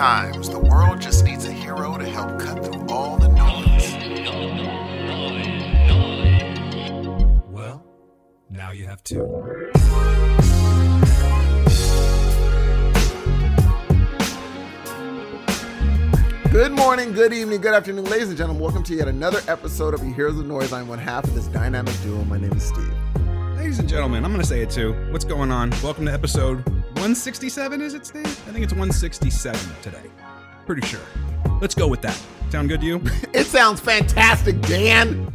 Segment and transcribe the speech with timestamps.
[0.00, 3.92] Sometimes the world just needs a hero to help cut through all the noise.
[7.50, 7.84] Well,
[8.48, 9.26] now you have two.
[16.50, 18.62] Good morning, good evening, good afternoon, ladies and gentlemen.
[18.62, 20.72] Welcome to yet another episode of You Hear the Noise.
[20.72, 22.24] I'm one half of this dynamic duo.
[22.24, 22.94] My name is Steve.
[23.58, 24.94] Ladies and gentlemen, I'm going to say it too.
[25.10, 25.68] What's going on?
[25.82, 26.64] Welcome to episode
[27.00, 28.26] 167, is it, Steve?
[28.26, 30.02] I think it's 167 today.
[30.66, 31.00] Pretty sure.
[31.58, 32.20] Let's go with that.
[32.50, 33.02] Sound good to you?
[33.32, 35.32] It sounds fantastic, Dan.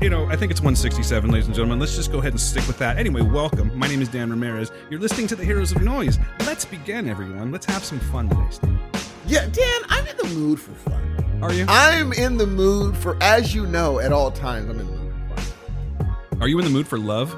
[0.00, 1.80] you know, I think it's 167, ladies and gentlemen.
[1.80, 2.96] Let's just go ahead and stick with that.
[2.96, 3.76] Anyway, welcome.
[3.76, 4.70] My name is Dan Ramirez.
[4.88, 6.20] You're listening to the Heroes of Noise.
[6.46, 7.50] Let's begin, everyone.
[7.50, 8.78] Let's have some fun today, Steve.
[9.26, 11.40] Yeah, Dan, I'm in the mood for fun.
[11.42, 11.66] Are you?
[11.68, 15.12] I'm in the mood for, as you know, at all times, I'm in the mood
[15.34, 16.40] for fun.
[16.40, 17.34] Are you in the mood for love?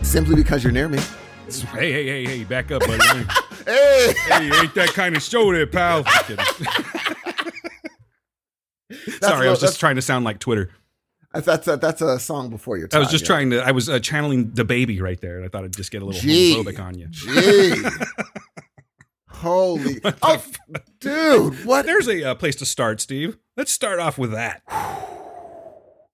[0.00, 1.00] Simply because you're near me.
[1.48, 3.26] Hey, hey, hey, hey, back up, buddy.
[3.66, 6.02] Hey, hey, ain't that kind of show there, pal.
[9.20, 10.70] Sorry, I was just trying to sound like Twitter.
[11.34, 13.28] that's, that's, a, that's a song before your I was just yeah.
[13.28, 13.62] trying to.
[13.62, 16.06] I was uh, channeling the baby right there, and I thought I'd just get a
[16.06, 16.54] little Gee.
[16.54, 17.08] homophobic on you.
[17.08, 17.74] Gee.
[19.28, 20.00] Holy.
[20.22, 20.42] Oh,
[21.00, 21.84] dude, what?
[21.84, 23.36] There's a uh, place to start, Steve.
[23.54, 24.62] Let's start off with that.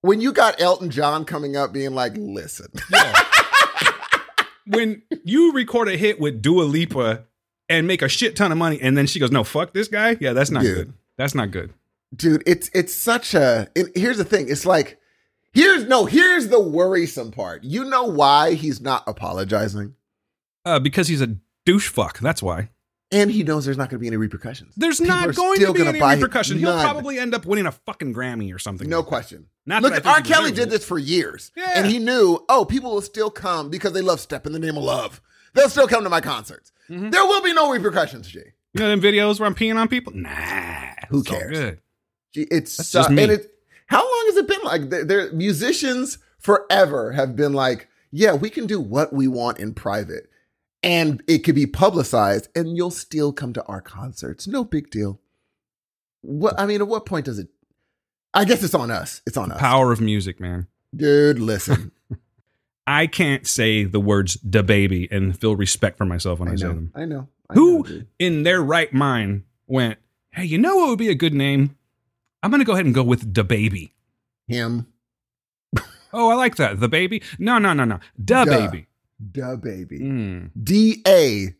[0.01, 2.73] When you got Elton John coming up being like, listen.
[4.67, 7.25] When you record a hit with Dua Lipa
[7.69, 10.17] and make a shit ton of money, and then she goes, "No, fuck this guy."
[10.21, 10.75] Yeah, that's not Dude.
[10.77, 10.93] good.
[11.19, 11.73] That's not good.
[12.17, 14.99] dude it's it's such a and here's the thing it's like
[15.53, 19.95] here's no here's the worrisome part you know why he's not apologizing
[20.65, 22.19] Uh, because he's a douche fuck.
[22.21, 22.69] That's why.
[23.13, 25.73] And he knows there's not going to be any repercussions There's People not going to
[25.73, 26.59] be any buy- repercussion.
[26.59, 28.89] He'll probably end up winning a fucking Grammy or something.
[28.89, 31.73] no like question Not look that at I r kelly did this for years Yeah.
[31.75, 34.77] and he knew oh people will still come because they love step in the name
[34.77, 35.21] of love
[35.53, 37.09] they'll still come to my concerts Mm-hmm.
[37.11, 38.41] there will be no repercussions g
[38.75, 40.13] You know them videos where I'm peeing on people?
[40.15, 40.91] Nah.
[41.11, 41.59] Who cares?
[41.59, 41.81] good.
[42.35, 43.23] Gee, it's That's just me.
[43.23, 43.51] and it
[43.87, 48.51] how long has it been like they're, they're- musicians forever have been like yeah we
[48.51, 50.29] can do what we want in private
[50.85, 55.21] and it could be publicized and you'll still come to our concerts no big deal
[56.21, 57.49] what i mean at what point does it
[58.33, 60.69] i guess it's on us it's on us Power of music, man.
[60.95, 61.91] dude listen
[62.87, 66.57] I can't say the words "da baby" and feel respect for myself when I, i
[66.57, 66.93] say them.
[66.95, 69.99] i know I Who know, in their right mind went,
[70.31, 71.77] "Hey, you know what would be a good name?
[72.43, 73.95] I'm going to go ahead and go with da baby."
[74.47, 74.87] him
[76.15, 76.79] Oh, I like that.
[76.79, 77.23] The baby?
[77.41, 77.99] No, no, no, no.
[78.23, 78.87] Da baby.
[79.33, 80.51] Da baby Mm.
[80.63, 81.55] da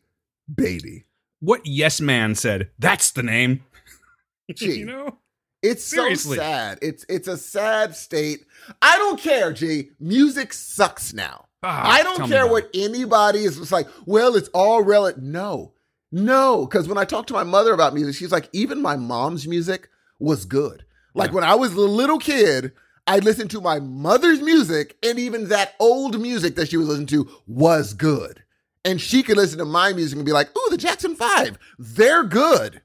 [0.53, 1.05] baby
[1.39, 2.69] What yes man said?
[2.79, 3.63] That's the name.
[4.55, 4.79] Gee.
[4.79, 5.17] you know?
[5.61, 6.37] It's Seriously.
[6.37, 6.79] so sad.
[6.81, 8.45] It's it's a sad state.
[8.81, 9.89] I don't care, G.
[9.99, 11.45] Music sucks now.
[11.63, 12.79] Ah, I don't care what it.
[12.85, 15.23] anybody is just like, well, it's all relative.
[15.23, 15.73] No.
[16.11, 16.65] No.
[16.67, 19.89] Because when I talk to my mother about music, she's like, even my mom's music
[20.19, 20.85] was good.
[21.15, 21.35] Like Yeah.
[21.35, 22.71] when I was a little kid,
[23.07, 27.07] I listened to my mother's music, and even that old music that she was listening
[27.07, 28.43] to was good.
[28.83, 32.23] And she could listen to my music and be like, ooh, the Jackson Five, they're
[32.23, 32.81] good.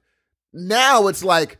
[0.53, 1.57] Now it's like,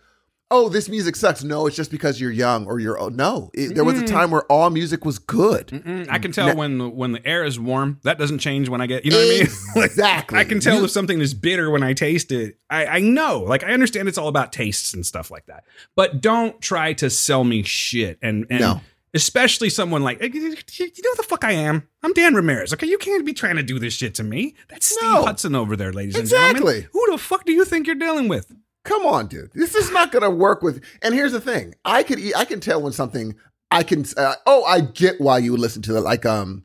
[0.52, 1.44] oh, this music sucks.
[1.44, 3.16] No, it's just because you're young or you're old.
[3.16, 5.68] No, it, there was a time where all music was good.
[5.68, 6.08] Mm-mm.
[6.10, 8.00] I can tell Now- when the, when the air is warm.
[8.04, 9.06] That doesn't change when I get.
[9.06, 9.48] You know what I mean?
[9.92, 10.38] Exactly.
[10.40, 12.58] I can tell You- if something is bitter when I taste it.
[12.70, 13.40] I, I know.
[13.40, 15.64] Like I understand it's all about tastes and stuff like that.
[15.96, 18.20] But don't try to sell me shit.
[18.22, 18.82] And, and No.
[19.14, 21.88] especially someone like you know the fuck I am.
[22.04, 22.74] I'm Dan Ramirez.
[22.74, 24.56] Okay, you can't be trying to do this shit to me.
[24.70, 25.24] That's Steve No.
[25.24, 26.60] Hudson over there, ladies and Exactly.
[26.60, 26.90] gentlemen.
[26.94, 28.52] Who the fuck do you think you're dealing with?
[28.84, 29.52] Come on, dude.
[29.54, 30.84] This is not going to work with.
[31.02, 33.36] And here's the thing: I could, I can tell when something.
[33.70, 34.06] I can.
[34.18, 36.02] Uh, oh, I get why you would listen to that.
[36.02, 36.64] Like, um,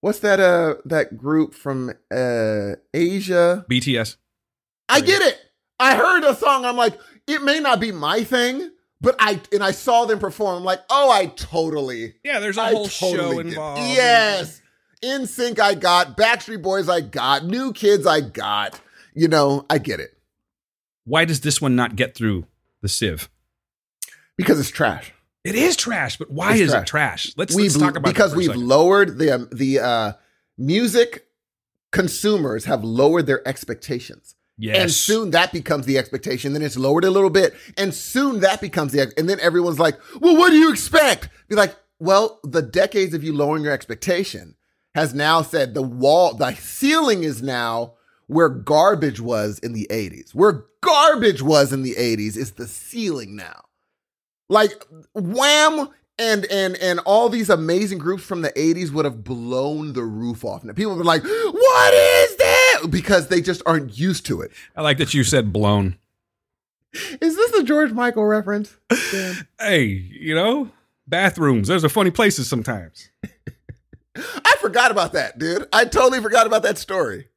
[0.00, 0.40] what's that?
[0.40, 3.64] Uh, that group from uh Asia.
[3.70, 4.16] BTS.
[4.88, 5.38] I get it.
[5.80, 6.64] I heard a song.
[6.64, 10.58] I'm like, it may not be my thing, but I and I saw them perform.
[10.58, 12.14] I'm like, oh, I totally.
[12.24, 13.80] Yeah, there's a I whole show totally get- involved.
[13.80, 14.60] Yes.
[15.04, 16.16] NSYNC, I got.
[16.16, 17.44] Backstreet Boys, I got.
[17.44, 18.80] New Kids, I got.
[19.14, 20.13] You know, I get it
[21.04, 22.46] Why does this one not get through
[22.80, 23.28] the sieve?
[24.36, 25.12] because it's trash.
[25.44, 26.82] It is trash, but why It's is trash.
[26.82, 27.32] it trash?
[27.36, 28.66] Let's, we've let's talk about because we've second.
[28.66, 30.12] lowered the um, the uh,
[30.58, 31.26] music
[31.92, 34.34] consumers have lowered their expectations.
[34.58, 34.76] yes.
[34.78, 36.52] And soon that becomes the expectation.
[36.52, 39.12] Then it's lowered a little bit, and soon that becomes the.
[39.16, 43.22] And then everyone's like, "Well, what do you expect?" Be like, "Well, the decades of
[43.22, 44.56] you lowering your expectation
[44.94, 47.94] has now said the wall, the ceiling is now
[48.26, 50.34] where garbage was in the '80s.
[50.34, 53.64] Where garbage was in the '80s is the ceiling now.
[54.48, 54.72] Like
[55.14, 60.04] Wham." And and and all these amazing groups from the 80s would have blown the
[60.04, 60.62] roof off.
[60.62, 62.82] Now people would be like, what is that?
[62.88, 64.52] Because they just aren't used to it.
[64.76, 65.98] I like that you said blown.
[67.20, 68.76] Is this a George Michael reference?
[69.58, 70.70] Hey, you know,
[71.06, 71.68] bathrooms.
[71.68, 73.10] Those are funny places sometimes.
[74.16, 75.66] I forgot about that, dude.
[75.72, 77.28] I totally forgot about that story.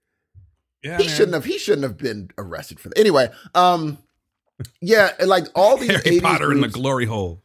[0.88, 1.16] Yeah, He man.
[1.16, 1.46] shouldn't have.
[1.46, 2.98] He shouldn't have been arrested for that.
[2.98, 3.98] Anyway, um,
[4.82, 7.44] yeah, like all these Harry 80s Potter in the glory hole.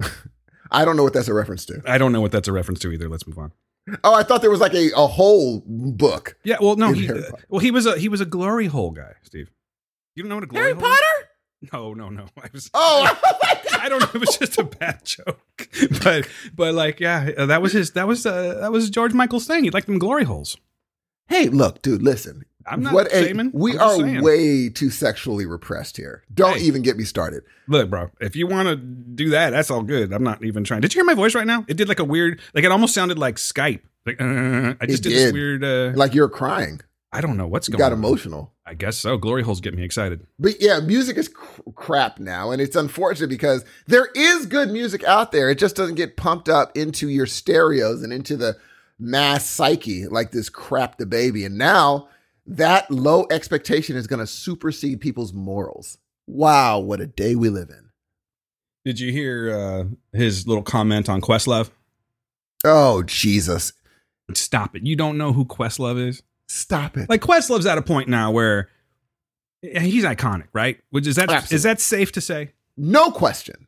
[0.70, 1.82] I don't know what that's a reference to.
[1.86, 3.08] I don't know what that's a reference to either.
[3.08, 3.52] Let's move on.
[4.04, 6.36] Oh, I thought there was like a, a whole book.
[6.44, 7.30] Yeah, well, no, he, Potter.
[7.48, 9.50] well, he was a he was a glory hole guy, Steve.
[10.14, 10.82] You don't know what a glory Harry hole?
[10.90, 11.28] Potter?
[11.62, 11.72] Is?
[11.72, 12.26] No, no, no.
[12.42, 12.70] I was.
[12.74, 13.18] Oh,
[13.80, 14.08] I don't know.
[14.14, 15.68] It was just a bad joke,
[16.02, 17.92] but but like yeah, uh, that was his.
[17.92, 19.64] That was uh, that was George Michael's thing.
[19.64, 20.56] He liked them glory holes.
[21.32, 22.44] Hey, look, dude, listen.
[22.64, 23.50] I'm not what a- shaming.
[23.52, 24.22] we are saying.
[24.22, 26.22] way too sexually repressed here.
[26.32, 26.64] Don't Hey.
[26.64, 27.42] even get me started.
[27.66, 30.12] Look, bro, if you want to do that, that's all good.
[30.12, 30.80] I'm not even trying.
[30.80, 31.64] Did you hear my voice right now?
[31.66, 33.80] It did like a weird, like it almost sounded like Skype.
[34.06, 35.64] Like uh, I just It did, this weird.
[35.64, 36.80] Uh, Like you're crying.
[37.12, 37.98] I don't know what's You going got on.
[37.98, 38.52] emotional.
[38.64, 39.16] I guess so.
[39.18, 40.24] Glory holes get me excited.
[40.38, 45.02] But yeah, music is cr- crap now, and it's unfortunate because there is good music
[45.04, 45.50] out there.
[45.50, 48.56] It just doesn't get pumped up into your stereos and into the
[49.02, 51.44] mass psyche like this crap the baby.
[51.44, 52.08] And now
[52.46, 55.98] that low expectation is going to supersede people's morals.
[56.26, 57.90] Wow, what a day we live in.
[58.84, 59.84] Did you hear uh,
[60.16, 61.70] his little comment on Questlove?
[62.64, 63.72] Oh Jesus,
[64.34, 64.86] Stop it!
[64.86, 66.22] You don't know who Questlove is?
[66.48, 67.08] stop it!
[67.08, 68.68] Like Questlove's at a point now where
[69.62, 70.78] he's iconic, right?
[70.90, 71.70] Which is that is Absolutely.
[71.70, 72.52] that safe to say?
[72.76, 73.66] no question.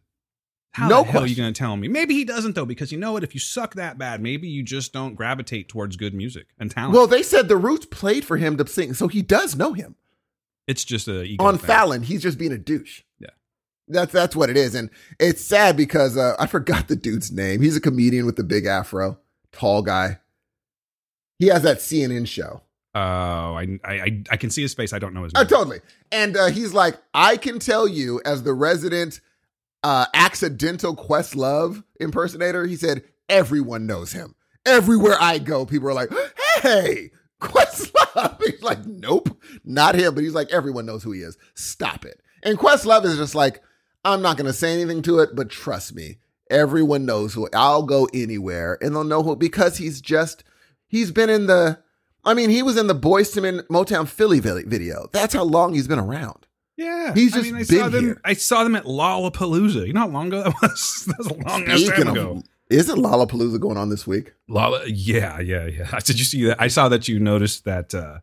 [0.75, 1.87] How No the hell are you going to tell me?
[1.88, 3.23] Maybe he doesn't though, because you know what?
[3.25, 6.94] If you suck that bad, maybe you just don't gravitate towards good music and talent.
[6.94, 9.94] Well, they said the Roots played for him to sing, so he does know him.
[10.67, 11.67] it's just a ego on thing.
[11.67, 13.03] Fallon, he's just being a douche.
[13.21, 13.29] Yeah.
[13.87, 14.91] That's that's what it is, and
[15.21, 17.61] it's sad because uh, I forgot the dude's name.
[17.62, 19.19] He's a comedian with the big afro,
[19.53, 20.19] tall guy.
[21.38, 22.62] He has that CNN show.
[22.97, 24.93] Oh, I, I I I can see his face.
[24.93, 25.49] I don't know his Uh, name.
[25.49, 25.81] totally,
[26.11, 29.21] and uh, he's like, I can tell you as the resident
[29.85, 32.67] uh, accidental Questlove impersonator.
[32.67, 34.35] He said everyone knows him.
[34.67, 36.11] Everywhere I go, people are like,
[36.63, 37.11] "Hey,
[37.41, 41.37] Questlove." He's like, "Nope, not him." But he's like, everyone knows who he is.
[41.55, 42.21] Stop it.
[42.43, 43.63] And Questlove is just like,
[44.05, 46.19] I'm not going to say anything to it, but trust me,
[46.51, 47.49] everyone knows who.
[47.55, 50.45] I'll go anywhere, and they'll know who because he's just
[50.87, 51.79] he's been in the.
[52.25, 55.09] I mean, he was in the Boyz II Men Motown Philly video.
[55.13, 56.47] That's how long he's been around.
[56.76, 58.05] Yeah, He's I just mean, I saw them.
[58.05, 58.21] here.
[58.25, 59.87] I saw them at Lollapalooza.
[59.87, 61.05] You know how long ago that was?
[61.09, 62.43] that was a long ass Speaking time of, ago.
[62.71, 64.32] isn't Lollapalooza going on this week?
[64.49, 65.99] Lolla, yeah, yeah, yeah.
[66.05, 66.61] Did you see that?
[66.61, 68.19] I saw that you noticed that uh,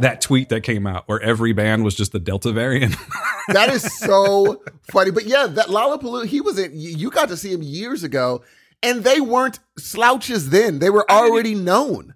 [0.00, 2.96] that tweet that came out where every band was just the Delta variant.
[3.50, 4.60] That is so
[4.92, 5.10] funny.
[5.10, 8.42] But yeah, that Lollapalooza, he was in, you got to see him years ago,
[8.82, 10.78] and they weren't slouches then.
[10.78, 12.14] They were already known.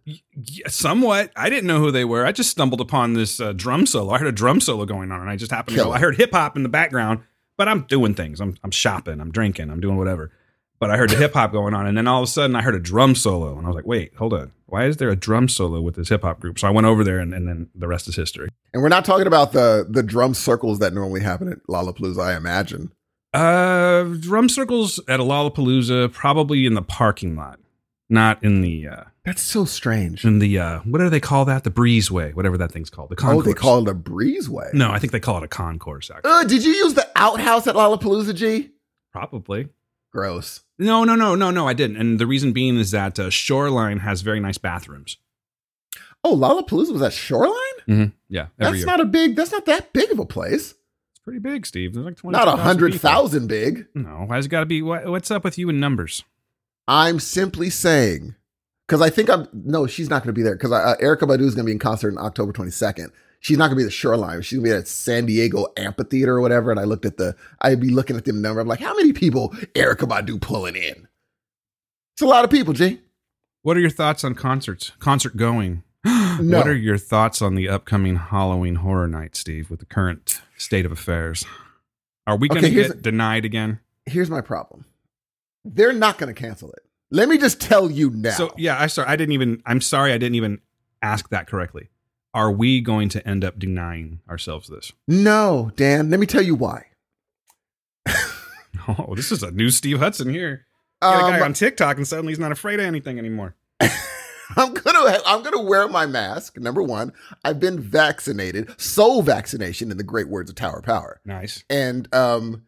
[0.68, 1.30] Somewhat.
[1.36, 2.24] I didn't know who they were.
[2.24, 4.12] I just stumbled upon this uh, drum solo.
[4.12, 5.92] I heard a drum solo going on, and I just happened to go.
[5.92, 7.20] I heard hip hop in the background,
[7.56, 8.40] but I'm doing things.
[8.40, 9.20] I'm I'm shopping.
[9.20, 9.70] I'm drinking.
[9.70, 10.30] I'm doing whatever.
[10.78, 12.62] But I heard the hip hop going on, and then all of a sudden I
[12.62, 14.50] heard a drum solo, and I was like, "Wait, hold on.
[14.66, 17.04] Why is there a drum solo with this hip hop group?" So I went over
[17.04, 18.48] there, and, and then the rest is history.
[18.74, 22.36] And we're not talking about the the drum circles that normally happen at Lollapalooza, I
[22.36, 22.92] imagine.
[23.32, 27.58] Uh, drum circles at a Lollapalooza, probably in the parking lot,
[28.10, 30.24] not in the uh, That's so strange.
[30.24, 31.64] in the uh, what do they call that?
[31.64, 33.08] The breezeway, whatever that thing's called.
[33.08, 33.46] The concourse.
[33.46, 34.74] Oh, they call it a breezeway.
[34.74, 36.10] No, I think they call it a concourse.
[36.10, 38.70] Actually, Uh, did you use the outhouse at Lollapalooza, G?
[39.12, 39.68] probably.
[40.12, 40.60] Gross.
[40.78, 41.66] No, no, no, no, no.
[41.66, 41.96] I didn't.
[41.96, 45.16] And the reason being is that uh, Shoreline has very nice bathrooms.
[46.22, 47.56] Oh, Lollapalooza was at Shoreline?
[47.88, 48.04] Mm-hmm.
[48.28, 48.86] Yeah, That's year.
[48.86, 49.36] not a big.
[49.36, 50.74] That's not that big of a place.
[51.24, 51.94] Pretty big, Steve.
[51.94, 52.36] There's like twenty.
[52.36, 53.86] Not a hundred thousand big.
[53.94, 54.82] No, why's it got to be?
[54.82, 56.24] What, what's up with you in numbers?
[56.88, 58.34] I'm simply saying
[58.88, 61.42] because I think I'm no, she's not going to be there because uh, Erykah Badu
[61.42, 63.10] is going to be in concert on October 22nd.
[63.40, 64.42] She's not going to be at the Shoreline.
[64.42, 66.70] She's going to be at San Diego Amphitheater or whatever.
[66.70, 68.60] And I looked at the, I'd be looking at the number.
[68.60, 71.08] I'm like, how many people Erykah Badu pulling in?
[72.14, 73.00] It's a lot of people, G.
[73.62, 74.92] What are your thoughts on concerts?
[75.00, 75.82] Concert going.
[76.04, 76.58] No.
[76.58, 80.84] What are your thoughts on the upcoming Halloween Horror Night, Steve, with the current state
[80.84, 81.44] of affairs?
[82.26, 83.78] Are we going to Okay, get a- denied again?
[84.06, 84.84] Here's my problem.
[85.64, 86.80] They're not going to cancel it.
[87.12, 88.30] Let me just tell you now.
[88.32, 89.62] So yeah, I sorry, I didn't even.
[89.66, 90.60] I'm sorry, I didn't even
[91.02, 91.88] ask that correctly.
[92.34, 94.92] Are we going to end up denying ourselves this?
[95.06, 96.86] no, Dan, let me tell you why.
[98.88, 100.66] Oh, this is a new Steve Hudson here.
[101.00, 103.54] Got a guy Um, on TikTok and suddenly he's not afraid of anything anymore.
[104.56, 106.58] I'm gonna I'm gonna wear my mask.
[106.58, 107.12] Number one,
[107.44, 111.64] I've been vaccinated, soul vaccination in the great words of Tower Power, Nice.
[111.70, 112.62] and um,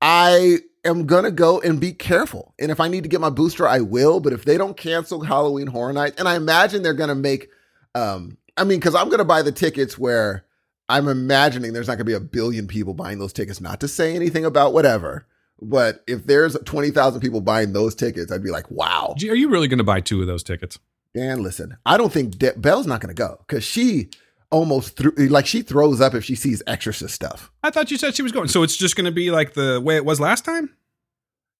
[0.00, 2.54] I am gonna go and be careful.
[2.58, 4.20] And if I need to get my booster, I will.
[4.20, 7.48] But if they don't cancel Halloween Horror Nights, and I imagine they're gonna make,
[7.94, 10.44] um, I mean, because I'm gonna buy the tickets where
[10.88, 13.60] I'm imagining there's not going to be a billion people buying those tickets.
[13.60, 15.24] Not to say anything about whatever,
[15.62, 19.14] but if there's twenty thousand people buying those tickets, I'd be like, wow.
[19.16, 20.80] Gee, Are you really going to buy two of those tickets?
[21.14, 24.10] Dan, listen, I don't think De- Belle's not going to go because she
[24.50, 27.50] almost threw like she throws up if she sees Exorcist stuff.
[27.62, 28.48] I thought you said she was going.
[28.48, 30.74] So it's just going to be like the way it was last time?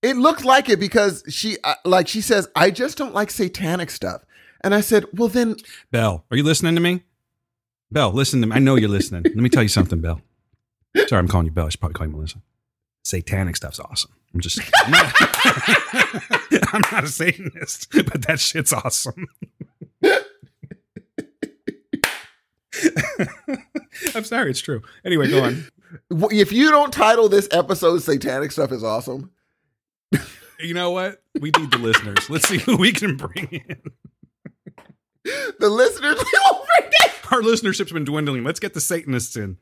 [0.03, 3.91] It looked like it because she uh, like she says, I just don't like satanic
[3.91, 4.23] stuff.
[4.63, 5.57] And I said, well then
[5.91, 7.03] Belle, are you listening to me?
[7.91, 8.55] Belle, listen to me.
[8.55, 9.23] I know you're listening.
[9.25, 10.21] Let me tell you something, Belle.
[11.07, 11.67] Sorry, I'm calling you Belle.
[11.67, 12.39] I should probably call you Melissa.
[13.03, 14.13] Satanic stuff's awesome.
[14.33, 15.15] I'm just, I'm not,
[16.75, 19.27] I'm not a Satanist, but that shit's awesome.
[24.15, 24.83] I'm sorry, it's true.
[25.05, 25.67] Anyway, go on.
[26.31, 29.31] if you don't title this episode Satanic Stuff is Awesome,
[30.61, 31.23] You know what?
[31.41, 32.29] We need the listeners.
[32.29, 33.81] Let's see who we can bring in.
[35.59, 36.19] the listeners.
[37.31, 38.45] Our listenership's been dwindling.
[38.45, 39.57] Let's get the Satanists in.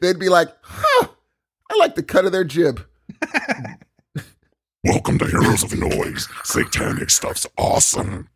[0.00, 1.08] They'd be like, huh,
[1.70, 2.84] I like the cut of their jib.
[4.84, 6.26] Welcome to Heroes of Noise.
[6.44, 8.28] Satanic stuff's awesome.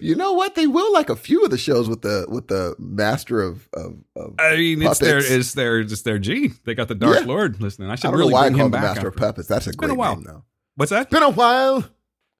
[0.00, 0.54] You know what?
[0.54, 3.96] They will like a few of the shows with the with the master of of,
[4.16, 5.30] of I mean, it's their, Puppets.
[5.30, 6.52] it's their, just their G.
[6.64, 7.26] They got the Dark Yeah.
[7.26, 7.88] Lord listening.
[7.88, 8.82] I I should don't really know why bring call him the back.
[8.96, 9.48] master of after- puppets.
[9.48, 10.14] That's a been great a while.
[10.16, 10.44] name though.
[10.76, 11.10] What's that?
[11.10, 11.84] Been a while.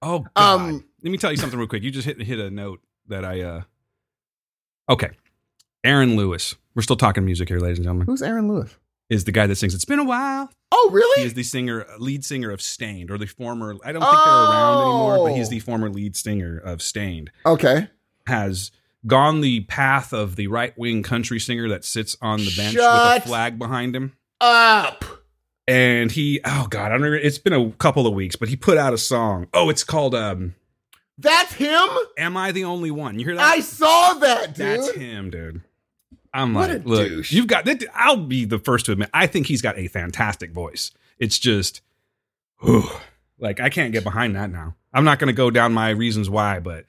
[0.03, 0.61] Oh, God.
[0.61, 1.83] Um, Let me tell you something real quick.
[1.83, 3.43] You just hit hit a note that I.
[3.43, 3.63] uh
[4.89, 5.11] Okay,
[5.85, 6.55] Aaron Lewis.
[6.75, 8.07] We're still talking music here, ladies and gentlemen.
[8.07, 8.75] Who's Aaron Lewis?
[9.11, 10.51] Is the guy that sings "It's Been a While"?
[10.73, 11.21] Oh, really?
[11.23, 13.77] He is the singer, lead singer of Staind, or the former.
[13.85, 15.51] I don't think they're around anymore, but he's Oh.
[15.51, 17.31] the former lead singer of Staind.
[17.45, 17.89] Okay.
[18.29, 18.71] Has
[19.07, 23.15] gone the path of the right wing country singer that sits on the bench Shut
[23.17, 24.13] with a flag behind him.
[24.41, 25.05] Up.
[25.69, 28.57] and he oh god i don't remember it's been a couple of weeks but he
[28.57, 30.55] put out a song oh it's called um
[31.19, 31.87] That's him.
[32.17, 34.67] am i the only one you hear that I saw that, dude.
[34.67, 35.61] that's him dude
[36.35, 37.33] i'm What like look douche.
[37.33, 40.53] you've got that i'll be the first to admit i think he's got a fantastic
[40.53, 41.81] voice it's just
[42.63, 42.89] whew,
[43.39, 46.29] like i can't get behind that now i'm not going to go down my reasons
[46.31, 46.87] why but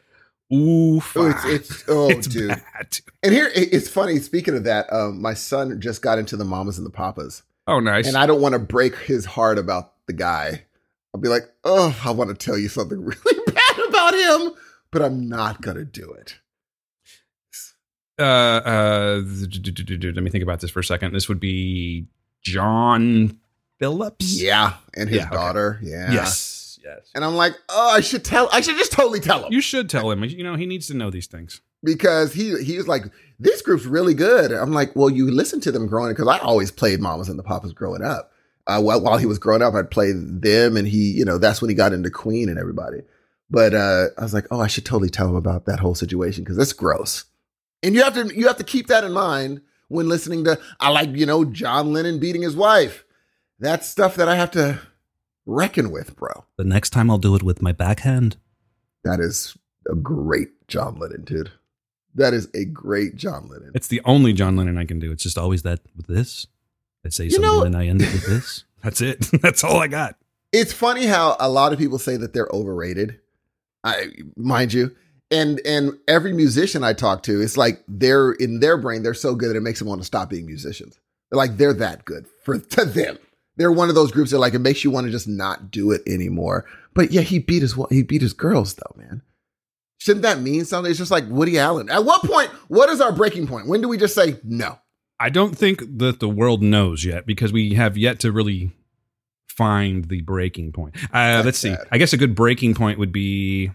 [0.54, 2.50] ooh Oh, it's it's oh, it's dude.
[2.50, 4.18] bad And here it's funny.
[4.20, 7.80] Speaking of that, um, my son just got into the mamas and the papas, oh
[7.80, 10.66] nice and I don't want to break his heart about the guy.
[11.14, 14.52] I'll be like, oh, I want to tell you something really bad about him,
[14.92, 16.36] but I'm not gonna do it.
[18.20, 21.14] Uh, uh, let me think about this for a second.
[21.14, 22.08] This would be
[22.42, 23.40] John
[23.80, 24.40] Phillips.
[24.42, 25.36] Yeah, and his Yeah, okay.
[25.36, 25.80] daughter.
[25.82, 26.12] Yeah.
[26.12, 26.80] Yes.
[26.84, 27.12] Yes.
[27.14, 28.50] And I'm like, oh, I should tell.
[28.52, 30.24] I should just totally tell him You should tell him.
[30.24, 31.62] You know, he needs to know these things.
[31.84, 33.04] because he he was like,
[33.40, 34.52] this group's really good.
[34.52, 37.44] I'm like, well, you listen to them growing because I always played mamas and the
[37.44, 38.32] papas growing up.
[38.68, 41.62] Uh, while, while he was growing up, I'd play them, and he, you know, that's
[41.62, 43.00] when he got into Queen and everybody.
[43.50, 46.44] But uh, I was like, oh, I should totally tell him about that whole situation
[46.44, 47.26] because that's gross.
[47.84, 50.90] And you have to you have to keep that in mind when listening to I
[50.90, 53.04] like you know John Lennon beating his wife.
[53.60, 54.80] That's stuff that I have to
[55.46, 56.46] reckon with, bro.
[56.58, 58.38] The next time I'll do it with my backhand.
[59.04, 59.58] That is
[59.90, 61.52] a great John Lennon, dude.
[62.16, 63.72] That is a great John Lennon.
[63.74, 65.08] It's the only John Lennon I can do.
[65.12, 66.46] It's It's just always that with this.
[67.06, 68.66] I say You something know- and I end it with this.
[68.84, 69.22] that's it.
[69.42, 70.18] that's all I got.
[70.52, 73.20] It's funny how a lot of people say that they're overrated.
[73.84, 74.96] I mind you.
[75.32, 79.34] And and every musician I talk to, it's like they're in their brain, they're so
[79.34, 81.00] good that it makes them want to stop being musicians.
[81.30, 83.18] They're like they're that good for to them.
[83.58, 85.92] They're one of those groups that like it makes you want to just not do
[85.92, 86.66] it anymore.
[86.94, 89.22] But yeah, he beat his he beat his girls though, man.
[90.00, 90.90] Shouldn't that mean something?
[90.90, 91.90] It's just like Woody Allen.
[91.90, 92.50] At what point?
[92.70, 93.68] What is our breaking point?
[93.68, 94.80] When do we just say no?
[95.20, 98.72] I don't think that the world knows yet because we have yet to really
[99.48, 100.96] find the breaking point.
[101.14, 101.76] Uh, let's see.
[101.76, 101.88] sad.
[101.92, 103.70] I guess a good breaking point would be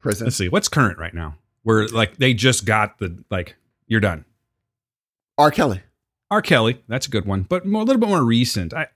[0.00, 0.26] Prison.
[0.26, 1.36] let's see what's current right now.
[1.62, 4.24] Where like they just got the like you're done.
[5.36, 5.50] R.
[5.50, 5.82] Kelly.
[6.30, 6.42] R.
[6.42, 8.74] Kelly, that's a good one, but more, a little bit more recent.
[8.74, 8.88] I,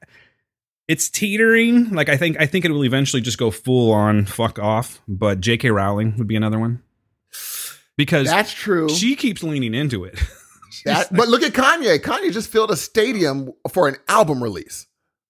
[0.89, 1.91] it's teetering.
[1.91, 5.01] Like I think, I think it will eventually just go full on fuck off.
[5.09, 5.71] But J.K.
[5.71, 6.83] Rowling would be another one
[7.97, 8.89] because That's true.
[8.89, 10.19] she keeps leaning into it.
[10.85, 12.01] That- like, but look at Kanye.
[12.01, 14.87] Kanye just filled a stadium for an album release.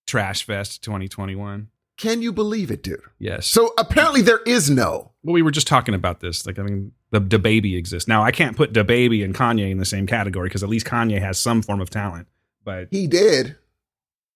[0.06, 1.68] Trash Fest 2021.
[2.02, 3.00] Can you believe it, dude?
[3.20, 3.46] Yes.
[3.46, 5.12] So apparently there is no.
[5.22, 6.44] well, we were just talking about this.
[6.44, 8.24] Like, I mean, the the baby exists now.
[8.24, 11.20] I can't put the baby and Kanye in the same category because at least Kanye
[11.20, 12.26] has some form of talent.
[12.64, 13.54] But He did.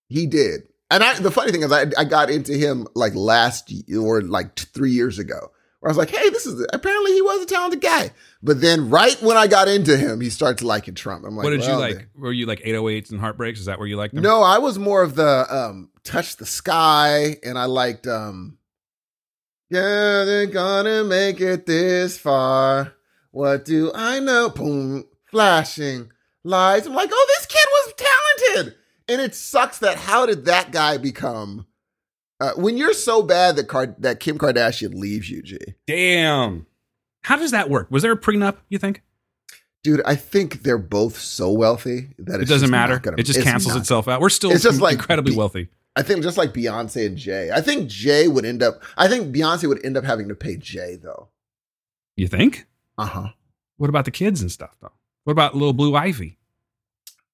[0.09, 0.69] He did.
[0.93, 4.23] And I, the funny thing is, I, I got into him like last year or
[4.23, 5.51] like three years ago,
[5.87, 8.11] I was like, hey, this is apparently he was a talented guy.
[8.43, 11.25] But then right when I got into him, he started liking Trump.
[11.25, 11.95] I'm like, what did you like?
[11.97, 13.61] then- Were you like 808s and heartbreaks?
[13.61, 14.23] Is that where you liked them?
[14.25, 18.59] No, I was more of the um touch the sky and I liked um
[19.71, 22.95] Yeah, they're gonna make it this far.
[23.31, 24.49] What do I know?
[24.49, 26.11] Boom, flashing
[26.45, 26.87] lies.
[26.87, 28.75] I'm like, oh, this kid was talented.
[29.09, 31.67] And it sucks that how did that guy become
[32.41, 35.59] uh, when you're so bad that Car- that Kim Kardashian leaves you, G.
[35.87, 36.67] Damn.
[37.23, 37.91] How does that work?
[37.91, 39.03] Was there a prenup, you think?
[39.83, 42.99] Dude, I think they're both so wealthy that It it's doesn't just matter.
[42.99, 43.81] Gonna, it just cancels not.
[43.81, 44.21] itself out.
[44.21, 45.69] We're still It's just like incredibly be- wealthy.
[45.95, 47.51] I think just like Beyonce and Jay.
[47.51, 48.83] I think Jay would end up.
[48.99, 51.29] I think Beyonce would end up having to pay Jay though.
[52.17, 52.67] You think?
[52.99, 53.29] Uh huh.
[53.79, 54.93] What about the kids and stuff, though?
[55.25, 56.39] What about little Blue Ivy?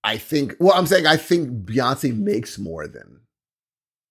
[0.04, 0.54] I think.
[0.60, 3.20] Well, I'm saying I think Beyonce makes more than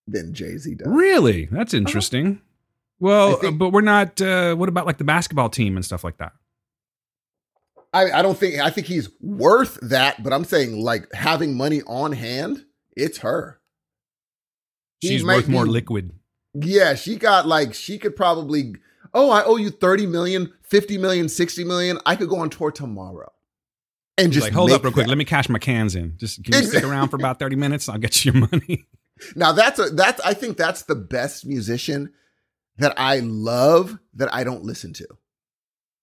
[0.06, 0.88] than Jay Z does.
[0.88, 1.46] Really?
[1.46, 2.40] That's interesting.
[3.00, 4.20] Well, think- but we're not.
[4.20, 6.32] Uh, what about like the basketball team and stuff like that?
[7.92, 8.60] I, I don't think.
[8.60, 10.22] I think he's worth that.
[10.22, 12.64] But I'm saying like having money on hand,
[12.96, 13.60] it's her.
[15.00, 16.12] He She's worth more liquid.
[16.54, 18.74] Yeah, she got like she could probably.
[19.14, 21.98] Oh, I owe you 30 million, 50 million, 60 million.
[22.06, 23.30] I could go on tour tomorrow.
[24.16, 25.04] And just like, hold up real quick.
[25.04, 25.10] that.
[25.10, 26.14] Let me cash my cans in.
[26.16, 27.88] Just can you stick around for about 30 minutes?
[27.90, 28.86] I'll get you your money.
[29.36, 32.12] Now that's a that's I think that's the best musician
[32.78, 35.06] that I love that I don't listen to.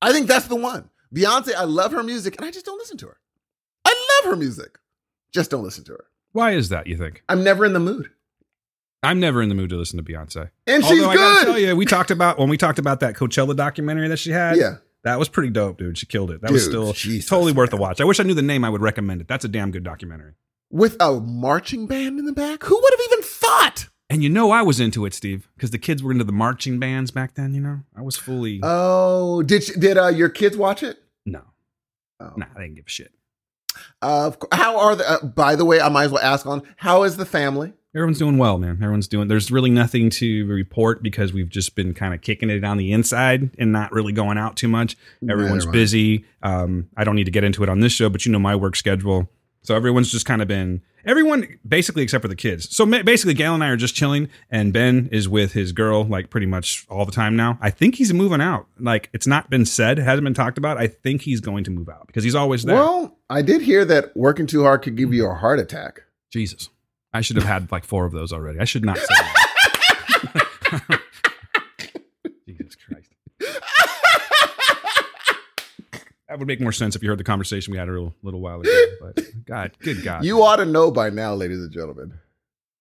[0.02, 0.90] I think that's the one.
[1.14, 3.18] Beyonce, I love her music and I just don't listen to her.
[3.86, 4.78] I love her music.
[5.34, 6.06] Just don't listen to her.
[6.32, 7.24] Why is that, you think?
[7.28, 8.10] I'm never in the mood.
[9.02, 10.50] I'm never in the mood to listen to Beyonce.
[10.68, 11.62] And she's Although I gotta tell good.
[11.70, 14.58] you, we talked about when we talked about that Coachella documentary that she had.
[14.58, 14.76] Yeah.
[15.04, 15.98] That was pretty dope, dude.
[15.98, 16.42] She killed it.
[16.42, 18.02] That was still Jesus, totally worth a watch.
[18.02, 18.66] I wish I knew the name.
[18.66, 19.28] I would recommend it.
[19.30, 20.34] That's a damn good documentary.
[20.72, 22.64] With a marching band in the back.
[22.64, 23.88] Who would have even thought?
[24.12, 26.80] And you know I was into it, Steve, because the kids were into the marching
[26.80, 27.54] bands back then.
[27.54, 30.98] You know, I was fully Oh, did did uh, your kids watch it?
[31.26, 31.42] no,
[32.20, 32.34] Oh.
[32.36, 33.14] nah, I didn't give a shit.
[34.02, 35.10] Uh, how are the?
[35.10, 37.74] Uh, by the way, I might as well ask on how is the family?
[37.96, 38.78] Everyone's doing well, man.
[38.82, 39.28] Everyone's doing.
[39.28, 42.92] There's really nothing to report because we've just been kind of kicking it on the
[42.92, 44.96] inside and not really going out too much.
[45.28, 46.26] Everyone's busy.
[46.44, 48.56] Um, I don't need to get into it on this show, but you know my
[48.56, 49.30] work schedule.
[49.62, 52.76] So everyone's just kind of been everyone basically except for the kids.
[52.76, 56.30] So basically, Gail and I are just chilling, and Ben is with his girl like
[56.30, 57.58] pretty much all the time now.
[57.62, 58.68] I think he's moving out.
[58.80, 60.78] Like it's not been said, hasn't been talked about.
[60.78, 62.76] I think he's going to move out because he's always there.
[62.76, 66.04] Well, I did hear that working too hard could give you a heart attack.
[66.32, 66.70] Jesus,
[67.14, 68.60] I should have had like four of those already.
[68.60, 71.02] I should not say that.
[72.48, 73.10] Jesus Christ.
[76.40, 78.40] That would make more sense if you heard the conversation we had a little, little
[78.40, 78.72] while ago.
[79.02, 82.14] But God, good God, You ought to know by now, ladies and gentlemen.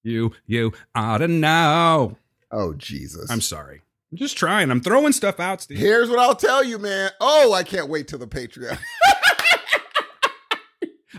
[0.05, 2.17] you, you ought to know.
[2.53, 3.29] Oh Jesus!
[3.29, 3.83] I'm sorry.
[4.13, 4.71] I'm just trying.
[4.71, 5.77] I'm throwing stuff out, Steve.
[5.79, 7.11] Here's what I'll tell you, man.
[7.21, 8.79] Oh, I can't wait till the Patreon.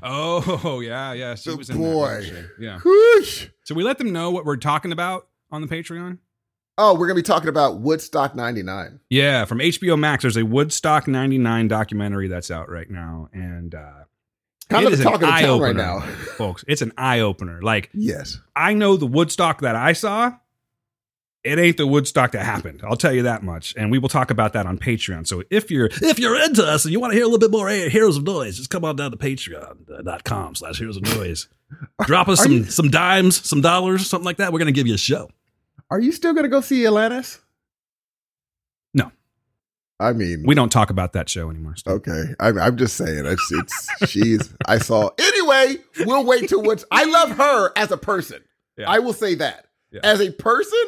[0.02, 1.36] Oh yeah, yeah.
[1.36, 2.26] She The was in boy.
[2.58, 2.80] Yeah.
[2.80, 3.48] Whoosh.
[3.66, 6.20] So we let them know what we're talking about on the Patreon.
[6.82, 9.02] Oh, we're gonna be talking about Woodstock '99.
[9.10, 10.22] Yeah, from HBO Max.
[10.24, 13.92] There's a Woodstock '99 documentary that's out right now, and uh,
[14.70, 16.00] Kind it of is the an talk of the town right now.
[16.38, 16.64] folks.
[16.68, 17.62] It's an eye opener.
[17.62, 18.40] Like Yes.
[18.56, 20.32] I know the Woodstock that I saw.
[21.44, 22.82] It ain't the Woodstock that happened.
[22.84, 25.26] I'll tell you that much, and we will talk about that on Patreon.
[25.26, 27.52] So if you're if you're into us and you want to hear a little bit
[27.52, 31.48] more Heroes of Noise, just come on down to Patreon.com slash Heroes of Noise.
[32.06, 34.54] Drop us Are some you- some dimes, some dollars, something like that.
[34.54, 35.30] We're gonna give you a show.
[35.92, 37.40] Are you still gonna go see Alanis?
[38.94, 39.12] No.
[40.00, 41.76] I mean, We don't talk about that show anymore.
[41.76, 41.94] Steve.
[41.96, 43.26] Okay, I'm, I'm just saying.
[43.26, 44.54] It's, it's she's.
[44.66, 45.10] I saw.
[45.20, 46.86] Anyway, we'll wait till what's.
[46.92, 48.42] I love her as a person.
[48.78, 48.90] Yeah.
[48.90, 50.02] I will say that Yeah.
[50.04, 50.80] as a person.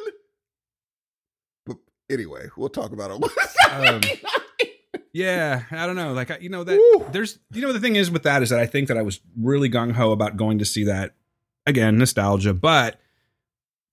[1.65, 1.77] But
[2.09, 3.71] anyway, we'll talk about it.
[3.71, 4.01] Um,
[5.13, 6.13] Yeah, I don't know.
[6.13, 7.05] Like I- you know that Woo.
[7.11, 9.19] there's you know the thing is with that is that I think that I was
[9.37, 11.15] really gung ho about going to see that
[11.67, 12.97] again nostalgia, but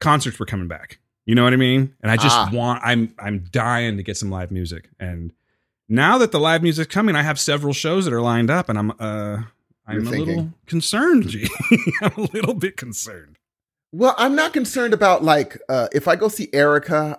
[0.00, 0.98] concerts were coming back.
[1.26, 1.94] You know what I mean?
[2.02, 2.50] And I just Ah.
[2.52, 4.88] want I'm I'm dying to get some live music.
[4.98, 5.32] And
[5.88, 8.78] now that the live music's coming, I have several shows that are lined up, and
[8.78, 9.42] I'm uh
[9.86, 11.28] I'm a little concerned.
[11.28, 11.48] G.
[12.02, 13.36] I'm a little bit concerned.
[13.92, 17.18] well, I'm not concerned about like uh, if I go see Erykah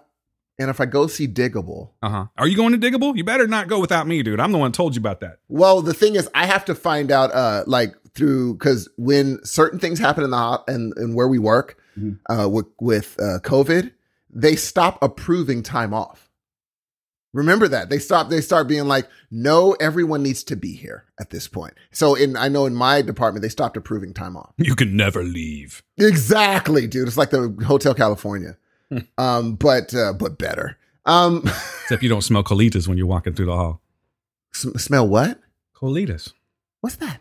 [0.59, 1.89] and if I go see Digable.
[2.03, 2.25] Uh huh.
[2.37, 3.15] Are you going to Digable?
[3.15, 4.39] You better not go without me, dude.
[4.39, 5.37] I'm the one told you about that.
[5.47, 9.79] Well, the thing is, I have to find out, uh, like through because when certain
[9.79, 12.19] things happen in the and and where we work, Mhm.
[12.29, 13.91] uh, with with uh, COVID,
[14.29, 16.29] they stop approving time off.
[17.31, 18.29] Remember that they stop.
[18.29, 21.75] They start being like, no, everyone needs to be here at this point.
[21.91, 24.51] So in I know in my department, they stopped approving time off.
[24.57, 25.83] You can never leave.
[25.97, 27.07] Exactly, dude.
[27.07, 28.57] It's like the Hotel California,
[29.19, 30.77] um, but uh, but better.
[31.05, 31.43] Um,
[31.83, 33.81] Except you don't smell colitas when you're walking through the hall.
[34.53, 35.39] sm- smell what?
[35.75, 36.33] Colitas.
[36.81, 37.19] What's that?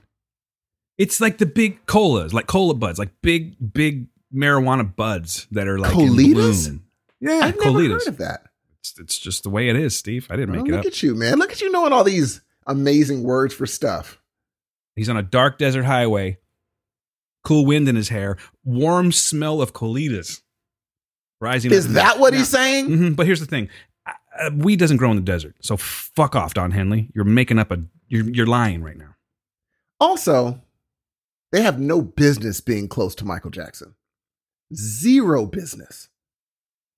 [0.97, 5.79] It's like the big colas, like cola buds, like big, big marijuana buds that are
[5.79, 6.81] like Colitas?
[7.21, 7.91] Yeah, I've never colitas.
[8.05, 8.43] heard of that.
[8.81, 10.27] It's, it's just the way it is, Steve.
[10.31, 10.87] I didn't Oh, make it look up.
[10.87, 11.39] at you, man.
[11.39, 14.21] Look at you knowing all these amazing words for stuff.
[14.95, 16.39] He's on a dark desert highway,
[17.45, 20.43] cool wind in his hair, warm smell of colitas
[21.41, 21.73] rising.
[21.73, 22.89] Is that what Now- he's saying?
[22.89, 23.69] Mhm, but here's the thing:
[24.07, 27.11] uh, weed doesn't grow in the desert, so fuck off, Don Henley.
[27.15, 27.83] You're making up a.
[28.09, 29.15] You're you're lying right now.
[30.01, 30.61] Also,
[31.53, 33.95] they have no business being close to Michael Jackson.
[34.75, 36.09] Zero business.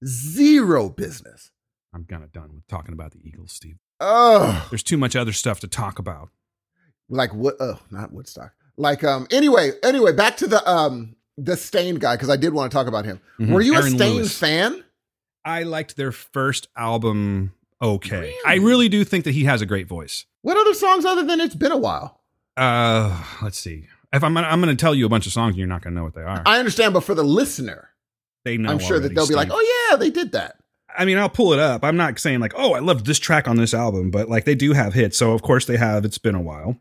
[0.05, 1.51] Zero business.
[1.95, 3.77] I'm kind of done with talking about the Eagles, Steve.
[4.01, 6.31] Oh, There's too much other stuff to talk about.
[7.09, 7.57] like what?
[7.61, 8.53] Oh, not Woodstock.
[8.77, 9.27] Like um.
[9.31, 12.87] Anyway, anyway, back to the um the Staind guy because I did want to talk
[12.87, 13.21] about him.
[13.39, 13.53] Mhm.
[13.53, 14.39] Were you Aaron a Staind Lewis.
[14.39, 14.85] fan?
[15.45, 17.53] I liked their first album.
[17.83, 18.35] Okay, Really?
[18.47, 20.27] I really do think that he has a great voice.
[20.43, 22.21] What other songs other than "It's Been a While"?
[22.57, 23.87] Uh, let's see.
[24.13, 25.95] If I'm, I'm going to tell you a bunch of songs, and you're not going
[25.95, 26.43] to know what they are.
[26.45, 27.91] I understand, but for the listener,
[28.45, 28.71] they know.
[28.71, 30.57] I'm sure that they'll be like, "Oh yeah, they did that."
[30.97, 31.85] I mean, I'll pull it up.
[31.85, 34.55] I'm not saying like, oh, I loved this track on this album, but like they
[34.55, 35.17] do have hits.
[35.17, 36.05] So of course they have.
[36.05, 36.77] It's been a while.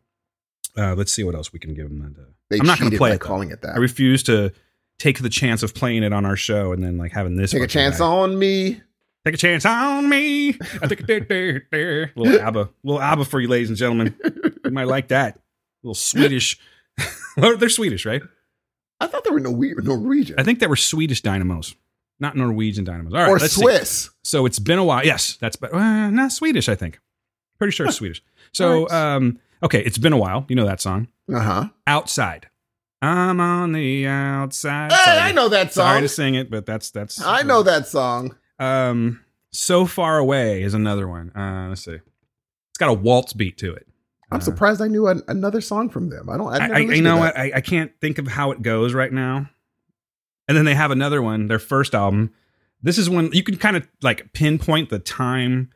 [0.78, 2.16] Uh, let's see what else we can give them.
[2.50, 3.20] That, I'm not going to play it.
[3.20, 3.26] though.
[3.26, 3.76] calling it that.
[3.76, 4.52] I refuse to
[4.98, 7.52] take the chance of playing it on our show and then like having this.
[7.52, 8.82] Take a chance on me.
[9.26, 10.50] Take a chance on me.
[10.82, 14.16] I think little ABBA, little ABBA for you, ladies and gentlemen.
[14.64, 15.40] You might like that.
[15.84, 16.58] little Swedish.
[17.38, 18.22] Well, They're Swedish, right?
[19.00, 21.74] I thought they were Norwe- Norwegian I think they were Swedish dynamos,
[22.20, 23.14] not Norwegian dynamos.
[23.14, 23.62] All right, or let's see.
[23.62, 24.10] Swiss.
[24.24, 25.06] So it's been a while.
[25.06, 26.68] Yes, that's but uh, not Swedish.
[26.68, 27.00] I think.
[27.58, 28.22] Pretty sure it's Swedish.
[28.52, 30.46] So, um, okay, it's been a while.
[30.50, 31.70] You know that song, Uh huh.
[31.88, 32.50] "Outside."
[33.02, 34.92] I'm on the outside.
[34.92, 35.20] Hey.
[35.20, 35.84] I know that song.
[35.86, 37.22] Sorry to sing it, but that's that's.
[37.22, 38.36] I know that song.
[38.60, 39.24] Um,
[39.54, 41.32] "So Far Away" is another one.
[41.34, 41.94] Uh, let's see.
[41.94, 43.88] It's got a waltz beat to it.
[44.32, 46.30] I'm Uh, surprised I knew an, another song from them.
[46.30, 46.54] I don't.
[46.54, 47.38] I've I, never I, you know what?
[47.38, 49.50] I, I can't think of how it goes right now.
[50.48, 52.32] And then they have another one, their first album.
[52.82, 55.70] This is when you can kind of like pinpoint the time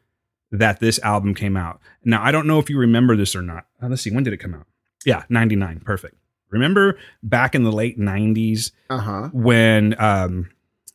[0.51, 1.79] that this album came out.
[2.03, 3.65] Now, I don't know if you remember this or not.
[3.81, 4.67] Uh, let's see, when did it come out?
[5.05, 5.81] Yeah, 99.
[5.83, 6.15] Perfect.
[6.49, 9.29] Remember back in the late 90s Uh huh.
[9.33, 10.49] when um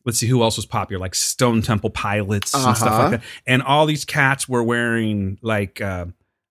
[0.05, 3.03] let's see who else was popular like Stone Temple Pilots and stuff Uh-huh.
[3.03, 3.23] like that.
[3.47, 6.07] And all these cats were wearing like uh,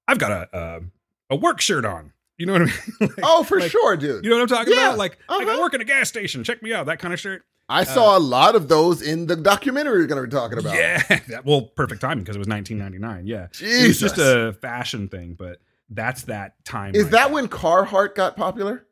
[0.07, 0.79] I've got a uh,
[1.29, 2.13] a work shirt on.
[2.37, 2.73] You know what I mean?
[3.01, 4.23] Like- Oh, for like- sure, dude.
[4.23, 4.97] You know what I'm talking Yeah, about?
[4.99, 5.61] Like, like I uh-huh.
[5.61, 6.43] work in a gas station.
[6.43, 6.85] Check me out.
[6.85, 7.43] That kind of shirt.
[7.69, 10.75] I saw a lot of those in the documentary we're going to be talking about.
[10.75, 11.01] Yeah.
[11.29, 13.27] That- well, perfect timing because it was 1999.
[13.27, 13.47] Yeah.
[13.59, 15.57] It was just a fashion thing, but
[15.89, 16.95] that's that time.
[16.95, 17.33] Is right that there.
[17.33, 18.85] when Carhartt got popular?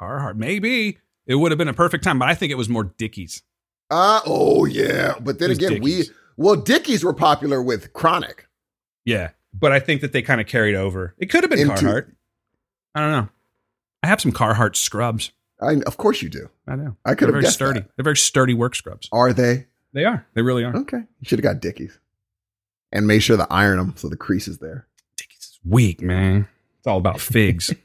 [0.00, 0.36] Carhartt?
[0.36, 3.42] Maybe it would have been a perfect time, but I think it was more Dickies.
[3.90, 5.14] Uh oh yeah.
[5.20, 6.10] But then again, Dickies.
[6.10, 8.46] we well Dickies were popular with Chronic.
[9.04, 11.14] Yeah, but I think that they kind of carried over.
[11.18, 12.12] It could have been Into- Carhartt.
[12.94, 13.28] I don't know.
[14.02, 15.32] I have some Carhartt scrubs.
[15.60, 16.48] I of course you do.
[16.66, 16.96] I know.
[17.04, 17.80] I could They're have very guessed sturdy.
[17.80, 17.90] that.
[17.96, 19.08] They're very sturdy work scrubs.
[19.12, 19.66] Are they?
[19.92, 20.26] They are.
[20.34, 20.76] They really are.
[20.76, 20.98] Okay.
[20.98, 21.98] You should have got Dickies.
[22.92, 24.86] And made sure to iron them so the crease is there.
[25.16, 26.48] Dickies is weak, man.
[26.78, 27.72] It's all about figs.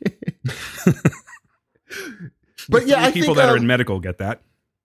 [2.70, 4.42] But yeah, I people think, that are um, in medical get that.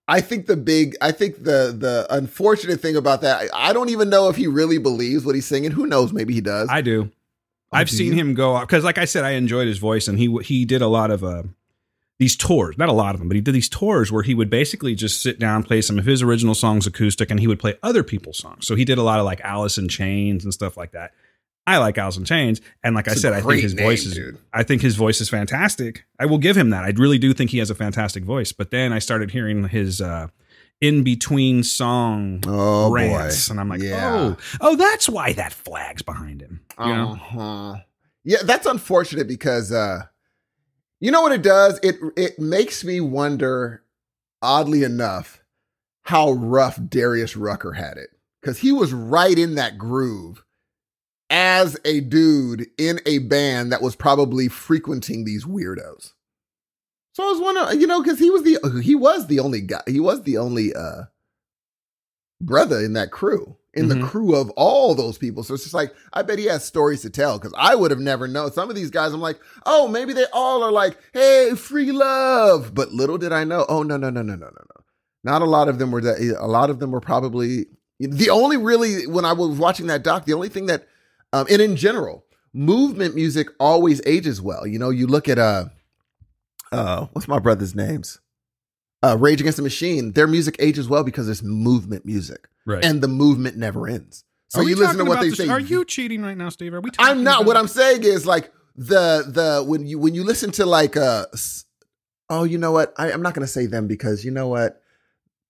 [0.09, 3.89] I think the big, I think the the unfortunate thing about that, I, I don't
[3.89, 5.69] even know if he really believes what he's singing.
[5.69, 6.11] Who knows?
[6.11, 6.67] Maybe he does.
[6.69, 7.11] I do.
[7.71, 8.19] Oh, I've do seen you?
[8.19, 10.81] him go off because, like I said, I enjoyed his voice, and he he did
[10.81, 11.43] a lot of uh,
[12.17, 12.75] these tours.
[12.75, 15.21] Not a lot of them, but he did these tours where he would basically just
[15.21, 18.39] sit down, play some of his original songs acoustic, and he would play other people's
[18.39, 18.65] songs.
[18.65, 21.11] So he did a lot of like Alice in Chains and stuff like that.
[21.73, 24.05] I like Alice in Chains, and like It's I said, I think his name, voice
[24.05, 24.13] is.
[24.15, 24.37] dude.
[24.53, 26.05] I think his voice is fantastic.
[26.19, 26.83] I will give him that.
[26.83, 28.51] I really do think he has a fantastic voice.
[28.51, 30.27] But then I started hearing his uh,
[30.81, 33.51] in between song Oh rants, boy.
[33.53, 34.09] and I'm like, Yeah.
[34.13, 36.61] oh, oh, that's why that flag's behind him.
[36.77, 37.75] Uh-huh.
[38.23, 40.03] Yeah, that's unfortunate because uh
[40.99, 41.79] you know what it does?
[41.83, 43.83] It it makes me wonder,
[44.41, 45.43] oddly enough,
[46.03, 48.09] how rough Darius Rucker had it.
[48.41, 50.43] Because he was right in that groove
[51.29, 56.13] as a dude in a band that was probably frequenting these weirdos.
[57.13, 59.81] So I was wondering, you know, because he was the he was the only guy,
[59.87, 61.03] he was the only uh
[62.41, 64.07] brother in that crew, in the Mhm.
[64.09, 65.43] crew of all those people.
[65.43, 67.99] So it's just like, I bet he has stories to tell because I would have
[67.99, 68.51] never known.
[68.53, 72.73] Some of these guys, I'm like, oh, maybe they all are like, hey, free love.
[72.73, 74.83] But little did I know, oh, no, no, no, no, no, no, no.
[75.23, 77.65] Not a lot of them were that, a lot of them were probably
[77.99, 80.87] the only really, when I was watching that doc, the only thing that,
[81.33, 84.65] um, and in general, movement music always ages well.
[84.67, 85.65] You know, you look at, uh,
[86.71, 88.19] uh, what's my brother's names?
[89.01, 92.83] Uh, Rage Against the Machine, their music ages well because it's movement music Right.
[92.83, 94.25] and the movement never ends.
[94.49, 95.47] So Are you listen to what they the- say.
[95.47, 96.73] Are you cheating right now, Steve?
[96.73, 96.89] Are we?
[96.91, 97.41] Talking I'm not.
[97.41, 100.97] about- What I'm saying is like the the when you when you listen to like
[100.97, 101.25] uh
[102.29, 104.81] oh you know what I, I'm not gonna say them because you know what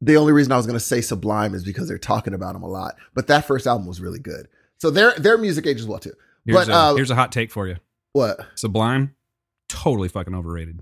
[0.02, 2.68] the only reason I was gonna say Sublime is because they're talking about them a
[2.68, 2.96] lot.
[3.16, 4.48] But that first album was really good.
[4.80, 6.14] So their their music ages well too.
[6.46, 7.78] Here's, but a, uh, here's a hot take for you.
[8.14, 8.40] what?
[8.56, 9.16] Sublime,
[9.68, 10.82] totally fucking overrated.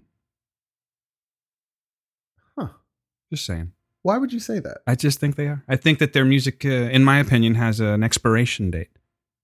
[2.58, 2.70] Huh.
[3.32, 3.74] Just saying.
[4.04, 4.78] Why would you say that?
[4.88, 5.64] I just think they are.
[5.68, 8.90] I think that their music, uh, in my opinion, has an expiration date.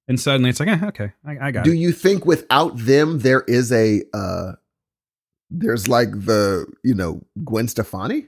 [0.08, 1.70] And suddenly it's like, eh, okay, I, I got it.
[1.70, 1.80] Do it.
[1.80, 4.54] you think without them there is a uh
[5.50, 8.28] there's like the you know Gwen Stefani?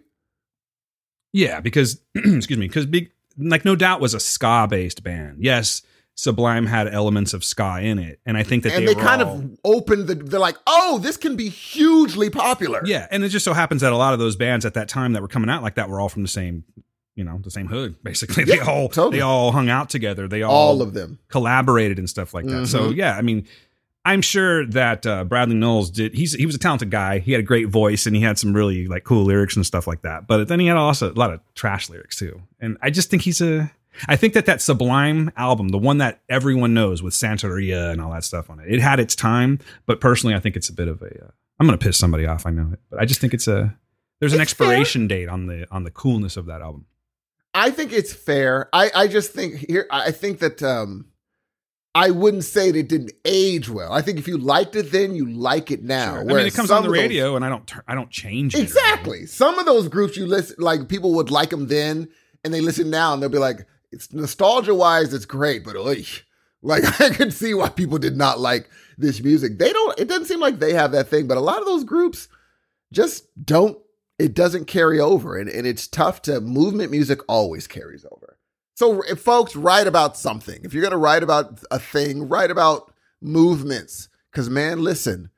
[1.33, 5.43] Yeah, because excuse me, because big like no doubt was a ska based band.
[5.43, 5.81] Yes,
[6.17, 9.21] Sublime had elements of ska in it, and I think that and they, they, kind
[9.21, 12.81] all- of opened the they're like, oh, this can be hugely popular.
[12.85, 15.11] yeah, and it just so happens that a lot of those bands at that time
[15.13, 16.63] that were coming out like that were all from the same,
[17.15, 18.01] you know, the same hood.
[18.01, 19.17] Basically, they all totally.
[19.17, 20.25] they all hung out together.
[20.27, 21.19] They all all of them.
[21.27, 22.67] collaborated and stuff like that.
[22.67, 22.95] So Mhm.
[22.95, 23.45] yeah, I mean,
[24.05, 26.13] I'm sure that uh, Bradley Nowell did.
[26.13, 27.19] He's he was a talented guy.
[27.19, 29.85] He had a great voice and he had some really like cool lyrics and stuff
[29.85, 30.27] like that.
[30.27, 32.41] But then he had also a lot of trash lyrics too.
[32.61, 33.69] And I just think he's a.
[34.07, 38.11] I think that that Sublime album, the one that everyone knows with Santeria and all
[38.11, 39.59] that stuff on it, it had its time.
[39.85, 41.05] But personally, I think it's a bit of a.
[41.25, 41.29] Uh,
[41.59, 42.45] I'm gonna piss somebody off.
[42.45, 43.75] I know it, but I just think it's a.
[44.19, 44.67] There's an It's fair.
[44.67, 46.85] expiration date on the on the coolness of that album.
[47.53, 48.69] I think it's fair.
[48.73, 51.05] I I just think here I think that um
[51.93, 53.93] I wouldn't say that it didn't age well.
[53.93, 56.15] I think if you liked it then, you like it now.
[56.15, 56.21] Sure.
[56.31, 57.71] I mean, it comes on the of those- radio, and I don't.
[57.87, 58.61] I don't change it.
[58.61, 59.25] Exactly.
[59.25, 62.09] Some of those groups you listen like people would like them then
[62.43, 65.75] and they listen now and they'll be like, it's nostalgia wise, it's great, but
[66.61, 69.57] like I could see why people did not like this music.
[69.57, 71.83] They don't it doesn't seem like they have that thing, but a lot of those
[71.83, 72.27] groups
[72.91, 73.77] just don't
[74.17, 78.37] it doesn't carry over and, and it's tough to movement music always carries over.
[78.75, 84.09] So folks write about something, if you're gonna write about a thing, write about movements.
[84.33, 85.29] Cause man, listen,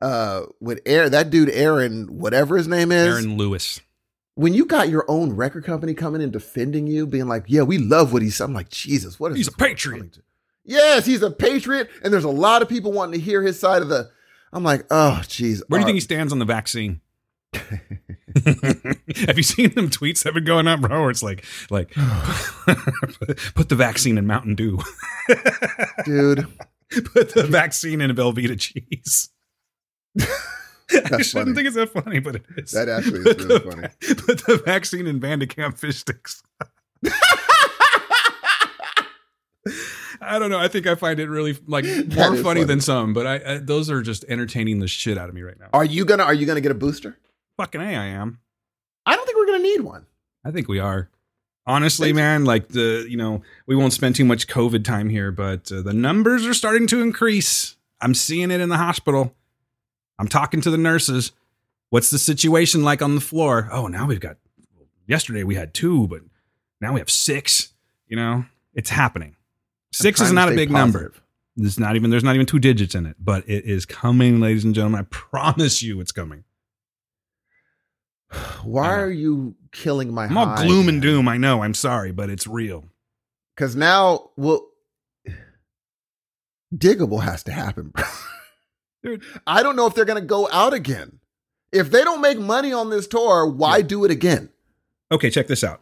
[0.00, 3.80] uh with Aaron, that dude Aaron, whatever his name is, Aaron Lewis.
[4.34, 7.78] When you got your own record company coming and defending you, being like, "Yeah, we
[7.78, 10.18] love what he's," I'm like, Jesus, what is He's a patriot.
[10.64, 13.82] Yes, he's a patriot, and there's a lot of people wanting to hear his side
[13.82, 14.10] of the.
[14.52, 15.62] I'm like, oh, jeez.
[15.68, 17.00] Where do you think he stands on the vaccine?
[17.52, 21.00] Have you seen them tweets that have been going up, bro?
[21.00, 21.90] Where it's like, like,
[23.54, 24.78] put the vaccine in Mountain Dew,
[26.04, 26.46] dude?
[27.12, 29.30] put the vaccine in Velveeta cheese.
[31.12, 31.54] I shouldn't funny.
[31.54, 32.72] think it's that funny, but it is.
[32.72, 33.88] That actually is really funny.
[34.14, 36.42] Put the vaccine in Van de Kamp fish sticks.
[40.22, 40.58] I don't know.
[40.58, 42.64] I think I find it really like more funny, funny.
[42.64, 45.58] than some, but I, I those are just entertaining the shit out of me right
[45.58, 45.68] now.
[45.72, 47.16] Are you gonna Are you gonna get a booster?
[47.56, 48.38] Fucking a, I am.
[49.06, 50.06] I don't think we're gonna need one.
[50.44, 51.08] I think we are.
[51.66, 52.16] Honestly, Thanks.
[52.16, 55.82] man, like the, you know, we won't spend too much COVID time here, but uh,
[55.82, 57.76] the numbers are starting to increase.
[58.00, 59.34] I'm seeing it in the hospital.
[60.20, 61.32] I'm talking to the nurses.
[61.88, 63.70] What's the situation like on the floor?
[63.72, 64.36] Oh, now we've got,
[65.06, 66.20] yesterday we had two, but
[66.78, 67.72] now we have six.
[68.06, 69.36] You know, it's happening.
[69.92, 70.98] Six is not a big number.
[70.98, 71.22] positive.
[71.56, 74.64] There's not even, there's not even two digits in it, but it is coming, ladies
[74.64, 75.00] and gentlemen.
[75.00, 76.44] I promise you it's coming.
[78.62, 80.26] Why are you killing my?
[80.26, 81.28] I'm all gloom and doom.
[81.28, 81.62] I know.
[81.62, 82.84] I'm sorry, but it's real.
[83.56, 84.68] Because now, well,
[86.74, 88.04] Digable has to happen, bro.
[89.02, 89.22] Dude.
[89.46, 91.18] I don't know if they're gonna go out again.
[91.72, 93.82] If they don't make money on this tour, why Yeah.
[93.86, 94.50] do it again?
[95.12, 95.80] Okay, check this out.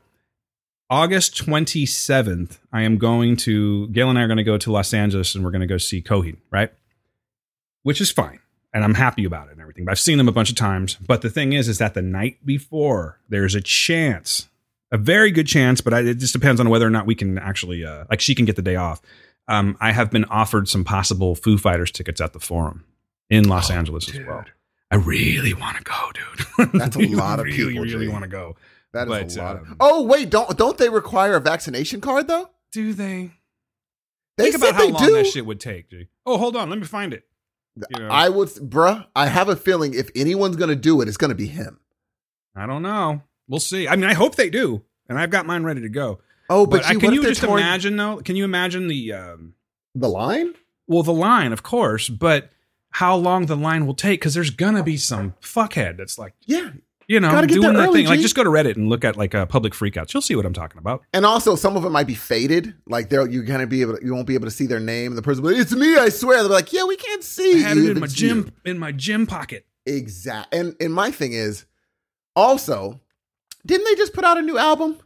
[0.91, 4.95] August 27th, I am going to, Gail and I are going to go to Los
[4.95, 6.73] Angeles and we're going to go see Coheed, right?
[7.83, 8.39] Which is fine.
[8.73, 9.85] And I'm happy about it and everything.
[9.85, 10.95] But I've seen them a bunch of times.
[10.97, 14.49] But the thing is, is that the night before, there's a chance,
[14.91, 17.37] a very good chance, but I, it just depends on whether or not we can
[17.39, 19.03] actually, uh, like, she can get the day off.
[19.47, 22.85] Um, I have been offered some possible Foo Fighters tickets at the Forum
[23.31, 24.45] in Los Oh, Angeles as well.
[24.91, 26.73] I really want to go, dude.
[26.81, 28.13] That's a lot of really, people, Really Jay.
[28.13, 28.57] want to go.
[28.95, 29.57] That is But, a lot.
[29.57, 32.49] um, of, oh wait, don't don't they require a vaccination card though?
[32.73, 33.33] Do they?
[34.39, 35.13] They Think said about how they long do.
[35.15, 36.09] that shit would take, G.
[36.25, 37.25] Oh, hold on, let me find it.
[37.91, 39.07] You know, I would, bruh.
[39.15, 41.81] I have a feeling if anyone's gonna do it, it's gonna be him.
[42.57, 43.23] I don't know.
[43.47, 43.87] We'll see.
[43.89, 46.21] I mean, I hope they do, and I've got mine ready to go.
[46.51, 48.17] Oh, But, but, I, can you just touring imagine though?
[48.19, 49.55] Can you imagine the um,
[49.95, 50.55] the line?
[50.87, 52.51] well, the line, of course, but
[52.91, 54.21] how long the line will take?
[54.21, 56.71] Because there's gonna be some fuckhead that's like, Yeah,
[57.09, 58.07] you know, doing that thing.
[58.07, 60.13] Like, just go to Reddit and look at like uh, public freakouts.
[60.13, 61.05] You'll see what I'm talking about.
[61.15, 62.75] and also some of them might be faded.
[62.87, 65.13] Like they're you're gonna be able, to, you won't be able to see their name.
[65.13, 66.39] And the person, will be, it's me, I swear.
[66.39, 67.65] They'll be like, yeah, we can't see.
[67.65, 69.67] I had you it in my gym in my gym pocket.
[69.87, 69.95] you.
[69.95, 70.55] Exact.
[70.55, 71.65] And and my thing is,
[72.37, 73.01] also,
[73.65, 74.99] didn't they just put out a new album?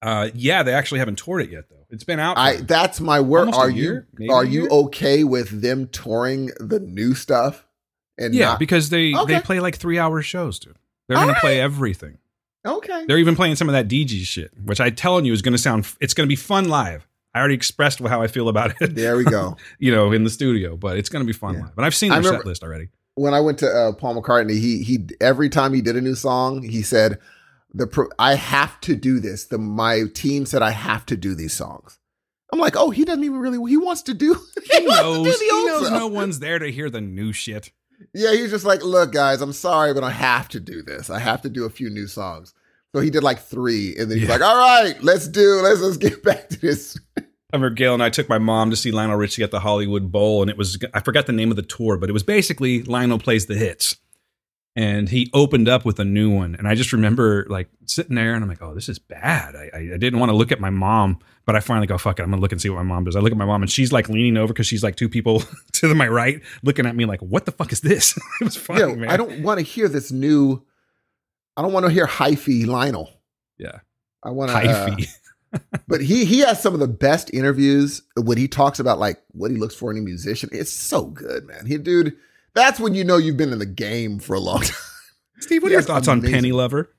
[0.00, 1.83] Uh, yeah, they actually haven't toured it yet though.
[1.94, 2.36] It's been out.
[2.36, 3.54] I that's my word.
[3.54, 4.06] Are year?
[4.18, 7.66] you are you okay with them touring the new stuff?
[8.18, 9.34] And yeah, not, because they Okay.
[9.34, 10.76] they play like three hour shows, dude.
[11.08, 12.18] They're gonna All play everything.
[12.66, 13.04] okay.
[13.06, 15.86] They're even playing some of that DG shit, which I telling you is gonna sound.
[16.00, 17.06] It's gonna be fun live.
[17.34, 18.94] I already expressed how I feel about it.
[18.94, 19.56] There we go.
[19.80, 21.62] you know, in the studio, but it's going to be fun Yeah.
[21.62, 21.72] live.
[21.76, 22.90] And I've seen their set list already.
[23.16, 26.14] when I went to uh, Paul McCartney, he he every time he did a new
[26.14, 27.18] song, he said,
[27.74, 31.34] "The pro- I have to do this." The my team said I have to do
[31.34, 31.98] these songs.
[32.52, 33.58] I'm like, oh, he doesn't even really.
[33.70, 34.34] He wants to do.
[34.72, 35.24] He wants to knows.
[35.26, 35.98] do the He old knows stuff.
[36.00, 37.70] no one's there to hear the new shit.
[38.14, 41.10] Yeah, he's just like, look, guys, I'm sorry, but I have to do this.
[41.10, 42.54] I have to do a few new songs.
[42.94, 44.34] So he did like three, and then he's Yeah.
[44.34, 45.60] like, all right, let's do.
[45.62, 46.98] Let's let's get back to this.
[47.18, 47.22] I
[47.56, 50.42] remember Gail and I took my mom to see Lionel Richie at the Hollywood Bowl,
[50.42, 53.18] and it was I forgot the name of the tour, but it was basically Lionel
[53.18, 53.96] plays the hits,
[54.76, 58.34] and he opened up with a new one, and I just remember like sitting there,
[58.34, 59.54] and I'm like, oh, this is bad.
[59.54, 62.18] I, I, I didn't want to look at my mom, but I finally go, fuck
[62.18, 63.14] it, I'm gonna look and see what my mom does.
[63.14, 65.42] I look at my mom, and she's like leaning over because she's like two people
[65.72, 68.16] to my right, looking at me like, what the fuck is this?
[68.40, 69.10] it was funny, Yo, man.
[69.10, 70.64] I don't want to hear this new.
[71.56, 73.10] I don't want to hear hyphy Lionel.
[73.58, 73.80] yeah,
[74.22, 74.56] I want to.
[74.56, 75.08] Uh, hyphy.
[75.86, 79.52] But he he has some of the best interviews when he talks about like what
[79.52, 80.48] he looks for in a musician.
[80.50, 81.66] It's so good, man.
[81.66, 82.16] He dude,
[82.54, 84.76] that's when you know you've been in the game for a long time.
[85.40, 86.90] Steve, what are your thoughts on Penny Lover?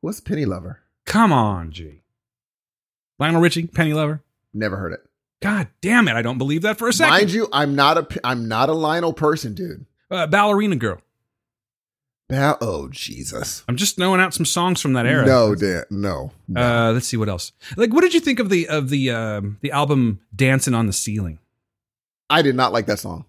[0.00, 0.80] What's Penny Lover?
[1.06, 2.02] Come on, G.
[3.18, 4.22] Lionel Richie, Penny Lover.
[4.52, 5.00] Never heard it.
[5.42, 6.14] God damn it!
[6.14, 7.12] I don't believe that for a second.
[7.12, 9.84] Mind you, I'm not a I'm not a Lionel person, dude.
[10.10, 11.00] uh, ballerina girl.
[12.28, 13.62] Ba- oh Jesus.
[13.68, 15.26] I'm just throwing out some songs from that era.
[15.26, 16.32] No, Dan, no.
[16.48, 16.60] no.
[16.60, 17.52] Uh, let's see what else.
[17.76, 20.92] Like, what did you think of the of the um, the album "Dancing on the
[20.94, 21.38] Ceiling"?
[22.30, 23.26] I did not like that song.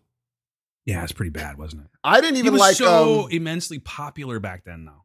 [0.86, 1.88] Yeah, it's pretty bad, wasn't it?
[2.04, 2.76] I didn't even He was like.
[2.76, 5.04] so um, immensely popular back then, though.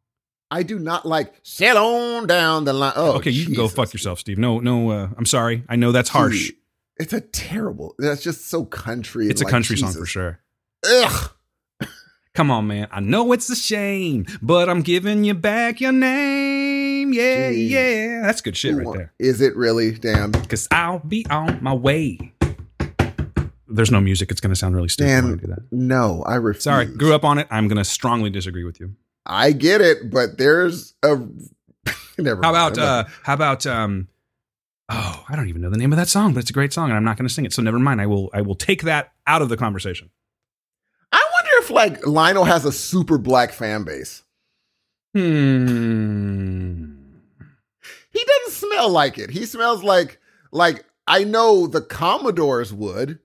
[0.50, 2.92] I do not like sail on down the line.
[2.96, 4.36] Oh, okay, you can go fuck yourself, Steve.
[4.36, 4.90] No, no.
[4.90, 5.64] Uh, I'm sorry.
[5.68, 6.48] I know that's harsh.
[6.48, 6.56] Dude,
[6.98, 7.94] It's a terrible.
[7.98, 9.28] That's just so country.
[9.28, 10.40] It's a like, country song for sure.
[10.84, 11.30] Ugh.
[12.34, 12.88] Come on, man.
[12.92, 17.12] I know it's a shame, but I'm giving you back your name.
[17.12, 17.70] Yeah, Jeez.
[17.70, 18.22] yeah.
[18.22, 19.12] That's good shit right there.
[19.18, 19.92] Is it really?
[19.92, 20.32] Damn.
[20.32, 22.32] Cause I'll be on my way.
[23.70, 24.30] There's no music.
[24.30, 25.62] It's going to sound really stupid when I do that.
[25.70, 26.64] no, I refuse.
[26.64, 27.46] Sorry, grew up on it.
[27.50, 28.94] I'm going to strongly disagree with you.
[29.26, 31.16] I get it, but there's a.
[32.18, 32.42] Never.
[32.42, 32.76] How mind.
[32.76, 34.09] about uh how about um
[34.90, 36.88] oh, I don't even know the name of that song, but it's a great song
[36.90, 37.52] and I'm not going to sing it.
[37.52, 38.00] So never mind.
[38.00, 40.11] I will I will take that out of the conversation.
[41.12, 44.22] I wonder if like Lionel has a super black fan base.
[45.14, 46.96] Hmm.
[48.12, 49.30] He doesn't smell like it.
[49.30, 50.18] He smells like
[50.52, 53.18] like I know the Commodores would,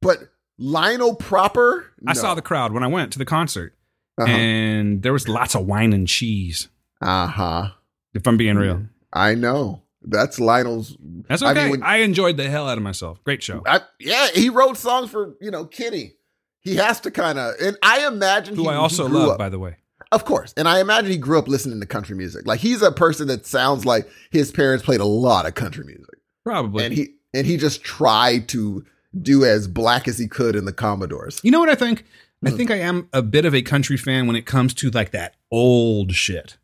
[0.00, 0.18] but
[0.58, 1.92] Lionel proper.
[2.06, 3.74] I saw the crowd when I went to the concert
[4.20, 6.68] Uh and there was lots of wine and cheese.
[7.02, 7.68] Uh-huh.
[8.14, 8.86] If I'm being real.
[9.12, 9.82] I know.
[10.02, 10.96] That's Lionel's.
[11.28, 11.70] That's I okay.
[11.70, 13.22] mean, I, enjoyed the hell out of myself.
[13.24, 13.62] Great show.
[13.66, 16.14] I, yeah, he wrote songs for you know Kenny.
[16.60, 19.48] He has to kind of, and I imagine Who he, I also love, up- by
[19.48, 19.76] the way.
[20.12, 20.54] Of course.
[20.56, 22.46] And I imagine he grew up listening to country music.
[22.46, 26.18] Like he's a person that sounds like his parents played a lot of country music.
[26.44, 26.84] Probably.
[26.84, 28.84] And he and he just tried to
[29.22, 31.40] do as black as he could in the Commodores.
[31.42, 32.04] You know what I think?
[32.44, 32.56] I Hmm.
[32.56, 35.34] think I am a bit of a country fan when it comes to like that
[35.50, 36.56] old shit.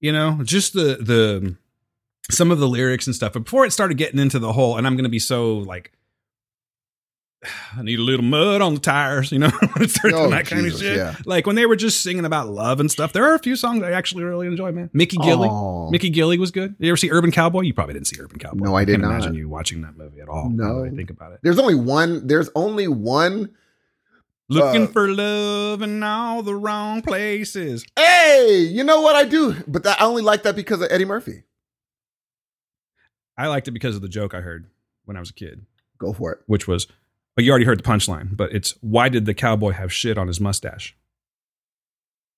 [0.00, 1.56] You know, just the the
[2.30, 3.32] some of the lyrics and stuff.
[3.34, 5.92] But before it started getting into the whole, and I'm going to be so like,
[7.76, 9.32] I need a little mud on the tires.
[9.32, 10.96] You know, when it started Oh, that kind of Jesus, shit.
[10.96, 11.16] yeah.
[11.24, 13.12] Like when they were just singing about love and stuff.
[13.12, 14.90] There are a few songs I actually really enjoy, man.
[14.92, 15.48] Mickey Gilley.
[15.50, 15.90] Oh.
[15.90, 16.76] Mickey Gilley was good.
[16.78, 17.62] You ever see Urban Cowboy?
[17.62, 18.64] You probably didn't see Urban Cowboy.
[18.64, 20.50] No, I did can't imagine you watching that movie at all.
[20.50, 20.84] No.
[20.84, 21.40] I think about it.
[21.42, 22.26] There's only one.
[22.26, 23.50] There's only one.
[24.48, 27.86] Looking Uh, for love in all the wrong places.
[27.96, 29.54] Hey, you know what I do?
[29.66, 31.44] But that, I only like that because of Eddie Murphy.
[33.38, 34.66] I liked it because of the joke I heard
[35.06, 35.64] when I was a kid,
[35.98, 36.40] Go for it.
[36.46, 36.86] which was,
[37.36, 40.26] well, you already heard the punchline, but it's why did the cowboy have shit on
[40.28, 40.96] his mustache?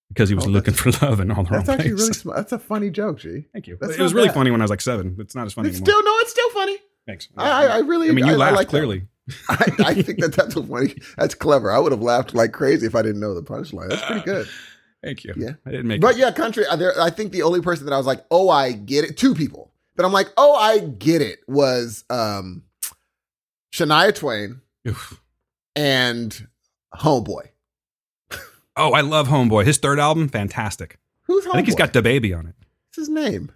[0.08, 2.00] Because he was Oh, looking for love in all the wrong That's actually places.
[2.08, 2.36] really smart.
[2.36, 3.46] That's a funny joke, G.
[3.52, 3.76] Thank you.
[3.80, 4.34] that's it was not really bad.
[4.34, 5.16] funny when I was like seven.
[5.18, 6.00] It's not as funny It's anymore.
[6.00, 6.78] still no, it's still funny.
[7.06, 7.28] Thanks.
[7.36, 8.08] I, I, I really.
[8.08, 9.06] I mean, you I, I laughed like clearly.
[9.48, 10.94] I, I think that that's a funny.
[11.16, 11.70] That's clever.
[11.72, 13.88] I would have laughed like crazy if I didn't know the punchline.
[13.88, 14.46] That's pretty good.
[15.02, 15.34] Thank you.
[15.36, 15.50] Yeah.
[15.66, 16.18] I didn't make But it.
[16.20, 16.64] yeah, country.
[16.78, 19.16] There, I think the only person that I was like, oh, I get it.
[19.18, 22.62] Two people that I'm like, oh, I get it was um,
[23.74, 25.20] Shania Twain Oof.
[25.74, 26.48] and
[26.94, 27.48] Homeboy.
[28.76, 29.64] Oh, I love Homeboy.
[29.66, 30.98] His third album, fantastic.
[31.22, 31.50] Who's Homeboy?
[31.50, 32.54] I think he's got the baby on it.
[32.88, 33.52] What's his name?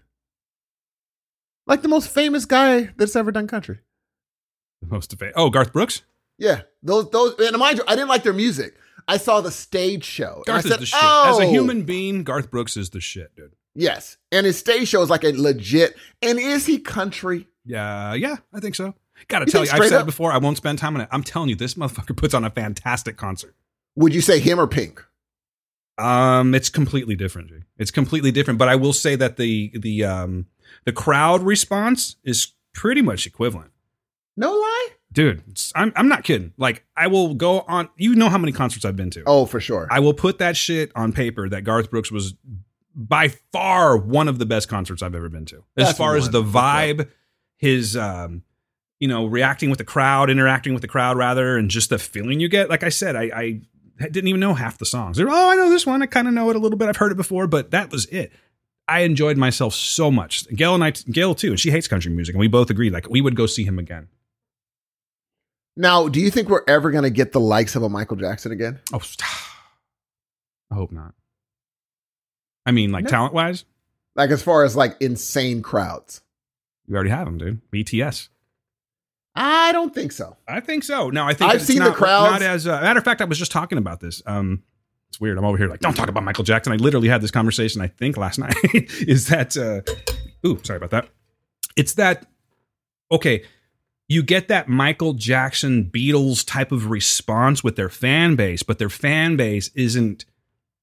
[1.66, 3.80] Like the most famous guy that's ever done country.
[4.80, 5.34] The most famous.
[5.36, 6.02] Oh, Garth Brooks.
[6.38, 7.34] Yeah, those those.
[7.40, 8.76] And mind you, I didn't like their music.
[9.08, 10.42] I saw the stage show.
[10.46, 11.00] and I Garth is said, the shit.
[11.02, 11.50] Oh, As a oh!
[11.50, 13.54] human being, Garth Brooks is the shit, dude.
[13.74, 14.16] Yes.
[14.30, 15.96] And his stage show is like a legit.
[16.22, 17.48] And is he country?
[17.64, 18.94] Yeah, yeah, I think so.
[19.26, 20.32] Gotta You tell you, I've said up- it before.
[20.32, 21.08] I won't spend time on it.
[21.10, 23.54] I'm telling you, this motherfucker puts on a fantastic concert.
[23.96, 25.04] Would you say him or Pink?
[25.98, 27.50] Um, it's completely different.
[27.76, 28.58] It's completely different.
[28.58, 30.46] But I will say that the the um
[30.84, 33.72] The crowd response is pretty much equivalent.
[34.36, 34.88] No lie.
[35.12, 35.42] Dude,
[35.74, 36.52] I'm I'm not kidding.
[36.56, 39.24] Like I will go on you know how many concerts I've been to.
[39.26, 39.88] Oh, for sure.
[39.90, 42.34] I will put that shit on paper that Garth Brooks was
[42.94, 45.64] by far one of the best concerts I've ever been to.
[45.76, 47.08] As That's far as the vibe,
[47.56, 48.42] his um,
[49.00, 52.40] you know, reacting with the crowd, interacting with the crowd rather, and just the feeling
[52.40, 52.68] you get.
[52.68, 53.60] Like I said, I, I
[54.00, 55.16] didn't even know half the songs.
[55.16, 56.02] They're, oh, I know this one.
[56.02, 56.88] I kind of know it a little bit.
[56.88, 58.32] I've heard it before, but that was it.
[58.88, 60.48] I enjoyed myself so much.
[60.48, 63.08] Gail and I, Gail too, and she hates country music, and we both agreed like
[63.10, 64.08] we would go see him again.
[65.76, 68.50] now, do you think we're ever going to get the likes of a Michael Jackson
[68.50, 68.80] again?
[68.92, 69.00] Oh,
[70.70, 71.14] I hope not.
[72.66, 73.10] I mean, like No.
[73.10, 73.64] talent wise,
[74.16, 76.20] Like as far as like insane crowds?
[76.86, 77.60] we already have him, dude.
[77.70, 78.28] BTS.
[79.34, 80.36] I don't think so.
[80.48, 81.10] I think so.
[81.10, 82.32] No, I think I've it's seen the not, crowds.
[82.32, 84.22] Not as uh, matter of fact, I was just talking about this.
[84.26, 84.64] Um,
[85.10, 85.38] it's weird.
[85.38, 86.72] I'm over here like, don't talk about Michael Jackson.
[86.72, 87.80] I literally had this conversation.
[87.80, 89.56] I think last night is that.
[89.56, 89.82] Uh,
[90.46, 91.08] ooh, sorry about that.
[91.76, 92.26] It's that.
[93.10, 93.44] Okay,
[94.08, 98.90] you get that Michael Jackson Beatles type of response with their fan base, but their
[98.90, 100.24] fan base isn't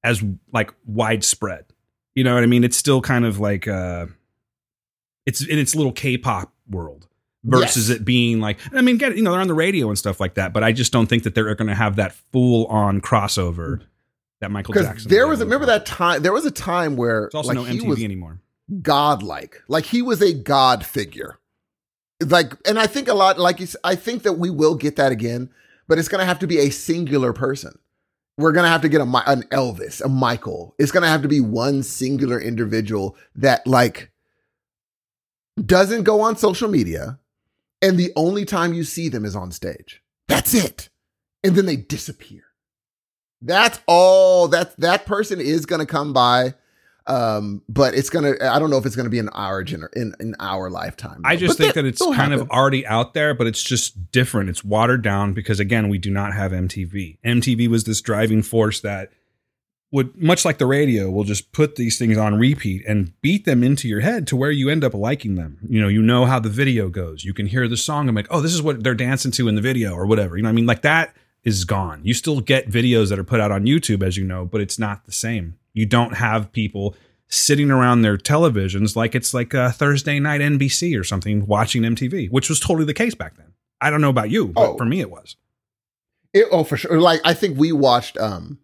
[0.02, 0.22] as
[0.52, 1.66] like widespread.
[2.14, 2.64] You know what I mean?
[2.64, 4.06] It's still kind of like uh,
[5.26, 7.05] it's in its little K-pop world
[7.46, 7.98] versus Yes.
[7.98, 10.20] it being like I mean, get it, you know, they're on the radio and stuff
[10.20, 13.00] like that, but I just don't think that they're going to have that full on
[13.00, 13.80] crossover
[14.40, 15.08] that Michael Jackson.
[15.08, 16.22] there was remember that time.
[16.22, 18.40] There was a time where It's also like no he MTV was anymore.
[18.82, 21.38] godlike, like he was a god figure.
[22.20, 23.38] Like, and I think a lot.
[23.38, 25.50] Like, I think that we will get that again,
[25.86, 27.78] but it's going to have to be a singular person.
[28.38, 30.74] We're going to have to get a an Elvis, a Michael.
[30.78, 34.10] It's going to have to be one singular individual that like
[35.64, 37.18] doesn't go on social media,
[37.82, 40.02] and the only time you see them is on stage.
[40.28, 40.88] That's it,
[41.44, 42.42] and then they disappear.
[43.42, 44.48] That's all.
[44.48, 46.54] That that person is going to come by
[47.08, 50.12] um but it's gonna i don't know if it's gonna be in our gener- in
[50.18, 53.32] in our lifetime I just But think that- that it's kind of already out there,
[53.32, 54.50] but it's just different.
[54.50, 57.18] It's watered down because again, we do not have MTV.
[57.24, 59.10] MTV was this driving force that
[59.96, 63.64] would much like the radio will just put these things on repeat and beat them
[63.64, 65.58] into your head to where you end up liking them.
[65.68, 67.24] You know, you know how the video goes.
[67.24, 69.54] You can hear the song and like, oh, this is what they're dancing to in
[69.54, 70.36] the video or whatever.
[70.36, 72.00] You know, what I mean, like that is gone.
[72.04, 74.78] You still get videos that are put out on YouTube, as you know, but it's
[74.78, 75.56] not the same.
[75.72, 76.94] You don't have people
[77.28, 82.30] sitting around their televisions like it's like a Thursday night NBC or something watching MTV,
[82.30, 83.52] which was totally the case back then.
[83.80, 84.76] I don't know about you, but Oh.
[84.76, 85.36] for me it was.
[86.34, 88.58] It- oh for sure like i think we watched um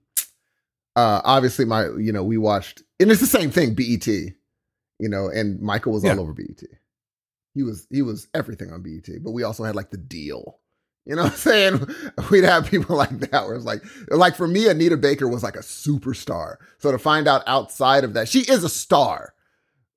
[0.97, 5.29] uh obviously my you know we watched and it's the same thing BET you know
[5.29, 6.13] and michael was Yeah.
[6.13, 6.63] all over BET
[7.55, 10.59] he was he was everything on BET but we also had like the deal
[11.05, 11.87] you know what i'm saying
[12.31, 15.57] we'd have people like that where it's like like for me anita baker was like
[15.57, 19.35] a superstar so to find out outside of that she is a star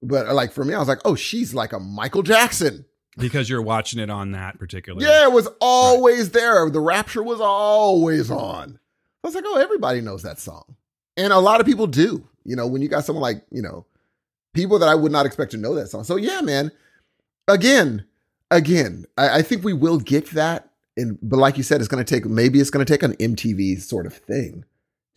[0.02, 2.86] but like for me i was like oh she's like a michael jackson
[3.18, 5.02] Because you're watching it on that particular.
[5.02, 6.70] yeah, it was always there.
[6.70, 8.78] The rapture was always on.
[9.24, 10.76] I was like, oh, everybody knows that song.
[11.18, 12.28] And a lot of people do.
[12.44, 13.86] You know, when you got someone like, you know,
[14.54, 16.04] people that I would not expect to know that song.
[16.04, 16.72] So yeah, man.
[17.48, 18.06] Again,
[18.52, 20.70] again, I, I think we will get that.
[20.98, 24.06] And but like you said, it's gonna take maybe it's gonna take an MTV sort
[24.06, 24.64] of thing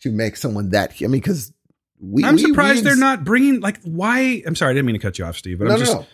[0.01, 1.53] to make someone that I mean, because
[1.99, 4.43] we I'm we- surprised we they're not bringing like why.
[4.45, 5.97] I'm sorry, I didn't mean to cut you off, Steve, but No, I'm no, just
[5.97, 6.05] no.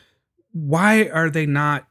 [0.53, 1.88] why are they not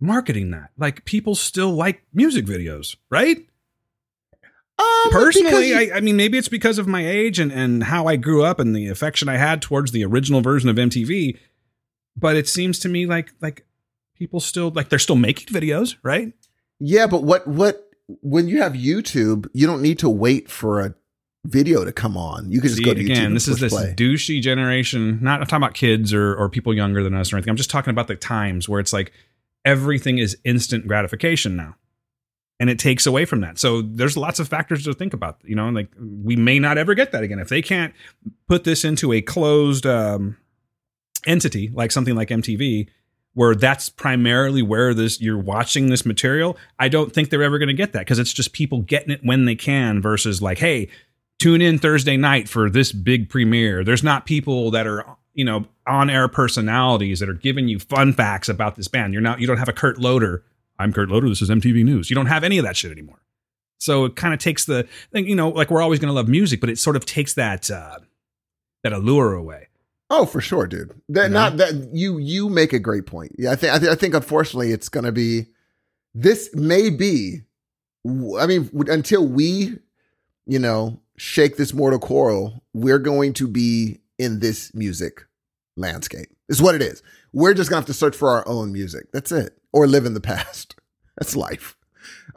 [0.00, 0.70] marketing that?
[0.78, 3.38] Like people still like music videos, right?
[4.78, 8.06] Um, Personally, you- I, I mean, maybe it's because of my age and, and how
[8.06, 11.38] I grew up and the affection I had towards the original version of MTV.
[12.16, 13.66] But it seems to me like like
[14.16, 16.32] people still like they're still making videos, right?
[16.80, 17.88] Yeah, but what what
[18.22, 20.94] when you have YouTube, you don't need to wait for a
[21.44, 22.50] video to come on.
[22.50, 23.04] You can just See, go to YouTube.
[23.04, 23.94] again, and this is this play.
[23.96, 25.18] douchey generation.
[25.22, 27.50] Not I'm talking about kids or or people younger than us or anything.
[27.50, 29.12] I'm just talking about the times where it's like
[29.64, 31.76] everything is instant gratification now.
[32.58, 33.58] And it takes away from that.
[33.58, 35.38] So there's lots of factors to think about.
[35.44, 37.38] You know, like we may not ever get that again.
[37.38, 37.92] If they can't
[38.48, 40.38] put this into a closed um,
[41.26, 42.88] entity, like something like MTV,
[43.34, 47.68] where that's primarily where this you're watching this material, I don't think they're ever going
[47.68, 50.88] to get that because it's just people getting it when they can versus like, hey,
[51.38, 53.84] tune in Thursday night for this big premiere.
[53.84, 55.04] There's not people that are,
[55.34, 59.12] you know, on air personalities that are giving you fun facts about this band.
[59.12, 60.42] You're not, you don't have a Kurt Loder.
[60.78, 61.28] I'm Kurt Loder.
[61.28, 62.10] This is MTV News.
[62.10, 63.22] You don't have any of that shit anymore.
[63.78, 66.60] So it kind of takes the, you know, like we're always going to love music,
[66.60, 67.98] but it sort of takes that, uh,
[68.82, 69.68] that allure away.
[70.08, 70.94] Oh, for sure, dude.
[71.08, 71.34] That You know?
[71.34, 73.32] not that you you make a great point.
[73.38, 75.46] Yeah, I think I, th- I think unfortunately it's going to be
[76.14, 77.40] this may be
[78.38, 79.78] I mean until we
[80.46, 85.26] you know shake this mortal coil, we're going to be in this music
[85.76, 86.28] landscape.
[86.48, 87.02] Is what it is.
[87.32, 89.10] We're just gonna have to search for our own music.
[89.12, 89.58] That's it.
[89.72, 90.74] Or live in the past.
[91.18, 91.76] That's life.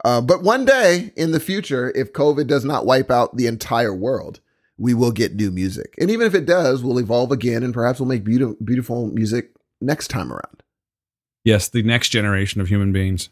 [0.04, 3.94] Uh, but one day in the future, if COVID does not wipe out the entire
[3.94, 4.40] world,
[4.78, 5.94] we will get new music.
[5.98, 9.50] And even if it does, we'll evolve again and perhaps we'll make beautiful, beautiful music
[9.80, 10.62] next time around.
[11.44, 13.28] Yes, the next generation of human beings.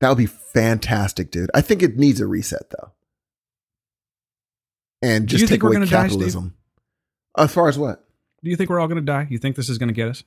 [0.00, 1.50] That would be fantastic, dude.
[1.54, 2.92] I think it needs a reset though.
[5.02, 6.54] And Do you just take think we're away gonna die, capitalism.
[7.36, 8.04] as far as what?
[8.42, 9.26] Do you think we're all going to die?
[9.30, 10.24] You think this is going to get us?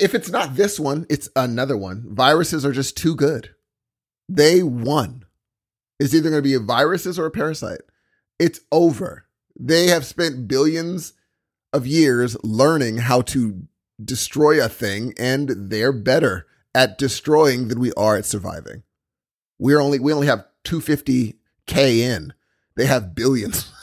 [0.00, 2.04] If it's not this one, it's another one.
[2.08, 3.50] Viruses are just too good.
[4.28, 5.24] They won.
[5.98, 7.82] It's either going to be a viruses or a parasite.
[8.38, 9.26] It's over.
[9.58, 11.12] They have spent billions
[11.72, 13.66] of years learning how to
[14.02, 18.82] destroy a thing, and they're better at destroying than we are at surviving.
[19.58, 22.32] We're only we only have 250k in.
[22.76, 23.70] They have billions.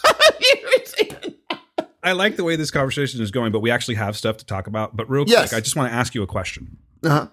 [2.08, 4.68] I like the way this conversation is going, but we actually have stuff to talk
[4.68, 4.96] about.
[4.96, 5.50] But real Yes.
[5.50, 6.78] quick, I just want to ask you a question.
[7.04, 7.28] uh-huh.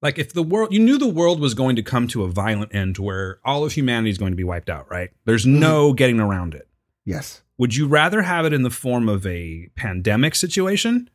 [0.00, 2.74] Like, if the world, you knew the world was going to come to a violent
[2.74, 5.10] end to where all of humanity is going to be wiped out, right?
[5.26, 6.66] There's no getting around it.
[7.04, 7.42] Yes.
[7.58, 11.08] Would you rather have it in the form of a pandemic situation,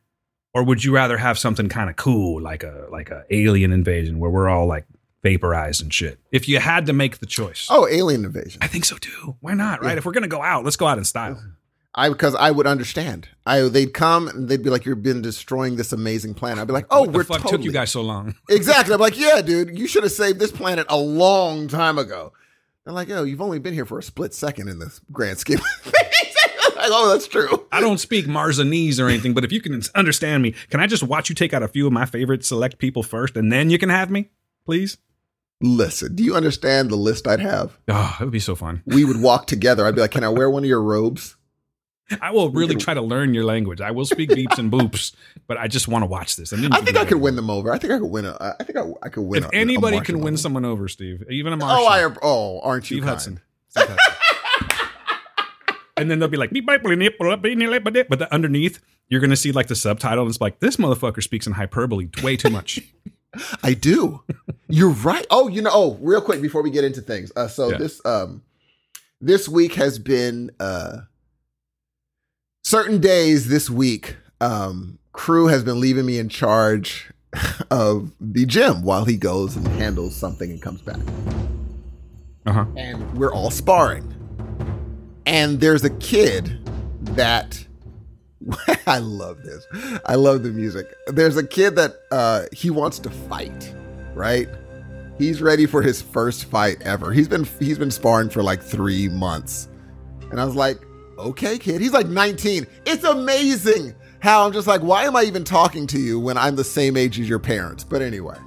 [0.53, 4.19] or would you rather have something kind of cool, like a like a alien invasion,
[4.19, 4.85] where we're all like
[5.21, 6.17] vaporized and shit?
[6.31, 8.59] If you had to make the choice, Oh, alien invasion.
[8.61, 9.35] I think so too.
[9.41, 9.81] Why not?
[9.81, 9.91] Right?
[9.91, 9.97] Yeah.
[9.97, 11.41] If we're gonna go out, let's go out in style.
[11.97, 13.27] I because I would understand.
[13.45, 16.73] I they'd come and they'd be like, "You've been destroying this amazing planet." I'd be
[16.73, 18.35] like, "Oh, what we're fuck totally took you guys so long?
[18.49, 22.33] exactly." I'm like, "Yeah, dude, you should have saved this planet a long time ago."
[22.85, 25.57] They're like, "Oh, you've only been here for a split second in the grand scheme."
[25.57, 26.35] of things."
[26.75, 27.65] like, oh, that's true.
[27.71, 31.01] I don't speak Marzanese or anything, but if you can understand me, can I just
[31.01, 33.79] watch you take out a few of my favorite select people first, and then you
[33.79, 34.29] can have me,
[34.65, 34.97] please?
[35.59, 37.79] Listen, do you understand the list I'd have?
[37.87, 38.83] Oh, it would be so fun.
[38.85, 39.85] We would walk together.
[39.87, 41.35] I'd be like, "Can I wear one of your robes?"
[42.21, 43.81] I will really try to learn your language.
[43.81, 45.13] I will speak beeps and boops,
[45.45, 46.53] but I just want to watch this.
[46.53, 47.73] I think I could win them over.
[47.73, 48.25] I think I could win.
[48.25, 49.43] A, I think I, I could win.
[49.43, 50.41] If a- a anybody Martian can win over.
[50.41, 53.09] someone over, Steve, even a Martian, oh, I oh, aren't you Steve kind?
[53.09, 53.39] Hudson.
[53.69, 54.89] Steve Hudson.
[55.97, 58.79] and then they'll be like, but the, underneath,
[59.09, 62.09] you're going to see like the subtitle, and it's like, this motherfucker speaks in hyperbole
[62.23, 62.79] way too much.
[63.63, 64.23] I do.
[64.69, 65.25] You're right.
[65.29, 65.69] Oh, you know.
[65.73, 67.31] Oh, real quick before we get into things.
[67.35, 67.77] Uh, so Yeah.
[67.77, 68.41] this um,
[69.21, 70.99] this week has been uh,
[72.63, 73.47] certain days.
[73.47, 77.11] This week, um, crew has been leaving me in charge
[77.71, 80.99] of the gym while he goes and handles something and comes back.
[82.45, 82.65] Uh huh.
[82.77, 84.13] and we're all sparring.
[85.25, 86.65] And there's a kid
[87.15, 87.65] that
[88.87, 89.67] I love this.
[90.05, 90.87] I love the music.
[91.07, 93.73] There's a kid that uh he wants to fight,
[94.13, 94.47] right?
[95.17, 97.11] He's ready for his first fight ever.
[97.11, 99.67] He's been he's been sparring for like 3 months.
[100.31, 100.79] And I was like,
[101.17, 102.65] "Okay, kid." He's like 19.
[102.85, 106.55] It's amazing how I'm just like, "Why am I even talking to you when I'm
[106.55, 108.37] the same age as your parents?" But anyway.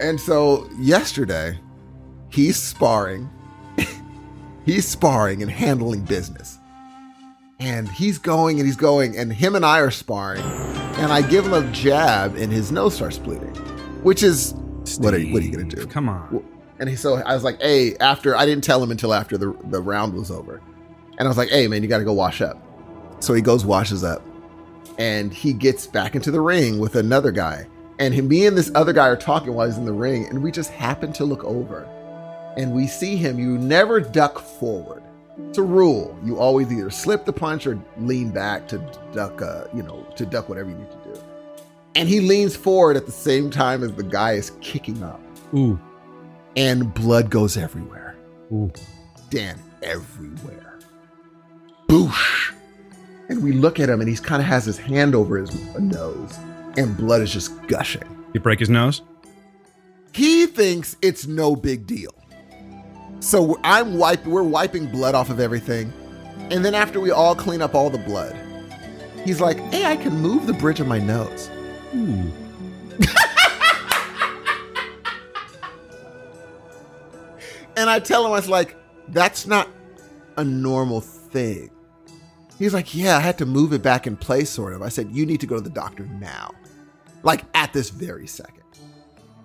[0.00, 1.58] And so yesterday,
[2.30, 3.28] he's sparring.
[4.64, 6.58] he's sparring and handling business.
[7.58, 10.42] And he's going and he's going, and him and I are sparring.
[10.42, 13.54] And I give him a jab, and his nose starts bleeding,
[14.02, 14.54] which is
[14.98, 15.86] what are, you- what are you gonna do?
[15.86, 16.42] Come on.
[16.78, 19.54] And he so I was like, hey, after I didn't tell him until after the
[19.68, 20.62] the round was over,
[21.20, 22.56] and I was like, hey man, you got to go wash up.
[23.20, 24.22] So he goes washes up,
[24.98, 27.66] and he gets back into the ring with another guy,
[27.98, 30.42] and him, me and this other guy are talking while he's in the ring, and
[30.42, 31.84] we just happen to look over,
[32.56, 33.38] and we see him.
[33.38, 35.02] You never duck forward.
[35.48, 36.18] It's a rule.
[36.24, 38.78] You always either slip the punch or lean back to
[39.12, 39.42] duck.
[39.42, 41.20] Uh, you know, to duck whatever you need to do.
[41.96, 45.20] And he leans forward at the same time as the guy is kicking up
[45.54, 45.78] Ooh.
[46.56, 48.16] and blood goes everywhere.
[48.52, 48.70] Ooh.
[49.28, 50.59] Dan, everywhere.
[51.90, 52.52] Boosh.
[53.28, 56.38] And we look at him and he's kind of has his hand over his nose
[56.76, 58.04] and blood is just gushing.
[58.32, 59.02] You break his nose?
[60.12, 62.14] He thinks it's no big deal.
[63.18, 65.92] So I'm wiping, we're wiping blood off of everything.
[66.52, 68.36] And then after we all clean up all the blood,
[69.24, 71.50] he's like, hey, I can move the bridge of my nose.
[71.94, 72.06] Ooh.
[72.06, 72.30] Hmm.
[77.76, 78.76] And I tell him, I was like,
[79.08, 79.66] that's not
[80.36, 81.70] a normal thing.
[82.60, 84.82] He's like, yeah, I had to move it back in place, sort of.
[84.82, 86.52] I said, you need to go to the doctor now,
[87.22, 88.62] like at this very second.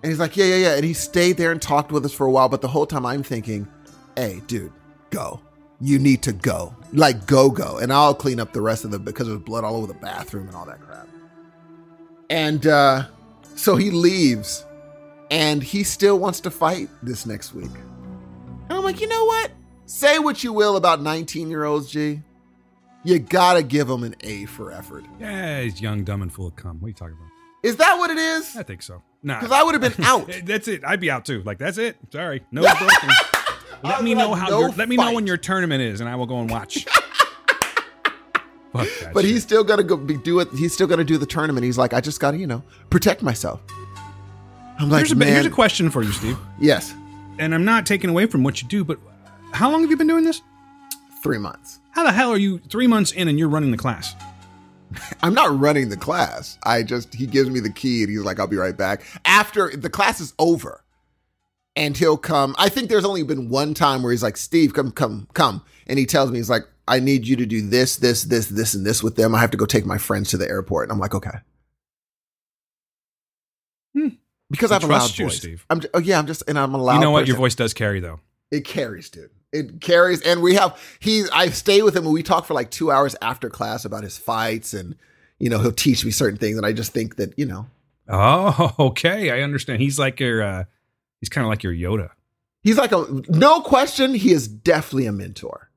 [0.02, 0.74] And he's like, yeah, yeah, yeah.
[0.74, 2.50] And he stayed there and talked with us for a while.
[2.50, 3.66] But the whole time I'm thinking,
[4.16, 4.70] hey, dude,
[5.08, 5.40] go.
[5.80, 6.76] You need to go.
[6.92, 7.78] Like, go, go.
[7.78, 10.46] And I'll clean up the rest of the, because there's blood all over the bathroom
[10.48, 11.08] and all that crap.
[12.28, 13.06] And uh,
[13.54, 14.66] so he leaves
[15.30, 17.72] and he still wants to fight this next week.
[18.68, 19.52] And I'm like, you know what?
[19.86, 22.20] Say what you will about 19 year olds, G.
[23.06, 25.04] You gotta give him an A for effort.
[25.20, 26.80] Yeah, he's young, dumb, and full of cum.
[26.80, 27.28] What are you talking about?
[27.62, 28.56] Is that what it is?
[28.56, 29.02] I think so.
[29.22, 29.38] Nah.
[29.40, 30.28] Because I would have been out.
[30.44, 30.84] That's it.
[30.84, 31.42] I'd be out too.
[31.44, 31.96] Like that's it.
[32.12, 32.42] Sorry.
[32.50, 32.62] No.
[33.84, 34.48] Let me know how.
[34.48, 36.86] no your, let me know when your tournament is, and I will go and watch.
[38.72, 39.24] But shit.
[39.24, 40.48] he's still gonna go be, do it.
[40.52, 41.64] He's still gonna do the tournament.
[41.64, 43.60] He's like, I just gotta, you know, protect myself.
[44.78, 46.36] I'm like, Here's a, here's a question for you, Steve.
[46.60, 46.92] yes,
[47.38, 48.98] And I'm not taking away from what you do, but
[49.52, 50.42] how long have you been doing this?
[51.26, 51.80] Three months.
[51.90, 54.14] How the hell are you three months in and you're running the class?
[55.22, 56.58] I'm not running the class.
[56.62, 59.02] I just he gives me the key and he's like, I'll be right back.
[59.24, 60.82] After the class is over.
[61.74, 62.54] And he'll come.
[62.58, 65.62] I think there's only been one time where he's like, Steve, come, come, come.
[65.86, 68.72] And he tells me, he's like, I need you to do this, this, this, this,
[68.72, 69.34] and this with them.
[69.34, 70.84] I have to go take my friends to the airport.
[70.84, 71.38] And I'm like, okay.
[73.92, 74.08] Hmm.
[74.48, 75.36] Because I have a loud you, voice.
[75.36, 75.66] Steve.
[75.68, 76.94] I'm, oh yeah, I'm just, and I'm a loud.
[76.94, 77.26] you know what?
[77.26, 78.20] Your voice does carry, though.
[78.50, 79.30] It carries, dude.
[79.58, 81.24] It carries, and we have he.
[81.32, 84.16] I stay with him, and we talk for like two hours after class about his
[84.18, 84.94] fights, and
[85.38, 87.66] you know he'll teach me certain things, and I just think that you know
[88.08, 89.30] Oh, okay.
[89.30, 89.80] I understand.
[89.82, 90.42] He's like your.
[90.42, 90.64] uh
[91.20, 92.10] He's kind of like your Yoda.
[92.62, 94.14] he's like a no question.
[94.14, 95.70] He is definitely a mentor.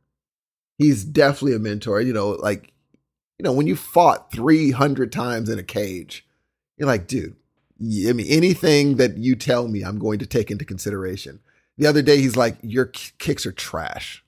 [0.77, 2.01] He's definitely a mentor.
[2.01, 2.73] You know, like
[3.37, 6.27] you know when you fought three hundred times in a cage,
[6.77, 7.35] you're like, dude.
[7.81, 11.39] I mean, anything that you tell me, I'm going to take into consideration.
[11.79, 14.23] The other day, he's like, "Your k- kicks are trash."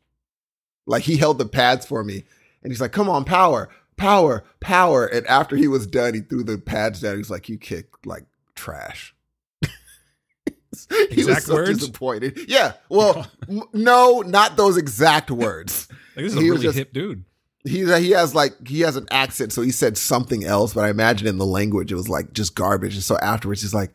[0.88, 2.24] Like he held the pads for me,
[2.64, 6.44] and he's like, "Come on, power, power, power." And after he was done, he threw
[6.44, 7.18] the pads down.
[7.18, 8.26] He's like, "You kick like
[8.56, 9.14] trash."
[9.62, 11.80] he was Exact so words?
[11.80, 12.40] disappointed.
[12.48, 12.74] Yeah.
[12.90, 15.88] Well, m- no, not those exact words.
[16.14, 17.24] Like this is a He was really just- hip dude.
[17.64, 20.90] He he has like he has an accent, so he said something else, but I
[20.90, 22.96] imagine in the language it was like just garbage.
[22.96, 23.94] And so afterwards, he's like,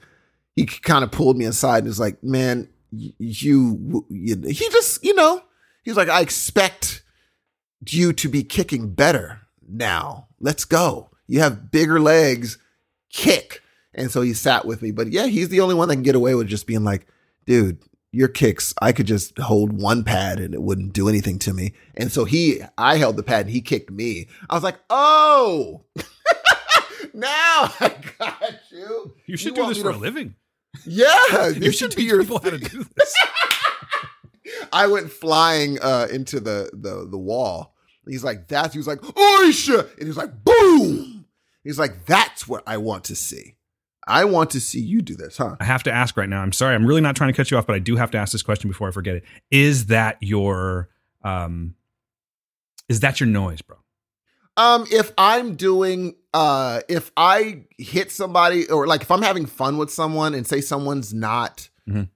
[0.55, 2.69] he kind of pulled me aside and was like, "Man,
[3.19, 5.43] you, you," he just you know,
[5.83, 7.03] he's like, "I expect
[7.89, 10.29] you to be kicking better now.
[10.41, 11.11] Let's go.
[11.27, 12.59] You have bigger legs,
[13.11, 13.63] kick."
[13.95, 16.15] And so he sat with me, but yeah, he's the only one that can get
[16.15, 17.07] away with just being like,
[17.47, 17.79] "Dude."
[18.13, 21.75] Your kicks, I could just hold one pad and it wouldn't do anything to me.
[21.95, 24.29] And so he, I held the pad and he kicked me.
[24.49, 25.85] I was like, oh,
[27.13, 29.15] now I got you.
[29.27, 30.35] You should You do this for a living.
[30.85, 32.21] Yeah, You should be your.
[32.21, 33.17] people how to do this.
[34.73, 37.75] I went flying uh, into the, the the wall.
[38.07, 38.73] He's like, that's.
[38.75, 41.25] He was like, Oisha, and he's like, boom.
[41.65, 43.57] He's like, that's what I want to see.
[44.07, 45.57] I want to see you do this, huh?
[45.59, 46.41] I have to ask right now.
[46.41, 46.77] I'm sorry.
[46.77, 48.43] I'm really not trying to cut you off, but I do have to ask this
[48.43, 49.25] question before I forget it.
[49.51, 50.89] Is that your
[51.25, 51.75] um
[52.89, 53.79] is that your noise, bro?
[54.57, 59.79] Um, if I'm doing, uh, if I hit somebody or like if I'm having fun
[59.79, 62.09] with someone and say someone's not, Mhm.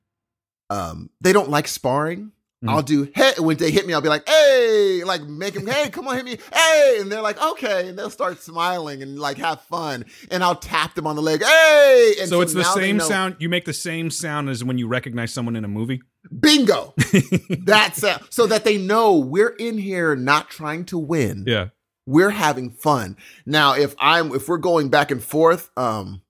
[0.69, 2.33] um, they don't like sparring.
[2.63, 2.69] Mhm.
[2.69, 5.89] I'll do hey when they hit me, I'll be like hey, like make them hey,
[5.89, 9.39] come on hit me hey, and they're like okay, and they'll start smiling and like
[9.39, 13.01] have fun, and I'll tap them on the leg hey, and so, it's the same
[13.01, 13.37] sound.
[13.39, 16.03] You make the same sound as when you recognize someone in a movie.
[16.39, 16.93] Bingo,
[17.65, 21.45] that's uh, so that they know we're in here not trying to win.
[21.47, 21.69] yeah.
[22.07, 26.21] We're having fun now if i'm if we're going back and forth um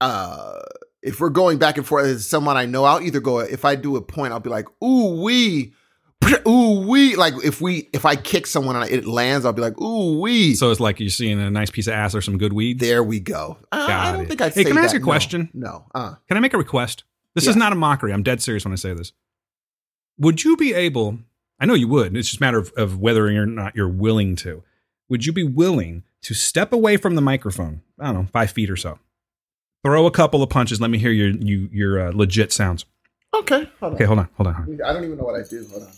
[0.00, 0.58] uh
[1.02, 3.74] if we're going back and forth as someone i know i'll either go if i
[3.74, 5.72] do a point i'll be like ooh we
[6.48, 9.80] ooh we like if we if i kick someone and it lands i'll be like
[9.80, 12.52] ooh we So it's like you're seeing a nice piece of ass or some good
[12.52, 12.78] weed.
[12.80, 14.28] there we go i, I don't it.
[14.28, 15.00] think i'd Hey, say can I ask that.
[15.00, 15.48] a question?
[15.54, 17.04] no, uh Can I make a request?
[17.34, 18.12] This is not a mockery.
[18.12, 19.12] I'm dead serious when I say this.
[20.18, 21.20] Would you be able?
[21.60, 22.16] I know you would.
[22.16, 24.62] It's just a matter of, of whether or not you're willing to.
[25.08, 27.82] Would you be willing to step away from the microphone?
[27.98, 28.98] I don't know, five feet or so.
[29.84, 30.80] Throw a couple of punches.
[30.80, 32.84] Let me hear your you, your uh, legit sounds.
[33.34, 33.94] okay hold on.
[33.94, 34.78] Okay, hold on, hold on.
[34.86, 35.92] i don't even know what i do hold on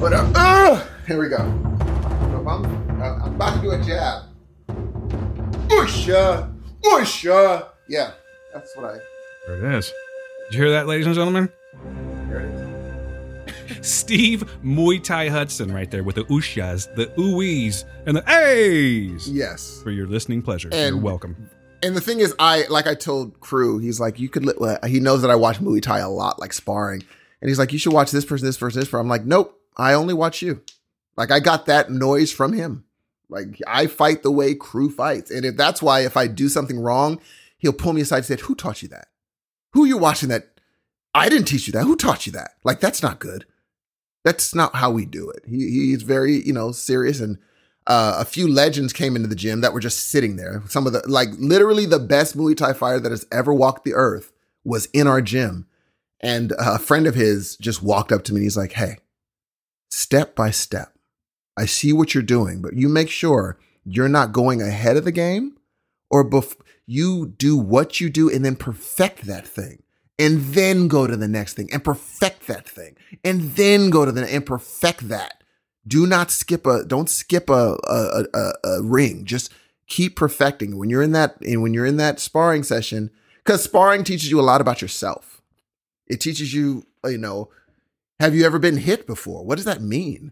[0.00, 2.66] hold on uh, here we go I'm,
[3.00, 4.24] I'm about to do a jab
[5.68, 6.52] Usha!
[6.84, 7.68] Usha!
[7.88, 8.10] Yeah,
[8.52, 8.98] that's what I.
[9.46, 9.92] There it is.
[10.50, 11.48] Did you hear that, ladies and gentlemen?
[13.72, 13.86] Here it is.
[13.92, 19.80] Steve Muay Thai Hudson right there with the ushas, the ooies, and the A's Yes.
[19.82, 20.68] for your listening pleasure.
[20.72, 21.48] And- You're welcome.
[21.84, 24.44] And the thing is, I like I told Crew, he's like, you could.
[24.46, 27.02] Li- he knows that I watch Muay Thai a lot, like sparring,
[27.40, 29.00] and he's like, you should watch this person, this person, this person.
[29.00, 30.62] I'm like, nope, I only watch you.
[31.16, 32.84] Like I got that noise from him.
[33.28, 36.78] Like I fight the way Crew fights, and if that's why if I do something
[36.78, 37.20] wrong,
[37.58, 39.08] he'll pull me aside and say, "Who taught you that?
[39.72, 40.50] Who you watching that?
[41.14, 41.82] I didn't teach you that.
[41.82, 42.52] Who taught you that?
[42.62, 43.44] Like that's not good.
[44.24, 47.38] That's not how we do it." He he's very you know serious and
[47.86, 50.62] uh, a few legends came into the gym that were just sitting there.
[50.68, 53.94] Some of the, like, literally the best Muay Thai fighter that has ever walked the
[53.94, 54.32] earth
[54.64, 55.66] was in our gym.
[56.20, 58.98] And a friend of his just walked up to me and he's like, Hey,
[59.90, 60.94] step by step,
[61.58, 65.10] I see what you're doing, but you make sure you're not going ahead of the
[65.10, 65.56] game
[66.08, 69.81] or bef- you do what you do and then perfect that thing
[70.22, 74.12] and then go to the next thing and perfect that thing and then go to
[74.12, 75.42] the and perfect that.
[75.84, 79.24] Do not skip a don't skip a a, a, a ring.
[79.24, 79.52] Just
[79.88, 84.04] keep perfecting when you're in that and when you're in that sparring session because sparring
[84.04, 85.42] teaches you a lot about yourself.
[86.06, 87.48] It teaches you, you know,
[88.20, 89.44] have you ever been hit before?
[89.44, 90.30] What does that mean?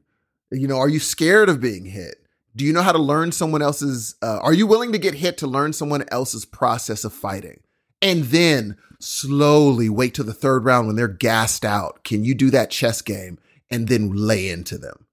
[0.53, 2.17] You know, are you scared of being hit?
[2.55, 4.15] Do you know how to learn someone else's?
[4.23, 7.61] Uh, are you willing to get hit to learn someone else's process of fighting?
[8.03, 12.05] And then slowly wait till the third round when they're gassed out.
[12.05, 13.39] Can you do that chess game
[13.71, 15.07] and then lay into them?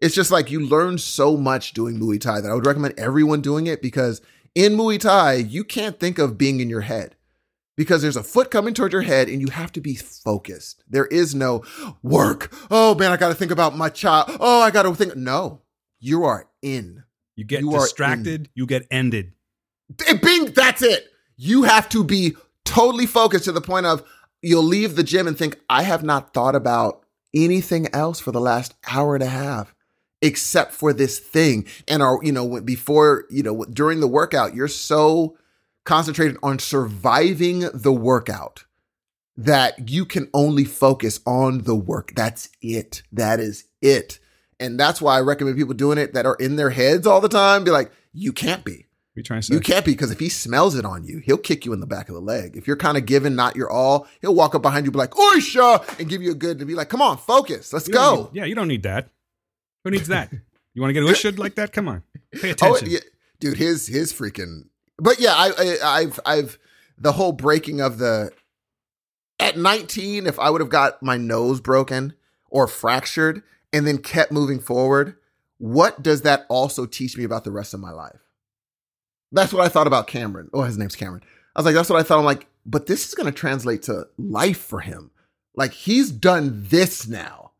[0.00, 3.40] It's just like you learn so much doing Muay Thai that I would recommend everyone
[3.40, 4.20] doing it because
[4.54, 7.16] in Muay Thai, you can't think of being in your head
[7.76, 10.84] because there's a foot coming toward your head and you have to be focused.
[10.88, 11.64] There is no
[12.02, 12.52] work.
[12.70, 14.36] Oh man, I got to think about my child.
[14.38, 15.16] Oh, I got to think.
[15.16, 15.62] No,
[15.98, 17.04] you are in.
[17.34, 19.32] You get You distracted, you get ended.
[20.22, 21.08] Bing, that's it.
[21.38, 24.02] You have to be totally focused to the point of
[24.42, 28.40] you'll leave the gym and think, I have not thought about anything else for the
[28.40, 29.74] last hour and a half
[30.20, 31.64] except for this thing.
[31.86, 35.36] And are, you know, before, you know, during the workout, you're so
[35.84, 38.64] concentrated on surviving the workout
[39.36, 42.12] that you can only focus on the work.
[42.16, 43.02] That's it.
[43.12, 44.18] That is it.
[44.58, 47.28] And that's why I recommend people doing it that are in their heads all the
[47.28, 47.62] time.
[47.62, 48.87] Be like, you can't be.
[49.18, 49.54] You trying to say?
[49.54, 51.86] You can't be because if he smells it on you, he'll kick you in the
[51.86, 52.56] back of the leg.
[52.56, 55.10] If you're kind of giving not your all, he'll walk up behind you, be like,
[55.10, 58.16] Oisha, and give you a good, and be like, come on, focus, let's You go.
[58.32, 59.08] need- yeah, you don't need that.
[59.84, 60.32] Who needs that?
[60.74, 61.72] You want to get ushered like that?
[61.72, 62.02] Come on.
[62.32, 62.90] Pay Oh, attention.
[62.90, 62.98] yeah,
[63.40, 64.66] dude, his his freaking.
[64.98, 66.58] But yeah, I, I I've I've
[66.96, 68.30] the whole breaking of the
[69.40, 70.26] at 19.
[70.26, 72.14] If I would have got my nose broken
[72.50, 73.42] or fractured
[73.72, 75.16] and then kept moving forward,
[75.58, 78.20] what does that also teach me about the rest of my life?
[79.32, 80.50] That's what I thought about Cameron.
[80.52, 81.22] Oh, his name's Cameron.
[81.54, 82.18] I was like, that's what I thought.
[82.18, 85.10] I'm like, but this is going to translate to life for him.
[85.54, 87.52] Like he's done this now.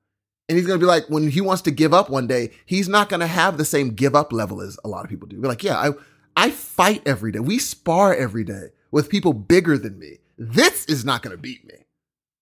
[0.49, 2.89] And he's going to be like, when he wants to give up one day, he's
[2.89, 5.39] not going to have the same give up level as a lot of people do.
[5.39, 5.91] Be like, yeah, I,
[6.37, 7.41] I fight every day.
[7.41, 10.19] We spar every day with people bigger than me.
[10.39, 11.85] This is not going to beat me.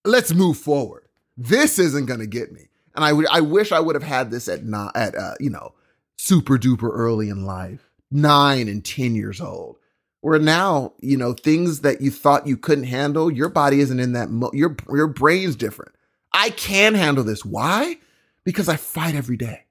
[0.04, 1.08] Let's move forward.
[1.36, 2.68] This isn't going to get me.
[2.94, 5.74] And I I wish I would have had this at not at, uh, you know,
[6.16, 9.76] super duper early in life, nine and 10 years old.
[10.20, 14.12] Where now, you know, things that you thought you couldn't handle, your body isn't in
[14.12, 15.94] that, mo- your, your brain's different.
[16.32, 17.44] I can handle this.
[17.44, 17.98] Why?
[18.44, 19.64] Because I fight every day.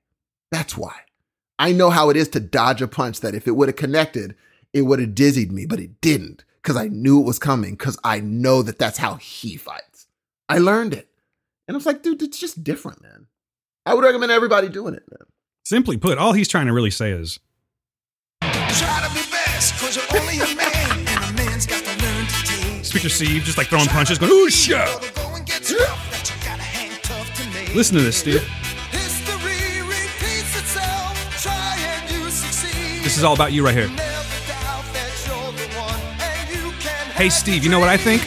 [0.52, 0.96] That's why.
[1.60, 4.36] I know how it is to dodge a punch that if it would have connected,
[4.74, 7.98] it would have dizzied me, but it didn't because I knew it was coming because
[8.04, 10.08] I know that that's how he fights.
[10.50, 11.10] I learned it.
[11.68, 13.28] And I was like, dude, it's just different, man.
[13.86, 15.28] I would recommend everybody doing it, man.
[15.64, 17.40] Simply put, all he's trying to really say is
[22.84, 24.86] Speaker Steve just like throwing punches, going, ooh, make.
[27.76, 28.48] Listen to this, Steve.
[33.04, 33.88] This is all about you right here.
[37.16, 38.22] Hey, Steve, you know what I think?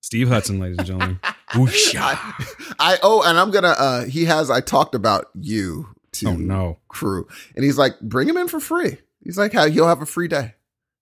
[0.00, 1.20] Steve Hudson, ladies and gentlemen.
[1.56, 1.98] Whoosha.
[2.00, 2.44] I,
[2.78, 6.78] I oh, and I'm gonna uh he has I talked about you to Oh, no.
[6.88, 7.26] crew.
[7.54, 8.98] And he's like, bring him in for free.
[9.22, 10.54] He's like, how he'll have a free day.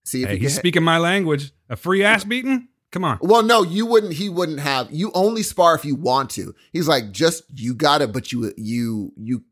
[0.04, 1.52] See if Hey, he he's speaking my language.
[1.68, 2.68] A free ass beating?
[2.90, 3.18] Come on.
[3.22, 4.12] Well, no, you wouldn't.
[4.12, 4.88] He wouldn't have.
[4.92, 6.54] You only spar if you want to.
[6.72, 9.42] He's like, just you got it, but you you you.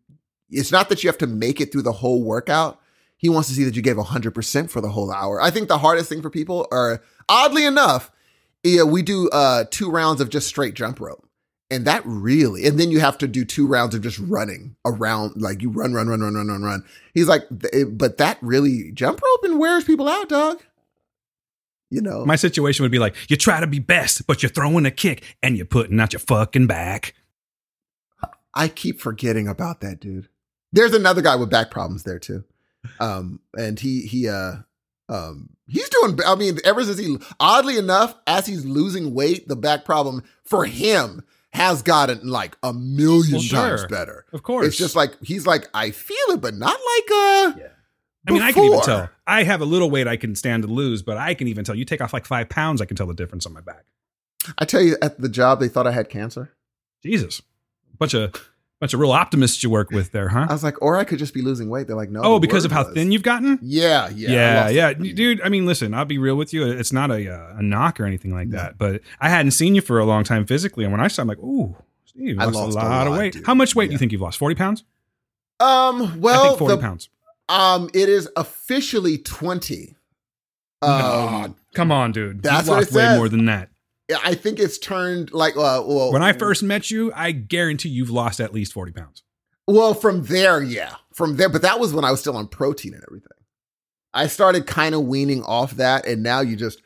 [0.48, 2.78] It's not that you have to make it through the whole workout.
[3.16, 5.40] He wants to see that you gave hundred percent for the whole hour.
[5.42, 8.11] I think the hardest thing for people are, oddly enough,
[8.62, 11.26] yeah, we do uh two rounds of just straight jump rope,
[11.70, 15.40] and that really, and then you have to do two rounds of just running around,
[15.40, 16.84] like you run, run, run, run, run, run, run.
[17.14, 17.44] He's like,
[17.88, 20.62] but that really jump rope and wears people out, dog.
[21.90, 24.86] You know, My situation would be like, you try to be best, but you're throwing
[24.86, 27.14] a kick and you're putting out your fucking back.
[28.54, 30.28] I keep forgetting about that dude.
[30.72, 32.44] There's another guy with back problems there too.
[32.98, 34.56] Um, and he he uh
[35.12, 39.56] um he's doing I mean, ever since he oddly enough, as he's losing weight, the
[39.56, 43.58] back problem for him has gotten like a million Well, sure.
[43.76, 44.24] times better.
[44.32, 44.66] Of course.
[44.66, 47.60] It's just like he's like, I feel it, but not like uh
[48.26, 49.10] I mean, I can even tell.
[49.26, 51.74] I have a little weight I can stand to lose, but I can even tell.
[51.74, 53.84] You take off like five pounds, I can tell the difference on my back.
[54.58, 56.52] I tell you, at the job they thought I had cancer.
[57.02, 57.42] Jesus,
[57.98, 58.32] bunch of
[58.82, 60.46] Bunch of real optimists you work with there, huh?
[60.50, 61.86] I was like, or I could just be losing weight.
[61.86, 62.20] They're like, no.
[62.24, 63.60] oh, because of how was- thin you've gotten?
[63.62, 65.40] Yeah, yeah, Yeah, yeah, dude.
[65.40, 66.66] I mean, listen, I'll be real with you.
[66.68, 69.82] It's not a uh, a knock or anything like that, but I hadn't seen you
[69.82, 71.76] for a long time physically, and when I saw, I'm like, ooh,
[72.06, 73.34] Steve, I lost, lost a a lot, of weight.
[73.34, 73.46] dude.
[73.46, 74.36] How much weight do you think you've lost?
[74.36, 74.82] Forty pounds?
[75.60, 77.08] Um, well, I think forty the- pounds.
[77.48, 79.94] um, it is officially twenty.
[80.82, 82.42] Um, no, come on, dude.
[82.42, 83.16] that's You've what lost way says.
[83.18, 83.68] more than that.
[84.24, 88.10] I think it's turned like uh, well When I first met you, I guarantee you've
[88.10, 89.22] lost at least forty pounds.
[89.66, 92.94] Well, from there, yeah, from there, but that was when I was still on protein
[92.94, 93.28] and everything.
[94.12, 96.82] I started kind of weaning off that, and now you just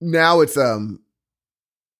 [0.00, 1.00] now it's um,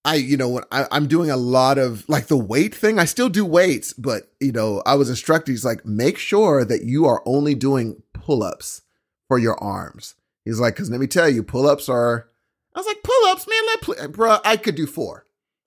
[0.04, 2.98] I you know when I, I'm doing a lot of like the weight thing.
[2.98, 5.52] I still do weights, but you know I was instructed.
[5.52, 8.82] He's like, make sure that you are only doing pull ups
[9.28, 10.14] for your arms.
[10.44, 12.29] He's like, because let me tell you, pull ups are.
[12.74, 13.60] I was like, pull ups, man.
[13.66, 14.38] Let play, bro.
[14.44, 15.26] I could do four.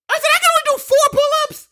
[0.09, 1.67] I said I can only do four pull ups.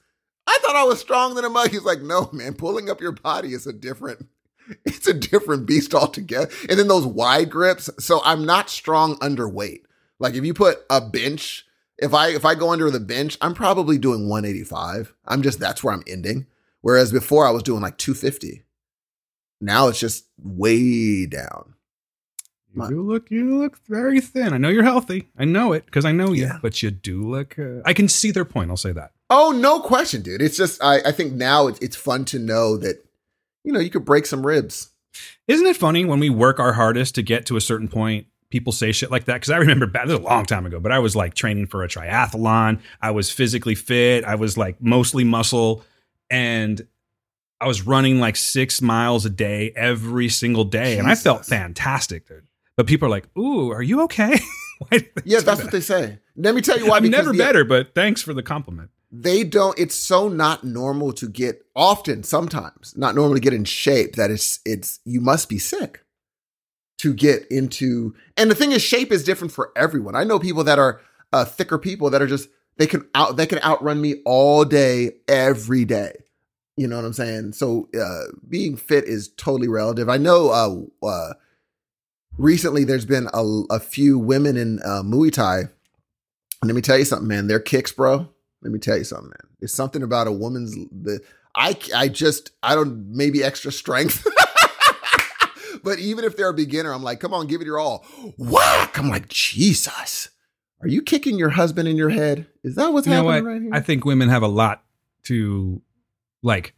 [0.47, 1.69] I thought I was strong than a mug.
[1.69, 4.27] He's like, no, man, pulling up your body is a different,
[4.85, 6.51] it's a different beast altogether.
[6.69, 7.89] And then those wide grips.
[7.99, 9.83] So I'm not strong underweight.
[10.19, 11.65] Like if you put a bench,
[11.97, 15.13] if I if I go under the bench, I'm probably doing 185.
[15.25, 16.47] I'm just that's where I'm ending.
[16.81, 18.63] Whereas before I was doing like 250.
[19.61, 21.70] Now it's just way down.
[22.73, 24.53] You My- do look, you look very thin.
[24.53, 25.27] I know you're healthy.
[25.37, 26.43] I know it because I know you.
[26.43, 26.59] Yeah.
[26.61, 27.59] But you do look.
[27.59, 28.69] Uh, I can see their point.
[28.71, 29.11] I'll say that.
[29.29, 30.41] Oh, no question, dude.
[30.41, 33.03] It's just I, I think now it's it's fun to know that,
[33.63, 34.89] you know, you could break some ribs.
[35.47, 38.27] Isn't it funny when we work our hardest to get to a certain point?
[38.49, 40.79] People say shit like that because I remember back this was a long time ago,
[40.79, 42.79] but I was like training for a triathlon.
[43.01, 44.23] I was physically fit.
[44.25, 45.83] I was like mostly muscle,
[46.29, 46.85] and
[47.61, 52.27] I was running like six miles a day every single day, and I felt fantastic,
[52.27, 52.43] dude.
[52.81, 54.39] But people are like, "Ooh, are you okay?"
[55.23, 55.59] Yeah, that's that?
[55.65, 56.17] what they say.
[56.35, 56.97] Let me tell you why.
[56.97, 58.89] I'm never the- better, but thanks for the compliment.
[59.11, 63.63] they don't it's so not normal to get often sometimes not normal to get in
[63.63, 66.03] shape that it's it's you must be sick
[66.97, 70.63] to get into and the thing is shape is different for everyone i know people
[70.63, 70.99] that are
[71.33, 75.11] uh, thicker people that are just they can out they can outrun me all day
[75.27, 76.13] every day
[76.77, 81.05] you know what i'm saying so uh being fit is totally relative i know uh
[81.05, 81.33] uh
[82.41, 85.63] recently there's been a, a few women in uh muay thai
[86.63, 88.29] let me tell you something man their kicks bro
[88.61, 89.55] let me tell you something, man.
[89.59, 91.19] It's something about a woman's the
[91.55, 94.25] I I just I don't maybe extra strength.
[95.83, 98.05] but even if they're a beginner, I'm like, come on, give it your all.
[98.37, 98.97] Whack!
[98.97, 100.29] I'm like, Jesus.
[100.81, 102.47] Are you kicking your husband in your head?
[102.63, 103.51] Is that what's You happening what?
[103.51, 103.71] right here?
[103.73, 104.83] I think women have a lot
[105.23, 105.81] to
[106.41, 106.73] like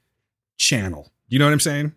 [0.57, 1.11] channel.
[1.28, 1.93] You know what I'm saying?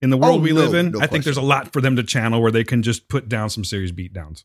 [0.00, 1.80] In the world Oh, we no, live in, no I think there's a lot for
[1.80, 4.44] them to channel where they can just put down some serious beatdowns.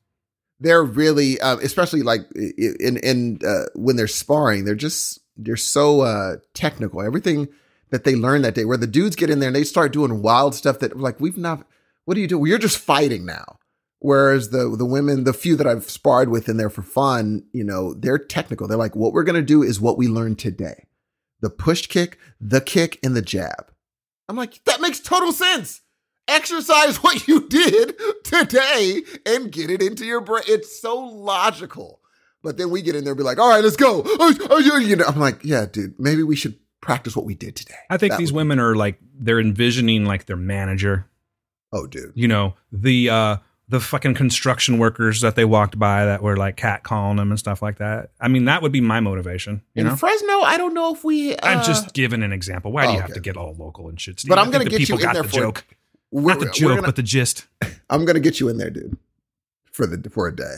[0.59, 6.01] they're really, uh, especially like in in uh, when they're sparring, they're just they're so
[6.01, 7.01] uh, technical.
[7.01, 7.47] Everything
[7.89, 10.21] that they learn that day, where the dudes get in there and they start doing
[10.21, 11.67] wild stuff that like we've not.
[12.05, 12.37] What do you do?
[12.39, 13.59] Well, you're just fighting now.
[13.99, 17.63] Whereas the the women, the few that I've sparred with in there for fun, you
[17.63, 18.67] know, they're technical.
[18.67, 20.87] They're like, what we're gonna do is what we learned today:
[21.41, 23.71] the push kick, the kick, and the jab.
[24.29, 25.81] I'm like, that makes total sense.
[26.27, 30.43] Exercise what you did today and get it into your brain.
[30.47, 31.99] It's so logical.
[32.41, 34.03] But then we get in there and be like, all right, let's go.
[34.05, 37.55] Oh, oh, you, know, I'm like, yeah, dude, maybe we should practice what we did
[37.55, 37.75] today.
[37.89, 41.09] I think That these women are like they're envisioning like their manager,
[41.71, 42.11] Oh, dude.
[42.15, 43.37] you know, the uh
[43.73, 47.39] the fucking construction workers that they walked by that were like cat calling them and
[47.39, 48.11] stuff like that.
[48.21, 49.95] I mean, that would be my motivation, you In know.
[49.95, 51.35] Fresno, I don't know if we.
[51.35, 52.71] Uh, I'm just giving an example.
[52.71, 53.15] Why do oh, you have okay.
[53.15, 54.19] to get all local and shit?
[54.19, 54.29] Steve?
[54.29, 55.65] But I'm gonna the get you people in got there the for joke,
[56.11, 57.47] not the joke, gonna- but the gist.
[57.89, 58.95] I'm gonna get you in there, dude,
[59.71, 60.57] for the for a day.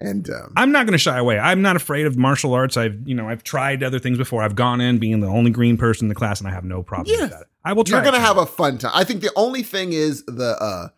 [0.00, 1.38] And um, I'm not going to shy away.
[1.38, 2.76] I'm not afraid of martial arts.
[2.76, 4.42] I've, you know, I've tried other things before.
[4.42, 6.82] I've gone in being the only green person in the class, and I have no
[6.82, 7.22] problem Yeah.
[7.22, 7.44] with that.
[7.64, 7.98] I will try.
[7.98, 8.90] you're gonna have a fun time.
[8.94, 10.88] I think the only thing is the uh,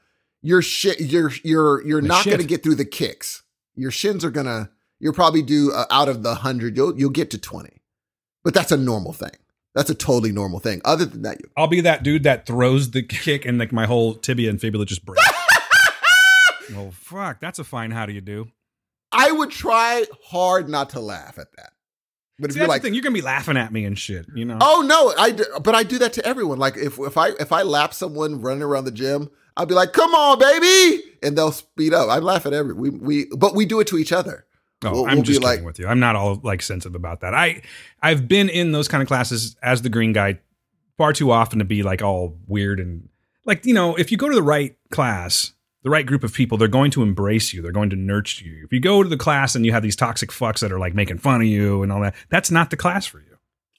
[0.44, 1.00] your shit.
[1.00, 3.42] You're you're you're not gonna get through the kicks.
[3.74, 4.70] Your shins are gonna.
[5.00, 6.76] You'll probably do uh, out of the hundred.
[6.76, 7.82] You'll you'll get to twenty,
[8.44, 9.32] but that's a normal thing.
[9.74, 10.80] That's a totally normal thing.
[10.84, 14.14] Other than that, I'll be that dude that throws the kick, and like my whole
[14.14, 15.18] tibia and fibula just break.
[16.70, 17.40] well, fuck.
[17.40, 17.90] That's a fine.
[17.90, 18.48] How do you do?
[19.10, 21.72] I would try hard not to laugh at that.
[22.38, 22.94] But if See, you're like, the thing.
[22.94, 24.26] You're gonna be laughing at me and shit.
[24.34, 24.58] You know.
[24.60, 26.58] oh no, I do, but I do that to everyone.
[26.58, 29.92] Like if if I if I lap someone running around the gym, I'll be like,
[29.92, 32.08] "Come on, baby," and they'll speed up.
[32.08, 34.46] I laugh at every we we, but we do it to each other.
[34.84, 35.86] Oh, We'll- I'm we'll just like- kidding with you.
[35.86, 37.34] I'm not all like sensitive about that.
[37.34, 37.62] I
[38.02, 40.40] I've been in those kind of classes as the green guy
[40.98, 43.08] far too often to be like all weird and
[43.46, 45.52] like you know if you go to the right class,
[45.82, 47.62] the right group of people, they're going to embrace you.
[47.62, 48.64] They're going to nurture you.
[48.64, 50.94] If you go to the class and you have these toxic fucks that are like
[50.94, 53.33] making fun of you and all that, that's not the class for you.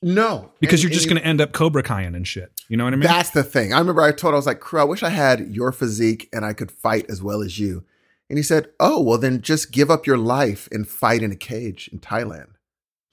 [0.07, 2.51] No, because And- you're just going to end up Cobra Kaiing and shit.
[2.69, 3.07] You know what I mean?
[3.07, 3.73] That's the thing.
[3.73, 6.45] I remember I told I was like, Crew, I wish I had your physique and
[6.45, 7.83] I could fight as well as you.
[8.29, 11.35] And he said, Oh, well, then just give up your life and fight in a
[11.35, 12.49] cage in Thailand.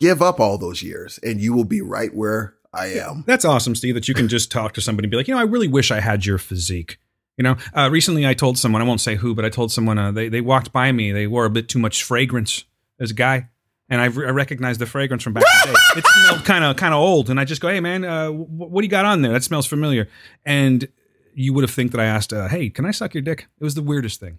[0.01, 3.25] Give up all those years and you will be right where I am.
[3.27, 5.41] That's awesome, Steve, that you can just talk to somebody and be like, you know,
[5.41, 6.99] I really wish I had your physique.
[7.39, 9.97] You know, uh, recently I told someone, I won't say who, but I told someone
[9.97, 11.11] uh, they, they walked by me.
[11.11, 12.65] They wore a bit too much fragrance
[13.01, 13.49] as a guy.
[13.93, 15.99] And I, I recognized the fragrance from back in the day.
[16.01, 17.29] It smelled kind of kind of old.
[17.29, 19.33] And I just go, hey, man, uh, wh- what do you got on there?
[19.33, 20.09] That smells familiar.
[20.47, 20.89] And
[21.35, 23.49] you would have think that I asked, uh, hey, can I suck your dick?
[23.61, 24.39] It was the weirdest thing.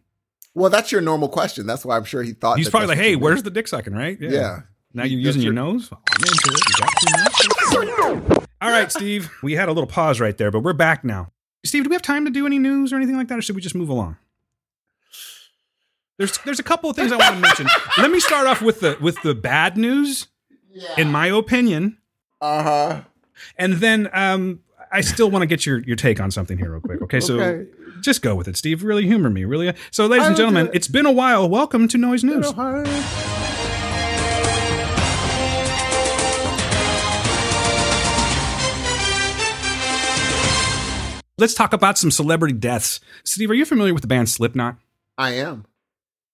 [0.55, 1.67] Well, that's your normal question.
[1.67, 4.17] That's why I'm sure he thought He's probably like, hey, where's the dick sucking, right?
[4.19, 4.61] Yeah.
[4.91, 5.89] Now you're using your your- nose?
[5.91, 6.61] I'm into it.
[6.69, 8.47] You got two noses?
[8.61, 9.29] All right, Steve.
[9.43, 11.31] We had a little pause right there, but we're back now.
[11.63, 13.55] Steve, do we have time to do any news or anything like that, or should
[13.55, 14.17] we just move along?
[16.17, 17.67] There's there's a couple of things I want to mention.
[17.97, 20.27] Let me start off with the with the bad news,
[20.97, 21.97] in my opinion,
[22.39, 23.01] Uh huh.
[23.57, 24.59] and then um,
[24.91, 27.01] I still want to get your your take on something here real quick.
[27.01, 27.69] Okay, so Okay.
[28.01, 28.83] just go with it, Steve.
[28.83, 29.73] Really humor me, really.
[29.89, 30.75] So, ladies and gentlemen, it.
[30.75, 31.49] it's been a while.
[31.49, 32.53] Welcome to Noise News.
[41.39, 42.99] Let's talk about some celebrity deaths.
[43.25, 44.77] Steve, are you familiar with the band Slipknot?
[45.17, 45.65] I am.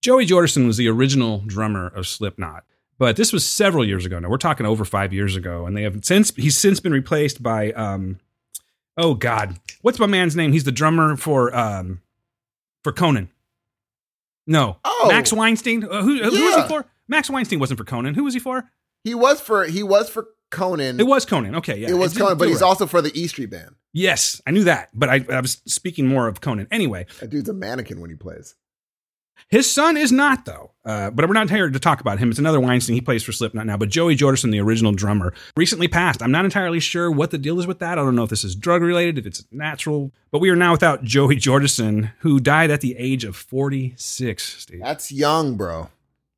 [0.01, 2.63] Joey Jordison was the original drummer of Slipknot,
[2.97, 4.19] but this was several years ago.
[4.19, 7.43] Now we're talking over five years ago, and they have since he's since been replaced
[7.43, 8.19] by um,
[8.97, 10.53] oh god, what's my man's name?
[10.53, 12.01] He's the drummer for um,
[12.83, 13.29] for Conan.
[14.47, 15.05] No, Oh.
[15.09, 15.83] Max Weinstein.
[15.83, 16.85] Uh, who, who was he for?
[17.07, 18.15] Max Weinstein wasn't for Conan.
[18.15, 18.69] Who was he for?
[19.03, 20.99] He was for he was for Conan.
[20.99, 21.55] It was Conan.
[21.55, 22.65] Okay, yeah, it was Conan, but he's it.
[22.65, 23.75] also for the E Street Band.
[23.93, 26.67] yes, I knew that, but I, I was speaking more of Conan.
[26.71, 28.55] Anyway, That dude's a mannequin when he plays.
[29.47, 30.71] His son is not, though.
[30.85, 32.29] Uh, but we're not here to talk about him.
[32.29, 32.95] It's another Weinstein.
[32.95, 33.77] He plays for Slipknot now.
[33.77, 36.21] But Joey Jordison, the original drummer, recently passed.
[36.21, 37.99] I'm not entirely sure what the deal is with that.
[37.99, 40.11] I don't know if this is drug related, if it's natural.
[40.31, 44.81] But we are now without Joey Jordison, who died at the age of 46, Steve.
[44.81, 45.89] That's young, bro.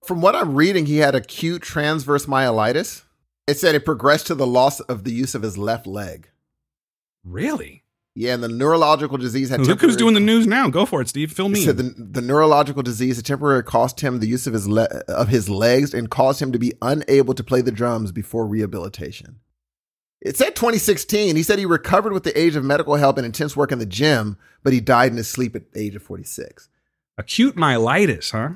[0.05, 3.03] From what I'm reading, he had acute transverse myelitis.
[3.47, 6.29] It said it progressed to the loss of the use of his left leg.
[7.23, 7.80] Really?
[8.13, 10.69] Yeah, and the neurological disease had Look who's doing the news now.
[10.69, 11.31] Go for it, Steve.
[11.31, 11.63] Fill me.
[11.63, 15.29] said the, the neurological disease had temporarily cost him the use of his le- of
[15.29, 19.39] his legs and caused him to be unable to play the drums before rehabilitation.
[20.21, 21.35] It said 2016.
[21.35, 23.85] He said he recovered with the age of medical help and intense work in the
[23.85, 26.69] gym, but he died in his sleep at the age of 46.
[27.17, 28.55] Acute myelitis, huh?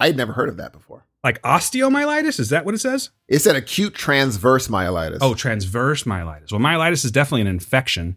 [0.00, 1.06] I had never heard of that before.
[1.26, 2.38] Like osteomyelitis?
[2.38, 3.10] Is that what it says?
[3.26, 5.18] It said acute transverse myelitis.
[5.20, 6.52] Oh, transverse myelitis.
[6.52, 8.16] Well, myelitis is definitely an infection.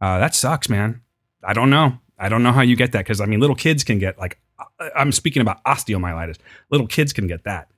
[0.00, 1.02] Uh, that sucks, man.
[1.44, 1.98] I don't know.
[2.18, 4.38] I don't know how you get that because I mean, little kids can get like.
[4.58, 6.38] uh, I'm speaking about osteomyelitis.
[6.70, 7.68] Little kids can get that.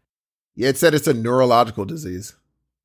[0.55, 2.37] yeah, it said it's a neurological disease.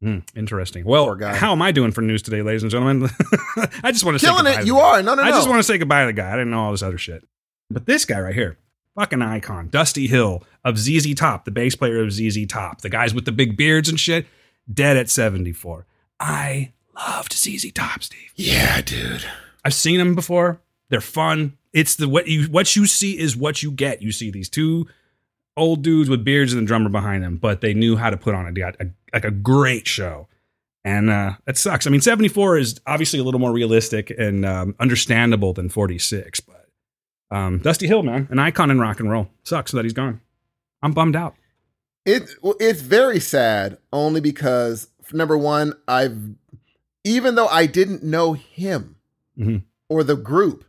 [0.02, 0.86] Hmm, interesting.
[0.86, 3.12] Well, how am I doing for news today, ladies and gentlemen?
[3.84, 4.66] I just want to say Killing goodbye it.
[4.66, 5.04] You are.
[5.04, 5.36] No, no, I no.
[5.36, 6.30] just want to say goodbye to the guy.
[6.30, 7.28] I didn't know all this other shit.
[7.70, 8.58] But this guy right here,
[8.96, 13.14] fucking icon, Dusty Hill of ZZ Top, the bass player of ZZ Top, the guys
[13.14, 14.26] with the big beards and shit,
[14.72, 15.86] dead at 74.
[16.20, 18.32] I loved ZZ Top, Steve.
[18.36, 19.26] Yeah, dude.
[19.64, 20.62] I've seen them before.
[20.90, 21.58] They're fun.
[21.72, 24.02] It's the what you what you see is what you get.
[24.02, 24.88] You see these two
[25.56, 28.34] old dudes with beards and the drummer behind them, but they knew how to put
[28.34, 30.28] on a, a like a great show.
[30.84, 31.86] And uh, that sucks.
[31.86, 36.49] I mean, 74 is obviously a little more realistic and um, understandable than 46, but
[37.32, 39.30] um, Dusty Hill, man, an icon in rock and roll.
[39.44, 40.22] Sucks that he's gone.
[40.82, 41.36] I'm bummed out.
[42.06, 46.18] It it's very sad only because number one, I've
[47.04, 48.96] even though I didn't know him
[49.38, 49.64] Mhm.
[49.90, 50.66] or the group,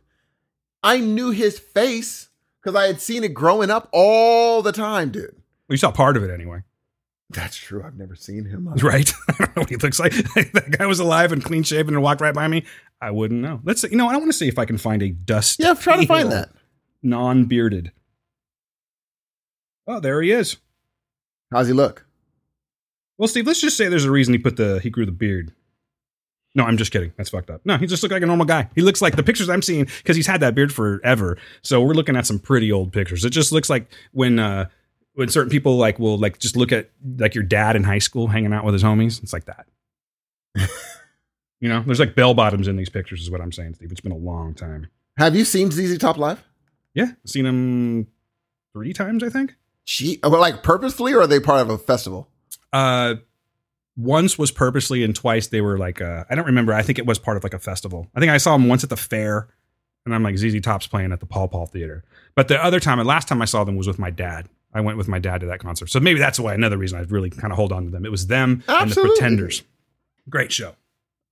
[0.83, 2.29] I knew his face
[2.61, 5.31] because I had seen it growing up all the time, dude.
[5.67, 6.63] Well, you saw part of it anyway,
[7.29, 7.81] That's true.
[7.83, 8.67] I've never seen him.
[8.83, 9.11] right?
[9.29, 10.11] I don't know what he looks like.
[10.35, 12.65] that guy was alive and clean shaven and walked right by me.
[13.01, 13.59] I wouldn't know.
[13.63, 15.59] Let's, you know, I want to see if I can find a dust.
[15.59, 16.49] Yeah, try to find that.
[17.01, 17.91] non-bearded.
[19.87, 20.57] Oh, there he is.
[21.51, 22.05] How's he look?
[23.17, 25.53] Well, Steve, let's just say there's a reason he put the he grew the beard.
[26.53, 27.13] No, I'm just kidding.
[27.17, 27.61] That's fucked up.
[27.65, 28.69] No, he just looked like a normal guy.
[28.75, 31.37] He looks like the pictures I'm seeing because he's had that beard forever.
[31.61, 33.23] So we're looking at some pretty old pictures.
[33.25, 34.67] It just looks like when uh
[35.13, 38.27] when certain people like will like just look at like your dad in high school
[38.27, 39.21] hanging out with his homies.
[39.23, 39.65] It's like that.
[41.61, 43.91] you know, there's like bell bottoms in these pictures, is what I'm saying, Steve.
[43.91, 44.87] It's been a long time.
[45.17, 46.43] Have you seen ZZ Top live?
[46.93, 48.07] Yeah, seen him
[48.73, 49.55] three times, I think.
[49.85, 52.27] Gee, well, like purposefully, or are they part of a festival?
[52.73, 53.15] Uh,
[53.95, 56.73] once was purposely, and twice they were like, uh, I don't remember.
[56.73, 58.07] I think it was part of like a festival.
[58.15, 59.47] I think I saw them once at the fair,
[60.05, 62.03] and I'm like ZZ Top's playing at the Paul Paul Theater.
[62.35, 64.49] But the other time, and last time I saw them was with my dad.
[64.73, 65.89] I went with my dad to that concert.
[65.89, 68.05] So maybe that's why another reason I really kind of hold on to them.
[68.05, 69.63] It was them and the Pretenders.
[70.29, 70.75] Great show.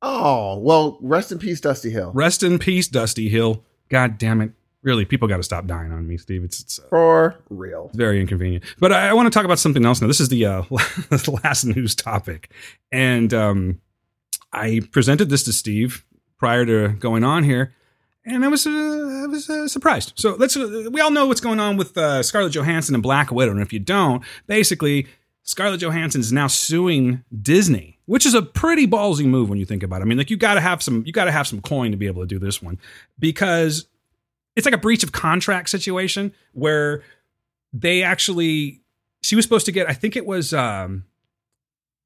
[0.01, 2.11] Oh, well, rest in peace, Dusty Hill.
[2.13, 3.63] Rest in peace, Dusty Hill.
[3.89, 4.51] God damn it.
[4.81, 6.43] Really, people got to stop dying on me, Steve.
[6.45, 7.91] It's, it's uh, For real.
[7.93, 8.63] very inconvenient.
[8.79, 10.07] But I, I want to talk about something else now.
[10.07, 12.49] This is the, uh, the last news topic.
[12.89, 13.81] And um,
[14.53, 16.05] I presented this to Steve
[16.37, 17.73] prior to going on here.
[18.25, 20.13] And I was, uh, I was uh, surprised.
[20.15, 20.55] So let's.
[20.55, 23.51] Uh, we all know what's going on with uh, Scarlett Johansson and Black Widow.
[23.51, 25.07] And if you don't, basically,
[25.43, 29.83] Scarlett Johansson is now suing Disney, which is a pretty ballsy move when you think
[29.83, 30.05] about it.
[30.05, 31.97] I mean, like you got to have some, you got to have some coin to
[31.97, 32.79] be able to do this one
[33.19, 33.85] because
[34.55, 37.03] it's like a breach of contract situation where
[37.71, 38.81] they actually
[39.21, 41.05] she was supposed to get i think it was um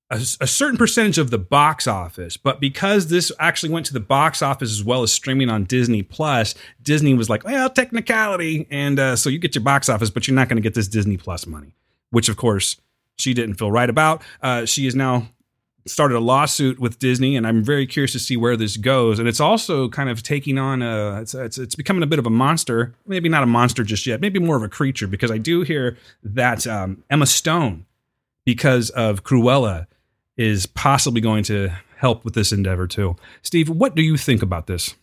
[0.10, 4.00] a, a certain percentage of the box office but because this actually went to the
[4.00, 9.00] box office as well as streaming on disney plus disney was like well technicality and
[9.00, 11.18] uh, so you get your box office but you're not going to get this disney
[11.18, 11.74] plus money
[12.12, 12.80] which of course
[13.18, 15.28] she didn't feel right about uh, she is now
[15.86, 19.20] started a lawsuit with Disney, and I'm very curious to see where this goes.
[19.20, 22.26] And it's also kind of taking on a, it's, it's, it's becoming a bit of
[22.26, 22.94] a monster.
[23.06, 25.98] Maybe not a monster just yet, maybe more of a creature, because I do hear
[26.24, 27.86] that um, Emma Stone,
[28.46, 29.88] because of Cruella,
[30.38, 33.16] is possibly going to help with this endeavor too.
[33.42, 34.96] Steve, what do you think about this?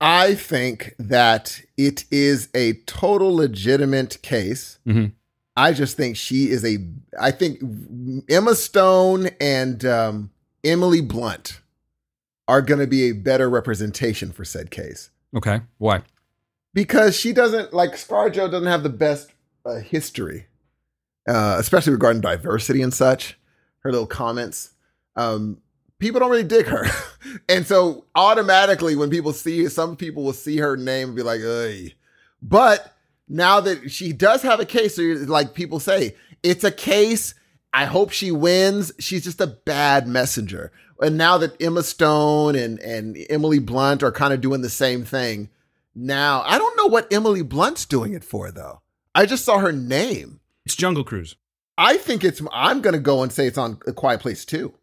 [0.00, 4.78] I think that it is a total legitimate case.
[4.86, 5.12] Mhm.
[5.58, 6.78] I just think she is a.
[7.20, 7.60] I think
[8.30, 10.30] Emma Stone and um,
[10.62, 11.60] Emily Blunt
[12.46, 16.02] are going to be a better representation for said case Okay, why?
[16.74, 19.32] because she doesn't like ScarJo doesn't have the best
[19.66, 20.46] uh, history,
[21.28, 23.36] uh, especially regarding diversity and such.
[23.80, 24.70] Her little comments,
[25.16, 25.58] um,
[25.98, 26.86] people don't really dig her,
[27.48, 31.40] and so automatically when people see, some people will see her name and be like,
[31.40, 31.90] "Ugh,"
[32.40, 32.94] but
[33.28, 37.34] now that she does have a case, so you're- like people say, it's a case.
[37.72, 38.92] I hope she wins.
[38.98, 40.72] She's just a bad messenger.
[41.00, 45.04] And now that Emma Stone and and Emily Blunt are kind of doing the same
[45.04, 45.48] thing,
[45.94, 48.80] now I don't know what Emily Blunt's doing it for though.
[49.14, 50.40] I just saw her name.
[50.64, 51.36] It's Jungle Cruise.
[51.76, 52.42] I think it's.
[52.52, 54.74] I'm gonna go and say it's on A Quiet Place too.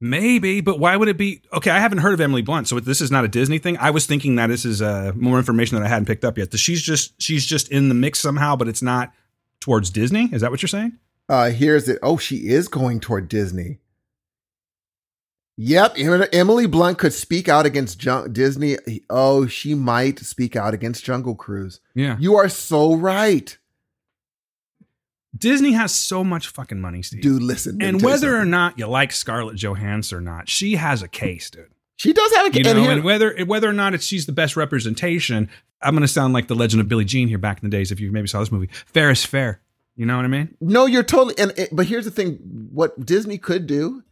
[0.00, 1.40] Maybe, but why would it be?
[1.54, 3.78] Okay, I haven't heard of Emily Blunt, so this is not a Disney thing.
[3.78, 6.50] I was thinking that this is uh, more information that I hadn't picked up yet.
[6.50, 9.12] That she's just she's just in the mix somehow, but it's not
[9.60, 10.28] towards Disney.
[10.32, 10.98] Is that what you're saying?
[11.28, 11.98] Uh here's it.
[12.02, 13.78] Oh, she is going toward Disney.
[15.58, 15.96] Yep,
[16.32, 18.76] Emily Blunt could speak out against Jun- Disney.
[19.08, 21.80] Oh, she might speak out against Jungle Cruise.
[21.94, 22.16] Yeah.
[22.20, 23.56] You are so right,
[25.36, 27.22] Disney has so much fucking money, Steve.
[27.22, 27.42] dude.
[27.42, 31.50] Listen, and whether or not you like Scarlett Johansson or not, she has a case,
[31.50, 31.68] dude.
[31.96, 34.26] she does have a You and know, here- and whether whether or not it's she's
[34.26, 35.48] the best representation,
[35.82, 37.92] I'm going to sound like the Legend of Billie Jean here back in the days.
[37.92, 39.60] If you maybe saw this movie, fair is fair.
[39.96, 40.54] You know what I mean?
[40.60, 41.34] No, you're totally.
[41.38, 42.34] And and- but here's the thing:
[42.70, 44.02] what Disney could do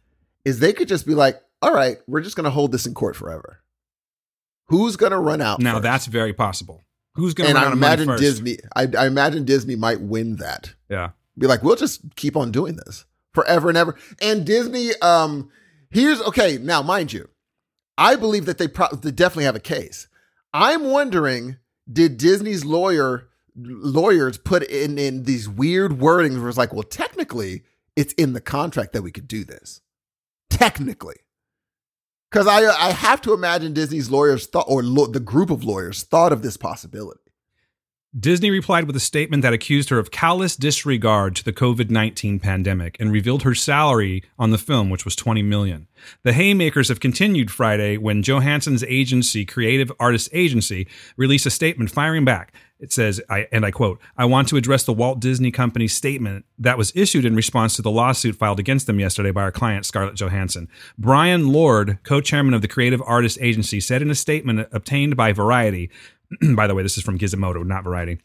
[0.43, 2.93] is they could just be like, "All right, we're just going to hold this in
[2.93, 3.61] court forever.
[4.67, 5.83] Who's going to run out?" Now first?
[5.83, 6.81] that's very possible.
[7.15, 8.21] Who's going and to I of money imagine first?
[8.21, 8.57] Disney.
[8.75, 10.73] I, I imagine Disney might win that.
[10.89, 11.11] Yeah.
[11.37, 13.95] Be like, we'll just keep on doing this forever and ever.
[14.21, 15.49] And Disney, um,
[15.89, 16.57] here's okay.
[16.57, 17.29] Now, mind you,
[17.97, 20.07] I believe that they, pro- they definitely have a case.
[20.53, 21.57] I'm wondering,
[21.91, 27.63] did Disney's lawyer lawyers put in in these weird wordings where it's like, well, technically,
[27.95, 29.81] it's in the contract that we could do this.
[30.49, 31.15] Technically.
[32.31, 36.03] Because I, I have to imagine Disney's lawyers thought, or lo- the group of lawyers
[36.03, 37.19] thought of this possibility.
[38.17, 42.95] Disney replied with a statement that accused her of callous disregard to the COVID-19 pandemic
[42.97, 45.87] and revealed her salary on the film, which was 20 million.
[46.23, 50.87] The haymakers have continued Friday when Johansson's agency, Creative Artists Agency,
[51.17, 52.53] released a statement firing back.
[52.79, 56.45] It says, I, and I quote, I want to address the Walt Disney Company's statement
[56.59, 59.85] that was issued in response to the lawsuit filed against them yesterday by our client,
[59.85, 60.67] Scarlett Johansson.
[60.97, 65.31] Brian Lord, co chairman of the Creative Artists Agency, said in a statement obtained by
[65.31, 65.89] Variety,
[66.55, 68.19] by the way, this is from Gizmodo, not Variety.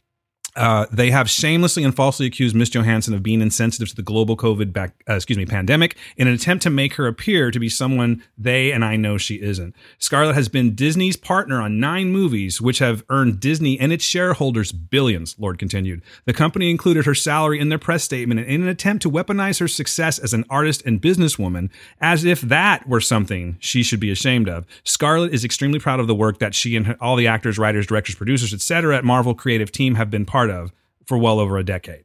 [0.57, 4.37] Uh, they have shamelessly and falsely accused Miss Johansson of being insensitive to the global
[4.37, 7.69] COVID back, uh, excuse me, pandemic in an attempt to make her appear to be
[7.69, 9.75] someone they and I know she isn't.
[9.99, 14.73] Scarlett has been Disney's partner on nine movies, which have earned Disney and its shareholders
[14.73, 15.37] billions.
[15.39, 16.03] Lord continued.
[16.25, 19.69] The company included her salary in their press statement in an attempt to weaponize her
[19.69, 21.71] success as an artist and businesswoman,
[22.01, 24.67] as if that were something she should be ashamed of.
[24.85, 27.87] Scarlett is extremely proud of the work that she and her, all the actors, writers,
[27.87, 28.97] directors, producers, etc.
[28.97, 30.73] at Marvel Creative Team have been part of
[31.07, 32.05] for well over a decade.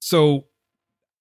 [0.00, 0.46] So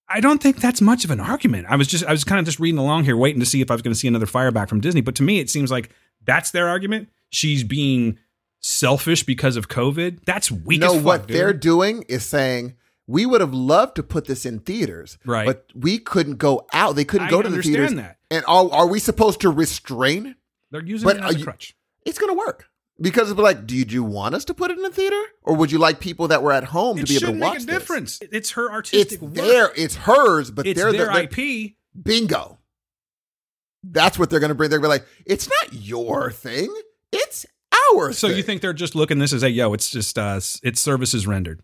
[0.09, 1.67] I don't think that's much of an argument.
[1.69, 3.71] I was just I was kind of just reading along here, waiting to see if
[3.71, 5.01] I was going to see another fireback from Disney.
[5.01, 5.89] But to me, it seems like
[6.25, 7.09] that's their argument.
[7.29, 8.19] She's being
[8.59, 10.25] selfish because of COVID.
[10.25, 11.37] That's weak no, fuck, what dude.
[11.37, 12.75] they're doing is saying
[13.07, 15.45] We would have loved to put this in theaters, Right.
[15.45, 16.95] But we couldn't go out.
[16.95, 17.93] They couldn't I go to the theaters.
[17.95, 18.17] that.
[18.31, 20.35] And are, are we supposed to restrain?
[20.71, 21.75] They're using But it as a you- crutch.
[22.05, 22.67] It's going to work
[22.99, 25.55] because it'll be like, did you, want us to put it in the theater, or
[25.55, 27.63] would you like people that were at home It to be able to watch make
[27.63, 27.79] a this?
[27.79, 28.19] difference.
[28.31, 29.33] It's her It's artistic work.
[29.33, 29.71] there.
[29.75, 31.73] It's hers, but It's they're their the IP.
[32.01, 32.59] bingo.
[33.83, 34.69] That's what they're going to bring.
[34.69, 36.73] They're going to be like, it's not your thing.
[37.11, 37.45] It's
[37.93, 38.37] our So thing.
[38.37, 39.73] you think they're just looking this as a yo?
[39.73, 41.61] It's just uh, it's services rendered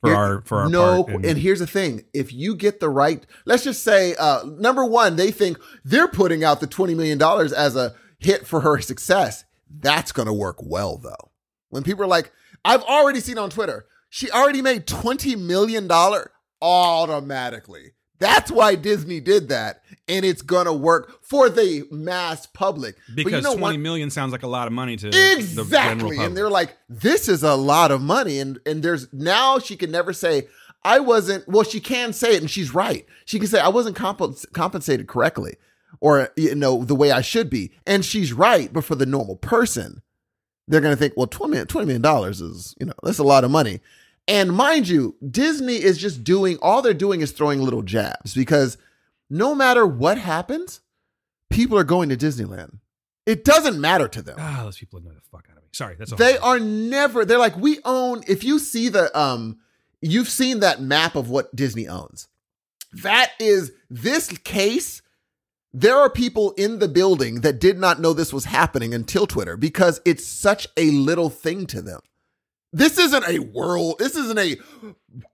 [0.00, 1.26] for Here- our for our no, part.
[1.26, 5.16] and, here's the thing: if you get the right, let's just say, uh, number one,
[5.16, 9.44] they think they're putting out the twenty million dollars as a hit for her success.
[9.70, 11.30] That's going to work well, though.
[11.70, 12.32] When people are like,
[12.64, 16.30] I've already seen on Twitter, she already made twenty million dollar
[16.62, 17.92] automatically.
[18.20, 22.96] That's why Disney did that, and it's gonna work for the mass public.
[23.10, 23.82] But you because know twenty what?
[23.82, 26.00] million sounds like a lot of money to the general Exactly.
[26.00, 26.18] public.
[26.18, 28.40] And they're like, this is a lot of money.
[28.40, 30.48] And and there's now she can never say,
[30.82, 33.06] I wasn't well, she can say it and she's right.
[33.24, 35.54] She can say, I wasn't comp- compensated correctly
[36.00, 37.72] or you know, the way I should be.
[37.86, 40.02] And she's right, but for the normal person,
[40.66, 43.80] they're gonna think, well, 20 $20 million is, you know, that's a lot of money.
[44.26, 48.76] And mind you, Disney is just doing all they're doing is throwing little jabs because
[49.30, 50.80] no matter what happens,
[51.50, 52.78] people are going to Disneyland.
[53.24, 54.36] It doesn't matter to them.
[54.38, 55.68] ah, those people annoy the fuck out of me.
[55.72, 56.18] Sorry, that's all.
[56.18, 57.24] They are never.
[57.24, 58.22] They're like we own.
[58.26, 59.58] If you see the um,
[60.00, 62.28] you've seen that map of what Disney owns.
[62.92, 65.02] That is this case.
[65.72, 69.56] There are people in the building that did not know this was happening until Twitter
[69.56, 72.00] because it's such a little thing to them.
[72.72, 73.96] This isn't a world.
[73.98, 74.56] This isn't a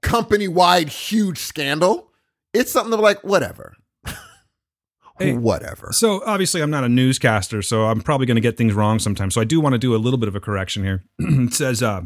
[0.03, 2.11] company wide huge scandal.
[2.53, 3.77] It's something that like whatever,
[5.19, 5.91] Hey, whatever.
[5.93, 9.35] So obviously, I'm not a newscaster, so I'm probably going to get things wrong sometimes.
[9.35, 11.05] So I do want to do a little bit of a correction here.
[11.19, 12.03] it says, uh,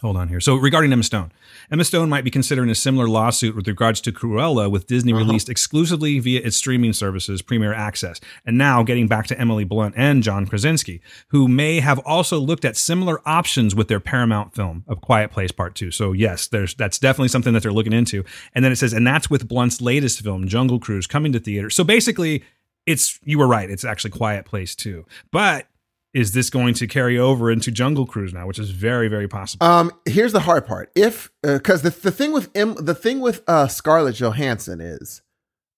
[0.00, 0.40] hold on here.
[0.40, 1.32] So regarding Emma Stone,
[1.70, 5.24] Emma Stone might be considering a similar lawsuit with regards to Cruella, with Disney Uh-huh.
[5.24, 8.20] released exclusively via its streaming services, Premier Access.
[8.46, 12.64] And now getting back to Emily Blunt and John Krasinski, who may have also looked
[12.64, 15.90] at similar options with their Paramount film of Quiet Place Part Two.
[15.90, 18.24] So yes, there's that's definitely something that they're looking into.
[18.54, 21.70] And then it says, and that's with Blunt's latest film, Jungle Cruise, coming to theater.
[21.70, 22.44] So basically,
[22.86, 23.68] it's you were right.
[23.68, 25.04] It's actually Quiet Place too.
[25.32, 25.66] But
[26.14, 29.66] is this going to carry over into Jungle Cruise now, which is very, very possible?
[29.66, 30.90] Um, here's the hard part.
[30.94, 35.22] If because the the thing with M, the thing with uh Scarlett Johansson is,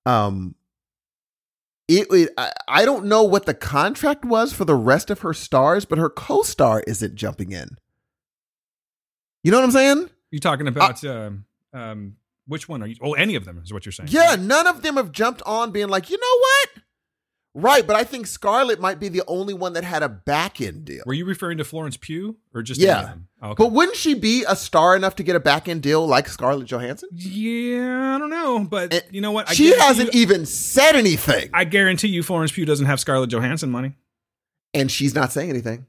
[0.07, 0.55] um,
[1.89, 5.35] it, it I, I don't know what the contract was for the rest of her
[5.35, 7.77] stars, but her co-star isn't jumping in.
[9.43, 10.11] You know what I'm saying?
[10.31, 12.17] You're talking about um, um,
[12.47, 12.97] which one are you?
[13.01, 14.11] Oh, any of them is what you're saying.
[14.13, 16.85] Yeah, none of them have jumped on being like, you know what?
[17.53, 20.85] Right, but I think Scarlett might be the only one that had a back end
[20.85, 21.03] deal.
[21.05, 22.91] Were you referring to Florence Pugh or just Yeah.
[22.99, 23.29] any of them?
[23.43, 23.65] Oh, okay.
[23.65, 26.69] But wouldn't she be a star enough to get a back end deal like Scarlett
[26.69, 27.09] Johansson?
[27.13, 29.51] yeah, I don't know, but Eh, you know what?
[29.51, 31.51] I she hasn't You, even said anything.
[31.53, 33.97] I guarantee you, Florence Pugh doesn't have Scarlett Johansson money.
[34.73, 35.87] and she's not saying anything.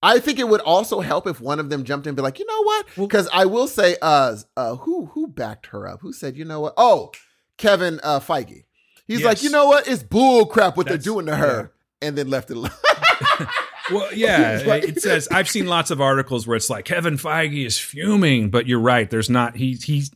[0.00, 2.38] I think it would also help if one of them jumped in and be like,
[2.38, 2.86] you know what?
[2.94, 6.02] Because I will say, uh, uh, who who backed her up?
[6.02, 6.74] Who said, you know what?
[6.76, 7.10] Oh,
[7.58, 8.64] Kevin uh, Feige.
[9.06, 9.26] He's Yes.
[9.26, 9.86] like, you know what?
[9.88, 11.72] It's bull crap what That's- they're doing to her,
[12.02, 12.70] and then left it alone.
[13.92, 17.66] Well, yeah, like- it says I've seen lots of articles where it's like Kevin Feige
[17.66, 19.10] is fuming, but you're right.
[19.10, 20.10] There's not he he's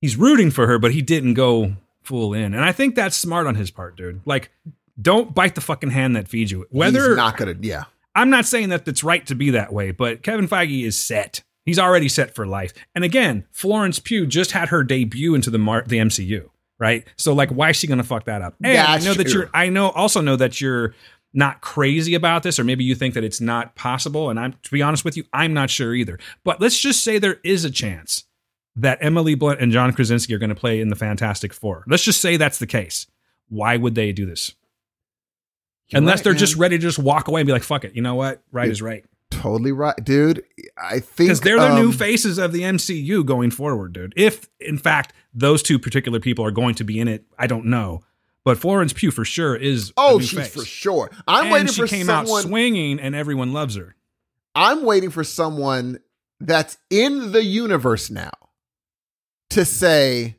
[0.00, 1.74] he's rooting for her, but he didn't go
[2.04, 4.20] full in, and I think that's smart on his part, dude.
[4.24, 4.52] Like,
[5.02, 6.66] don't bite the fucking hand that feeds you.
[6.70, 7.84] Whether He's not gonna, yeah.
[8.14, 11.42] I'm not saying that it's right to be that way, but Kevin Feige is set.
[11.64, 12.72] He's already set for life.
[12.94, 17.06] And again, Florence Pugh just had her debut into the Mar- the MCU, right?
[17.16, 18.54] So like, why is she going to fuck that up?
[18.62, 19.50] And That's I know that you're.
[19.54, 20.94] I know also know that you're
[21.34, 24.30] not crazy about this, or maybe you think that it's not possible.
[24.30, 26.18] And I'm to be honest with you, I'm not sure either.
[26.44, 28.24] But let's just say there is a chance
[28.76, 31.84] that Emily Blunt and John Krasinski are going to play in the Fantastic Four.
[31.86, 33.06] Let's just say that's the case.
[33.48, 34.54] Why would they do this?
[35.88, 36.38] You're Unless right, they're man.
[36.40, 38.42] just ready to just walk away and be like, "Fuck it," you know what?
[38.50, 38.72] Right Yeah.
[38.72, 39.04] is right.
[39.30, 40.42] Totally right, dude.
[40.76, 44.12] I think Because they're the new um, faces of the MCU going forward, dude.
[44.16, 47.66] If, in fact, those two particular people are going to be in it, I don't
[47.66, 48.02] know.
[48.44, 49.92] But Florence Pugh for sure is.
[49.96, 50.54] Oh, she's face.
[50.54, 51.10] for sure.
[51.26, 52.38] I'm and waiting she for came someone.
[52.38, 53.96] out swinging, and everyone loves her.
[54.54, 55.98] I'm waiting for someone
[56.38, 58.30] that's in the universe now
[59.50, 60.36] to say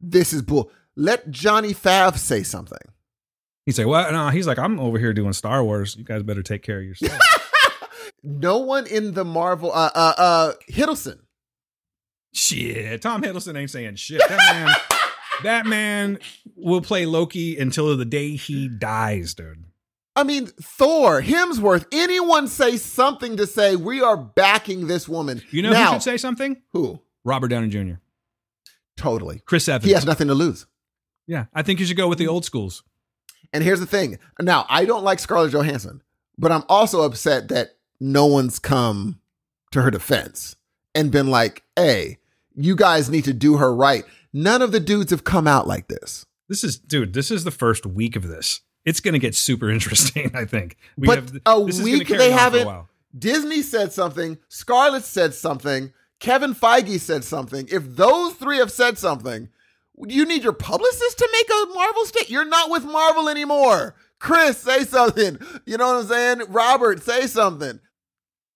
[0.00, 0.70] this is bull.
[0.94, 2.78] Let Johnny Fav say something.
[3.64, 4.12] He's like, "What?
[4.12, 5.96] Well, no." He's like, "I'm over here doing Star Wars.
[5.96, 7.18] You guys better take care of yourself."
[8.22, 11.20] No one in the Marvel uh uh uh Hiddleston.
[12.32, 14.20] shit, Tom Hiddleston ain't saying shit.
[14.28, 14.74] That man,
[15.44, 16.18] that man
[16.56, 19.64] will play Loki until the day he dies, dude.
[20.16, 25.42] I mean, Thor, Hemsworth, anyone say something to say we are backing this woman.
[25.50, 26.60] You know now, who should say something?
[26.72, 27.00] who?
[27.24, 28.00] Robert Downey Jr.
[28.96, 29.40] Totally.
[29.46, 29.84] Chris Evans.
[29.86, 30.66] He has nothing to lose.
[31.26, 32.82] yeah, I think you should go with the old schools.
[33.52, 34.18] And here's the thing.
[34.40, 36.02] Now, I don't like Scarlett Johansson,
[36.36, 39.20] but I'm also upset that no one's come
[39.72, 40.56] to her defense
[40.94, 42.18] and been like, hey,
[42.54, 44.04] you guys need to do her right.
[44.32, 46.26] None of the dudes have come out like this.
[46.48, 47.12] This is, dude.
[47.12, 48.60] This is the first week of this.
[48.84, 50.30] It's going to get super interesting.
[50.34, 50.76] I think.
[50.96, 52.86] We But have- a this is week they on for a haven't-
[53.18, 57.66] Disney said something, Scarlett said something, Kevin Feige said something.
[57.70, 59.48] If those three have said something,
[60.06, 62.28] you need your publicist to make a Marvel state.
[62.30, 63.94] You're not with Marvel anymore.
[64.18, 65.38] Chris, say something.
[65.64, 66.42] You know what I'm saying?
[66.52, 67.80] Robert, say something.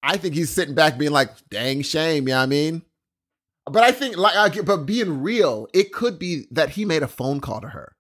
[0.03, 2.83] I think he's sitting back being like, dang shame, you know what I mean?
[3.67, 7.41] But I think, like, but being real, it could be that he made a phone
[7.41, 7.95] call to her.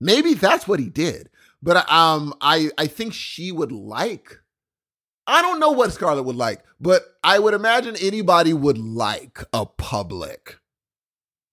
[0.00, 1.30] Maybe that's what he did.
[1.62, 4.40] But um, I I think she would like.
[5.26, 9.66] I don't know what Scarlett would like, but I would imagine anybody would like a
[9.66, 10.58] public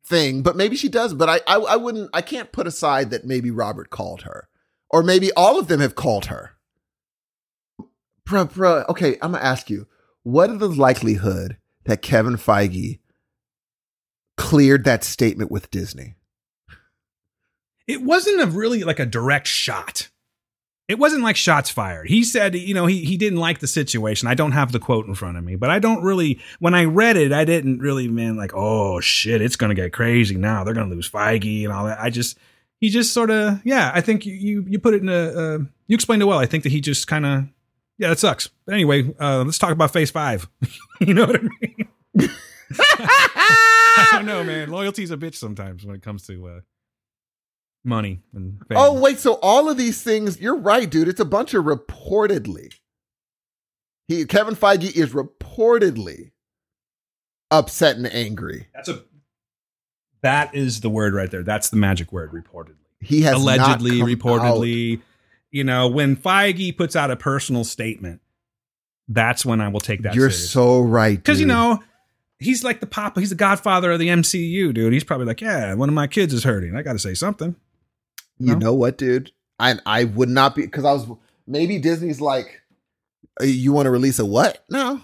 [0.06, 0.44] thing.
[0.44, 1.14] But maybe she does.
[1.14, 2.10] But I I, I wouldn't.
[2.14, 4.50] I can't put aside that maybe Robert called her,
[4.90, 6.52] or maybe all of them have called her.
[8.28, 9.88] Bruh, bruh, okay, I'm gonna ask you,
[10.24, 13.00] what is the likelihood that Kevin Feige
[14.38, 16.16] cleared that statement with Disney?
[17.88, 20.10] it wasn't a really like a direct shot.
[20.90, 22.10] It wasn't like shots fired.
[22.10, 24.28] He said, you know, he he didn't like the situation.
[24.28, 26.86] I don't have the quote in front of me, but I don't really when I
[26.86, 30.64] read it, I didn't really mean like, oh shit, it's gonna get crazy now.
[30.64, 32.00] They're gonna lose Feige and all that.
[32.00, 32.38] I just
[32.80, 33.92] he just sort of yeah.
[33.94, 36.40] I think you you, you put it in a uh, you explained it well.
[36.40, 37.46] I think that he just kind of
[38.04, 38.50] yeah, that sucks.
[38.66, 40.50] But anyway, uh, let's talk about Phase Five.
[41.00, 41.90] you know what I mean?
[42.80, 44.70] I don't know, man.
[44.70, 46.60] Loyalty's a bitch sometimes when it comes to uh,
[47.86, 48.78] money and fame.
[48.78, 49.20] Oh, wait.
[49.20, 51.08] So all of these things, you're right, dude.
[51.08, 52.74] It's a bunch of reportedly.
[54.10, 56.32] He Kevin Feige is reportedly
[57.50, 58.68] upset and angry.
[58.76, 59.02] That's a
[60.24, 61.44] that is the word right there.
[61.44, 62.34] That's the magic word.
[62.34, 65.02] Reportedly, He has not allegedly, come reportedly.
[65.54, 68.20] You know, when Feige puts out a personal statement,
[69.08, 70.16] that's when I will take that.
[70.16, 70.50] You're serious.
[70.50, 71.82] so right, because you know
[72.40, 73.20] he's like the papa.
[73.20, 74.92] He's the godfather of the MCU, dude.
[74.94, 76.76] He's probably like, yeah, one of my kids is hurting.
[76.76, 77.56] I got to say something.
[78.40, 78.58] You No?
[78.58, 79.32] know what, dude?
[79.60, 81.06] I I would not be because I was
[81.46, 82.62] maybe Disney's like,
[83.40, 84.66] "Uh, you want to release a what?
[84.72, 85.02] No,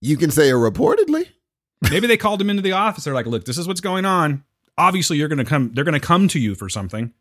[0.00, 1.26] you can say a reportedly.
[1.90, 3.04] Maybe they called him into the office.
[3.04, 4.44] They're like, look, this is what's going on.
[4.76, 5.72] Obviously, you're going to come.
[5.74, 7.12] They're going to come to you for something.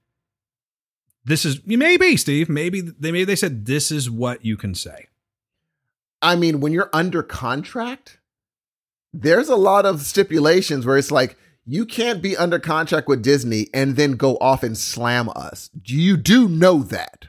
[1.27, 2.47] This is maybe Steve.
[2.47, 5.07] Maybe they maybe they said this is what you can say.
[6.21, 8.19] I mean, when you're under contract,
[9.13, 13.67] there's a lot of stipulations where it's like you can't be under contract with Disney
[13.73, 15.69] and then go off and slam us.
[15.83, 17.27] You do know that.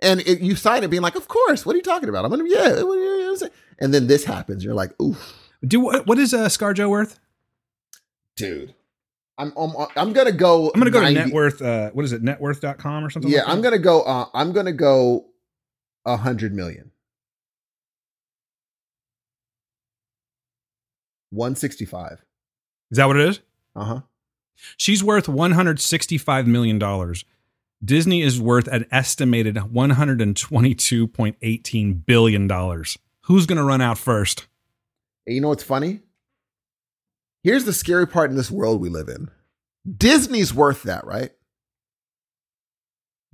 [0.00, 2.24] And it, you sign it being like, of course, what are you talking about?
[2.24, 2.82] I'm going to, yeah.
[2.82, 4.62] what are you saying?" And then this happens.
[4.62, 5.34] You're like, oof,
[5.66, 6.06] Do what?
[6.06, 7.18] What is uh, ScarJo worth?
[8.36, 8.74] dude.
[9.36, 10.70] I'm, I'm, I'm going to go.
[10.74, 11.60] I'm going to go 90 to net worth.
[11.60, 12.22] Uh, what is it?
[12.22, 13.30] Networth.com or something.
[13.30, 13.52] Yeah, like that?
[13.52, 15.26] I'm to go, uh, I'm going to go
[16.04, 16.92] a hundred million.
[21.30, 22.22] 165.
[22.90, 23.40] Is that what it is?
[23.74, 24.00] Uh huh.
[24.76, 27.24] She's worth 165 million dollars.
[27.84, 32.96] Disney is worth an estimated 122.18 billion dollars.
[33.22, 34.46] Who's going to run out first?
[35.26, 36.02] You know what's funny?
[37.44, 39.30] Here's the scary part in this world we live in.
[39.86, 41.30] Disney's worth that, right?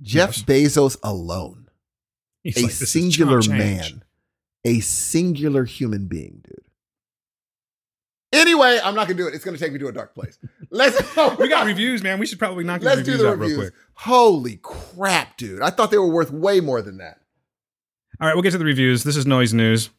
[0.01, 0.43] Jeff Yes.
[0.43, 1.69] Bezos alone,
[2.43, 4.03] He's a like, singular man,
[4.65, 6.57] a singular human being, dude.
[8.33, 9.33] Anyway, I'm not gonna do it.
[9.35, 10.37] It's gonna take me to a dark place.
[10.69, 10.99] Let's.
[11.37, 12.19] We got reviews, man.
[12.19, 13.57] We should probably knock Let's do reviews the out real reviews.
[13.69, 13.73] quick.
[13.93, 15.61] Holy crap, dude!
[15.61, 17.19] I thought they were worth way more than that.
[18.19, 19.03] All right, we'll get to the reviews.
[19.03, 19.89] This is Noise News.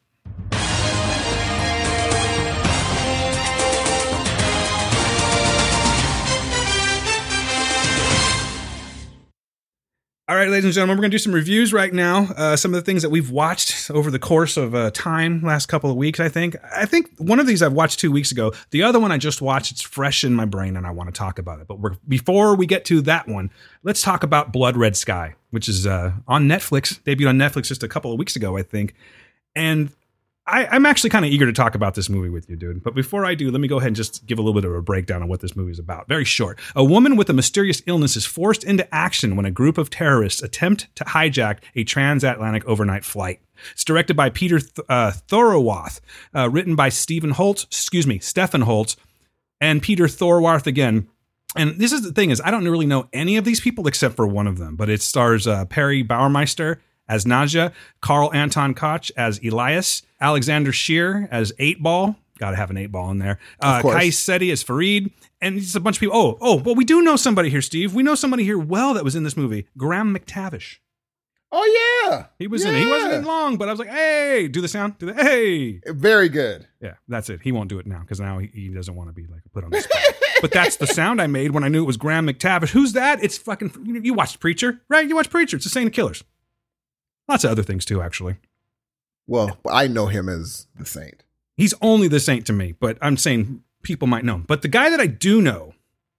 [10.33, 12.23] All right, ladies and gentlemen, we're going to do some reviews right now.
[12.35, 15.67] Uh, some of the things that we've watched over the course of uh, time, last
[15.67, 16.55] couple of weeks, I think.
[16.75, 18.51] I think one of these I've watched two weeks ago.
[18.71, 19.71] The other one I just watched.
[19.71, 21.67] It's fresh in my brain, and I want to talk about it.
[21.67, 21.77] But
[22.09, 23.51] before we get to that one,
[23.83, 26.99] let's talk about Blood Red Sky, which is uh, on Netflix.
[27.03, 28.95] Debuted on Netflix just a couple of weeks ago, I think.
[29.55, 29.91] And
[30.45, 32.83] I, I'm actually kind of eager to talk about this movie with you, dude.
[32.83, 34.75] But before I do, let me go ahead and just give a little bit of
[34.75, 36.09] a breakdown on what this movie is about.
[36.09, 36.59] Very short.
[36.75, 40.43] A woman with a mysterious illness is forced into action when a group of terrorists
[40.43, 43.39] attempt to hijack a transatlantic overnight flight.
[43.71, 46.01] It's directed by Peter Th- uh, Thorwarth,
[46.35, 48.97] uh, written by Stephen Holtz, excuse me, Stephen Holtz,
[49.61, 51.07] and Peter Thorwarth again.
[51.55, 54.15] And this is the thing is I don't really know any of these people except
[54.15, 57.71] for one of them, but it stars uh, Peri Baumeister as Nadja,
[58.01, 62.91] Carl Anton Koch as Elias, Alexander Scheer as Eight Ball, Got to have an eight
[62.91, 63.39] ball in there.
[63.59, 63.81] Uh.
[63.81, 66.17] Kai Seti as Farid, and it's a bunch of people.
[66.17, 67.93] Oh, oh, well, we do know somebody here, Steve.
[67.93, 69.67] We know somebody here well that was in this movie.
[69.77, 70.77] Graham McTavish.
[71.55, 72.79] Oh yeah, He was in it.
[72.79, 75.81] He wasn't in long, but I was like, hey, do the sound, do the hey.
[75.85, 76.67] very good.
[76.81, 77.41] Yeah, that's it.
[77.43, 79.63] He won't do it now because now he, he doesn't want to be like put
[79.63, 80.01] on the spot.
[80.41, 82.69] but that's the sound I made when I knew it was Graham McTavish.
[82.69, 83.23] Who's that?
[83.23, 83.71] It's fucking.
[83.85, 85.07] You, you watched Preacher, right?
[85.07, 85.57] You watched Preacher.
[85.57, 86.23] It's the Saint of Killers.
[87.27, 88.37] Lots of other things too, actually.
[89.27, 91.23] Well, I know him as the Saint.
[91.55, 94.45] He's only the Saint to me, but I'm saying people might know him.
[94.47, 95.73] But the guy that I do know,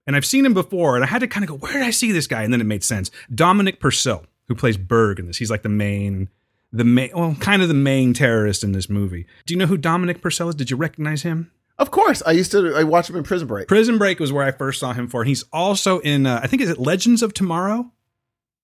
[0.07, 1.91] and I've seen him before, and I had to kind of go, where did I
[1.91, 2.43] see this guy?
[2.43, 3.11] And then it made sense.
[3.33, 5.37] Dominic Purcell, who plays Berg in this.
[5.37, 6.29] He's like the main,
[6.71, 9.25] the main, well, kind of the main terrorist in this movie.
[9.45, 10.55] Do you know who Dominic Purcell is?
[10.55, 11.51] Did you recognize him?
[11.77, 12.73] Of course, I used to.
[12.73, 13.67] I watched him in Prison Break.
[13.67, 15.25] Prison Break was where I first saw him for.
[15.25, 17.91] He's also in, uh, I think, is it Legends of Tomorrow?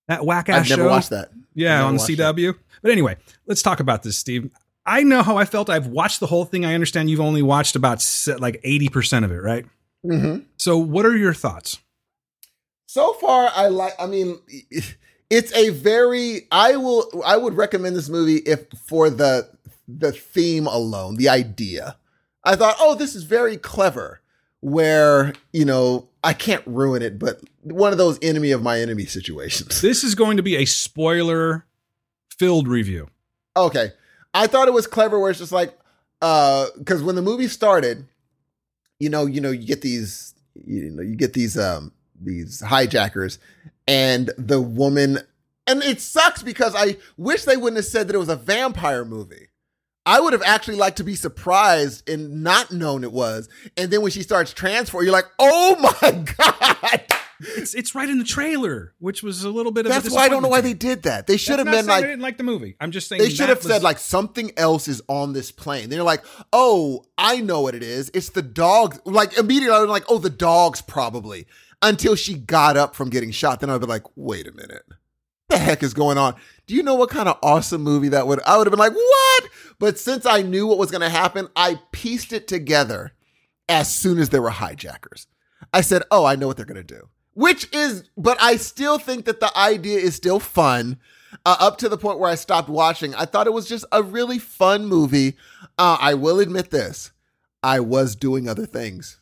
[0.08, 0.90] That whack ass I've never show.
[0.90, 1.30] watched that.
[1.54, 2.56] Yeah, on CW.
[2.82, 4.50] But anyway, let's talk about this, Steve.
[4.86, 5.70] I know how I felt.
[5.70, 6.66] I've watched the whole thing.
[6.66, 7.98] I understand you've only watched about
[8.40, 9.66] like 80% of it, right?
[10.04, 11.80] hmm So, what are your thoughts?
[12.88, 13.94] So far, I like.
[14.00, 14.40] I mean,
[15.30, 16.48] it's a very.
[16.52, 17.24] I will.
[17.26, 19.50] I would recommend this movie if for the
[19.88, 21.98] the theme alone, the idea.
[22.44, 24.22] I thought, oh, this is very clever.
[24.62, 29.06] Where you know I can't ruin it, but one of those enemy of my enemy
[29.06, 29.82] situations.
[29.82, 31.66] This is going to be a spoiler
[32.38, 33.08] filled review.
[33.58, 33.92] Okay.
[34.34, 35.78] I thought it was clever where it's just like
[36.22, 38.06] uh because when the movie started,
[39.00, 43.40] you know, you know, you get these you know, you get these um these hijackers
[43.88, 45.20] and the woman
[45.68, 49.06] and it sucks because I wish they wouldn't have said that it was a vampire
[49.06, 49.48] movie.
[50.06, 53.50] I would have actually liked to be surprised and not known it was.
[53.78, 57.02] And then when she starts transforming, you're like, oh my God.
[57.44, 60.26] It's it's right in the trailer, which was a little bit of a That's why
[60.26, 61.28] I don't know why they did that.
[61.28, 61.74] They should to have.
[61.74, 62.76] Been like I didn't like the movie.
[62.80, 65.90] I'm just saying They should have said like something else is on this plane.
[65.90, 66.24] They're like,
[66.54, 68.12] oh, I know what it is.
[68.14, 69.00] It's the dogs.
[69.06, 71.48] Like immediately, I was like, oh, the dogs probably.
[71.82, 74.84] Until she got up from getting shot, then I'd be like, wait a minute,
[75.52, 76.36] the heck is going on?
[76.68, 78.40] Do you know what kind of awesome movie that would?
[78.46, 79.44] I would have been like, what?
[79.78, 83.14] But since I knew what was going to happen, I pieced it together
[83.70, 85.28] as soon as there were hijackers.
[85.74, 87.10] I said, oh, I know what they're going to do.
[87.34, 91.00] Which is, but I still think that the idea is still fun.
[91.46, 93.16] Uh, up to the point where I stopped watching.
[93.16, 95.38] I thought it was just a really fun movie.
[95.78, 97.14] Uh, I will admit this:
[97.64, 99.22] I was doing other things.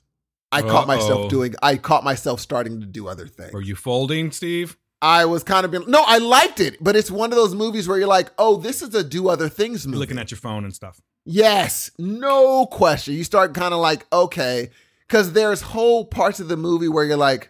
[0.51, 0.97] I caught Uh-oh.
[0.97, 1.53] myself doing.
[1.61, 3.53] I caught myself starting to do other things.
[3.53, 4.75] Were you folding, Steve?
[5.01, 5.85] I was kind of being.
[5.87, 8.81] No, I liked it, but it's one of those movies where you're like, "Oh, this
[8.81, 11.01] is a do other things You're movie." looking at your phone and stuff.
[11.25, 13.13] Yes, no question.
[13.13, 14.71] You start kind of like, okay,
[15.07, 17.49] because there's whole parts of the movie where you're like,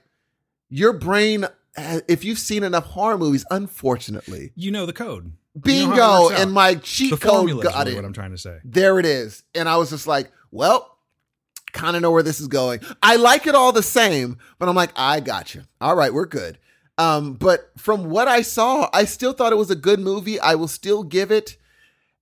[0.70, 1.46] your brain,
[1.78, 5.32] if you've seen enough horror movies, unfortunately, You know the code.
[5.66, 7.96] You know bingo, and my cheat the code got really it.
[7.96, 8.60] what I'm trying to say.
[8.64, 9.44] There it is.
[9.56, 10.98] And I was just like, well,
[11.72, 12.82] kind of know where this is going.
[13.02, 15.64] I like it all the same, but I'm like, I got you.
[15.82, 16.58] All right, we're good.
[17.00, 20.40] Um, but from what I saw, I still thought it was a good movie.
[20.40, 21.58] I will still give it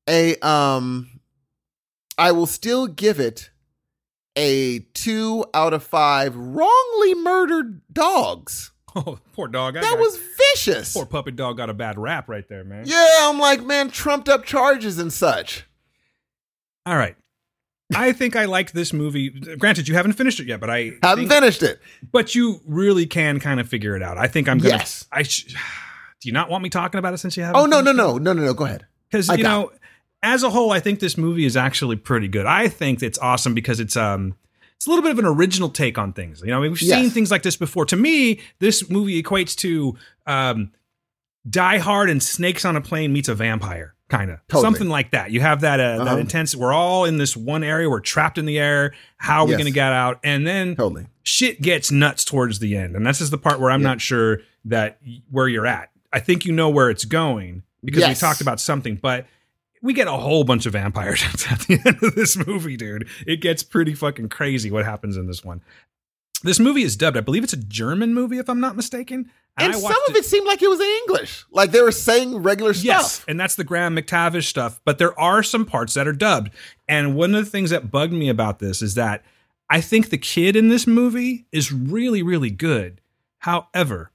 [0.07, 1.09] a um
[2.17, 3.49] I will still give it
[4.37, 8.71] a two out of five wrongly murdered dogs.
[8.95, 9.75] Oh, poor dog.
[9.75, 10.17] That was
[10.55, 10.93] vicious.
[10.93, 12.85] poor puppy dog got a bad rap right there, man.
[12.87, 15.65] Yeah, I'm like, man, trumped up charges and such.
[16.83, 17.15] All right.
[17.95, 19.29] I think I liked this movie.
[19.29, 21.79] Granted, you haven't finished it yet, but I Haven't think- finished it.
[22.11, 24.17] But you really can kind of figure it out.
[24.17, 24.75] I think I'm gonna.
[24.75, 25.05] Yes.
[25.11, 25.45] I sh-
[26.21, 27.61] do you not want me talking about it since you haven't?
[27.61, 28.53] Oh no, no, no, no, no, no.
[28.53, 28.85] Go ahead.
[29.09, 29.71] Because you know,
[30.21, 32.45] as a whole, I think this movie is actually pretty good.
[32.45, 34.35] I think it's awesome because it's um.
[34.75, 36.41] It's a little bit of an original take on things.
[36.41, 37.01] You know, I mean, we've Yes.
[37.01, 37.85] seen things like this before.
[37.85, 39.95] To me, this movie equates to
[40.27, 40.71] um,
[41.49, 44.61] Die Hard and Snakes on a Plane meets a vampire, kind of Totally.
[44.63, 45.31] something like that.
[45.31, 46.17] You have that uh, that Uh-huh.
[46.17, 46.55] intense.
[46.55, 47.89] We're all in this one area.
[47.89, 48.93] We're trapped in the air.
[49.17, 50.19] How are we going to get out?
[50.23, 51.07] And then Totally.
[51.23, 52.95] shit gets nuts towards the end.
[52.95, 53.87] And this is the part where I'm Yeah.
[53.89, 55.89] not sure that where you're at.
[56.13, 58.09] I think you know where it's going because Yes.
[58.21, 59.25] we talked about something, but
[59.81, 63.07] we get a whole bunch of vampires at the end of this movie, dude.
[63.25, 65.61] It gets pretty fucking crazy what happens in this one.
[66.43, 67.17] This movie is dubbed.
[67.17, 69.29] I believe it's a German movie, if I'm not mistaken.
[69.59, 71.45] And I some of it seemed like it was in English.
[71.51, 72.85] Like they were saying regular stuff.
[72.85, 74.79] Yes, and that's the Graham McTavish stuff.
[74.85, 76.51] But there are some parts that are dubbed.
[76.87, 79.25] And one of the things that bugged me about this is that
[79.69, 83.01] I think the kid in this movie is really, really good.
[83.39, 84.11] However,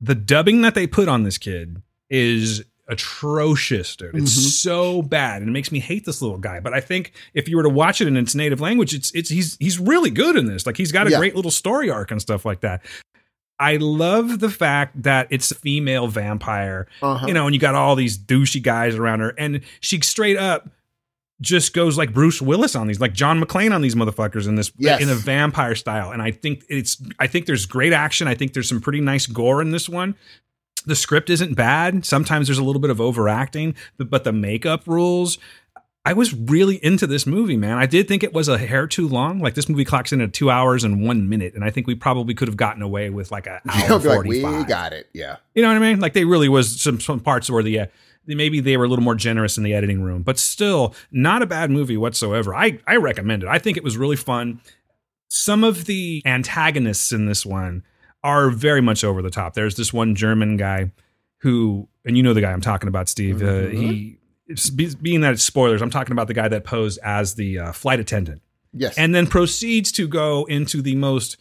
[0.00, 4.14] the dubbing that they put on this kid is atrocious, dude.
[4.14, 4.50] It's Mhm.
[4.50, 6.60] so bad, and it makes me hate this little guy.
[6.60, 9.28] But I think if you were to watch it in its native language, it's it's
[9.28, 10.66] he's he's really good in this.
[10.66, 11.18] Like he's got a Yeah.
[11.18, 12.82] great little story arc and stuff like that.
[13.60, 17.26] I love the fact that it's a female vampire Uh-huh.
[17.26, 20.68] you know, and you got all these douchey guys around her, and she straight up
[21.40, 24.72] just goes like Bruce Willis on these, like John McClane on these motherfuckers in this
[24.76, 25.00] Yes.
[25.00, 26.10] in a vampire style.
[26.10, 28.26] And I think it's I think there's great action.
[28.26, 30.16] I think there's some pretty nice gore in this one.
[30.84, 32.04] The script isn't bad.
[32.04, 35.38] Sometimes there's a little bit of overacting, but, but the makeup rules.
[36.08, 37.76] I was really into this movie, man.
[37.76, 39.40] I did think it was a hair too long.
[39.40, 41.94] Like this movie clocks in at two hours and one minute, and I think we
[41.94, 45.06] probably could have gotten away with like a hour be like, we got it.
[45.12, 45.36] Yeah.
[45.54, 46.00] You know what I mean?
[46.00, 47.86] Like they really was some some parts where the uh,
[48.26, 51.46] maybe they were a little more generous in the editing room, but still not a
[51.46, 52.54] bad movie whatsoever.
[52.54, 53.50] I I recommend it.
[53.50, 54.62] I think it was really fun.
[55.28, 57.82] Some of the antagonists in this one
[58.24, 59.52] are very much over the top.
[59.52, 60.90] There's this one German guy
[61.40, 63.42] who, and you know the guy I'm talking about, Steve.
[63.42, 64.17] Uh, he, be-
[65.02, 68.00] being that it's spoilers, I'm talking about the guy that posed as the uh, flight
[68.00, 68.42] attendant
[68.72, 68.96] Yes.
[68.98, 71.36] and then proceeds to go into the most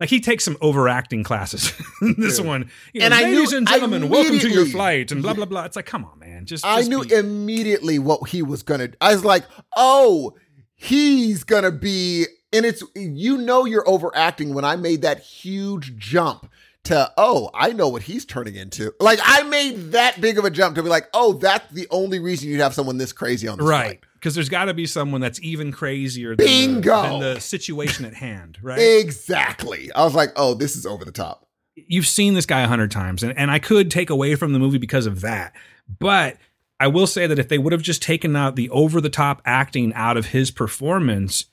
[0.00, 1.72] like he takes some overacting classes
[2.02, 2.44] in this Yeah.
[2.46, 5.46] one you know, And I ladies and gentlemen welcome to your flight and blah blah
[5.46, 8.62] blah it's like come on man just, I just knew be- immediately what he was
[8.62, 8.90] gonna.
[9.00, 9.44] I was like,
[9.76, 10.34] oh,
[10.74, 16.50] he's gonna be, and it's you know you're overacting when I made that huge jump
[16.84, 18.92] to oh I know what he's turning into.
[19.00, 22.18] Like I made that big of a jump to be like, oh, that's the only
[22.18, 25.20] reason you'd have someone this crazy on this right because there's got to be someone
[25.20, 27.02] that's even crazier than the, Bingo.
[27.02, 29.90] than the situation at hand right Exactly.
[29.92, 31.46] I was like, oh, this is over the top.
[31.74, 34.58] you've seen this guy a hundred times, and, and I could take away from the
[34.58, 35.54] movie because of that.
[35.98, 36.36] But
[36.80, 39.40] I will say that if they would have just taken out the over the top
[39.44, 41.46] acting out of his performance,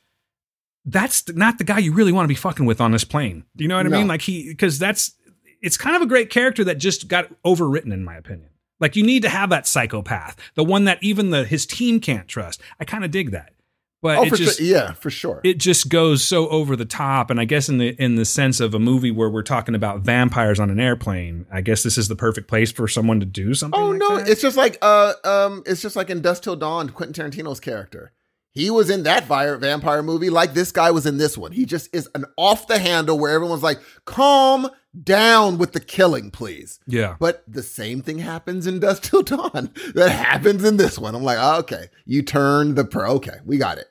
[0.85, 3.43] that's not the guy you really want to be fucking with on this plane.
[3.55, 3.97] Do you know what I No.
[3.97, 4.07] mean?
[4.07, 5.13] Like he, because that's
[5.61, 8.49] it's kind of a great character that just got overwritten, in my opinion.
[8.79, 12.27] Like you need to have that psychopath, the one that even the his team can't
[12.27, 12.61] trust.
[12.79, 13.53] I kind of dig that,
[14.01, 14.65] but Oh, for just sure.
[14.67, 15.39] Yeah, for sure.
[15.43, 18.59] it just goes so over the top and i guess in the in the sense
[18.59, 22.07] of a movie where we're talking about vampires on an airplane i guess this is
[22.07, 24.27] the perfect place for someone to do something Oh like no, that.
[24.27, 28.11] it's just like uh um it's just like in Dusk Till Dawn, Quentin Tarantino's character.
[28.53, 31.51] He was in that vampire movie like this guy was in this one.
[31.53, 34.67] He just is an off the handle where everyone's like, "Calm
[35.03, 39.71] down with the killing, please." yeah But the same thing happens in Dusk Till Dawn
[39.95, 41.15] that happens in this one.
[41.15, 43.11] I'm like, oh, "Okay, you turn the pro.
[43.13, 43.87] Okay, we got it."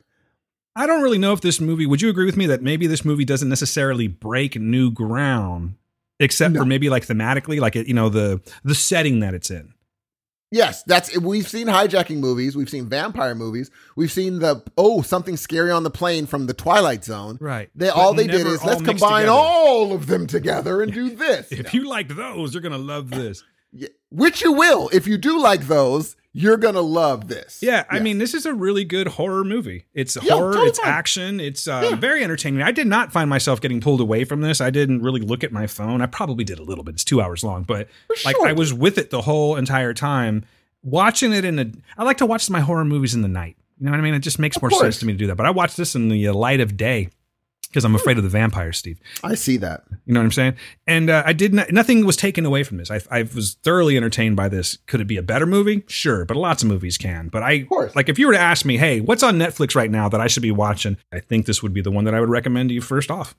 [0.77, 3.05] i don't really know if this movie would you agree with me that maybe this
[3.05, 5.75] movie doesn't necessarily break new ground
[6.21, 6.61] except No.
[6.61, 9.75] for maybe like thematically like it you know the the setting that it's in
[10.53, 15.37] Yes, that's we've seen hijacking movies, we've seen vampire movies, we've seen the oh something
[15.37, 17.39] scary on the plane from the Twilight Zone.
[17.41, 19.31] right They But all they did is let's combine together.
[19.33, 21.53] all of them together and do this.
[21.53, 23.45] if you like those you're gonna love this
[24.11, 24.91] which you will.
[24.93, 27.59] If you do like those, you're gonna love this.
[27.63, 29.87] Yeah, I mean, this is a really good horror movie.
[29.95, 30.89] It's Yeah, horror, totally it's fine.
[30.89, 31.97] action, it's uh, Yeah.
[31.97, 32.63] very entertaining.
[32.63, 34.61] I did not find myself getting pulled away from this.
[34.61, 36.01] I didn't really look at my phone.
[36.03, 36.95] I probably did a little bit.
[36.95, 38.47] It's two hours long, but For like sure.
[38.49, 40.45] I was with it the whole entire time.
[40.83, 41.67] Watching it in a,
[41.99, 43.57] I like to watch my horror movies in the night.
[43.79, 44.15] You know what I mean?
[44.15, 44.83] It just makes Of more course.
[44.83, 45.37] sense to me to do that.
[45.37, 47.09] But I watched this in the light of day
[47.71, 48.99] because I'm afraid of the vampires, Steve.
[49.23, 49.85] I see that.
[50.05, 50.55] You know what I'm saying?
[50.89, 52.91] And uh, I did not, nothing was taken away from this.
[52.91, 54.79] I, I was thoroughly entertained by this.
[54.87, 55.85] Could it be a better movie?
[55.87, 57.29] Sure, but lots of movies can.
[57.29, 57.95] But I, course.
[57.95, 60.27] like, if you were to ask me, hey, what's on Netflix right now that I
[60.27, 60.97] should be watching?
[61.13, 63.37] I think this would be the one that I would recommend to you first off.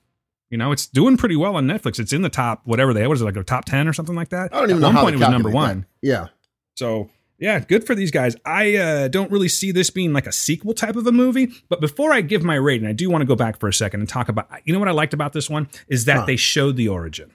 [0.48, 1.98] You know, it's doing pretty well on Netflix.
[1.98, 4.14] It's in the top, whatever they, what is it, like a top 10 or something
[4.14, 4.54] like that?
[4.54, 5.80] I don't even At know one how point, it was number one.
[6.02, 6.06] that.
[6.06, 6.28] Yeah.
[6.76, 7.10] So
[7.42, 8.36] yeah, good for these guys.
[8.44, 11.48] I uh, don't really see this being like a sequel type of a movie.
[11.68, 13.98] But before I give my rating, I do want to go back for a second
[13.98, 14.48] and talk about.
[14.64, 16.26] You know what I liked about this one is that Huh.
[16.26, 17.32] they showed the origin.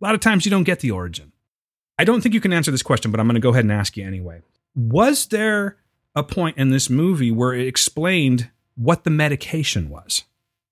[0.00, 1.32] A lot of times you don't get the origin.
[1.98, 3.72] I don't think you can answer this question, but I'm going to go ahead and
[3.72, 4.42] ask you anyway.
[4.74, 5.78] Was there
[6.14, 10.24] a point in this movie where it explained what the medication was?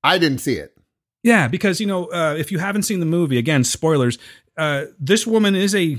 [0.04, 0.76] I didn't see it.
[1.22, 4.18] Yeah, because you know, uh, if you haven't seen the movie, again, spoilers.
[4.56, 5.98] Uh, this woman is a,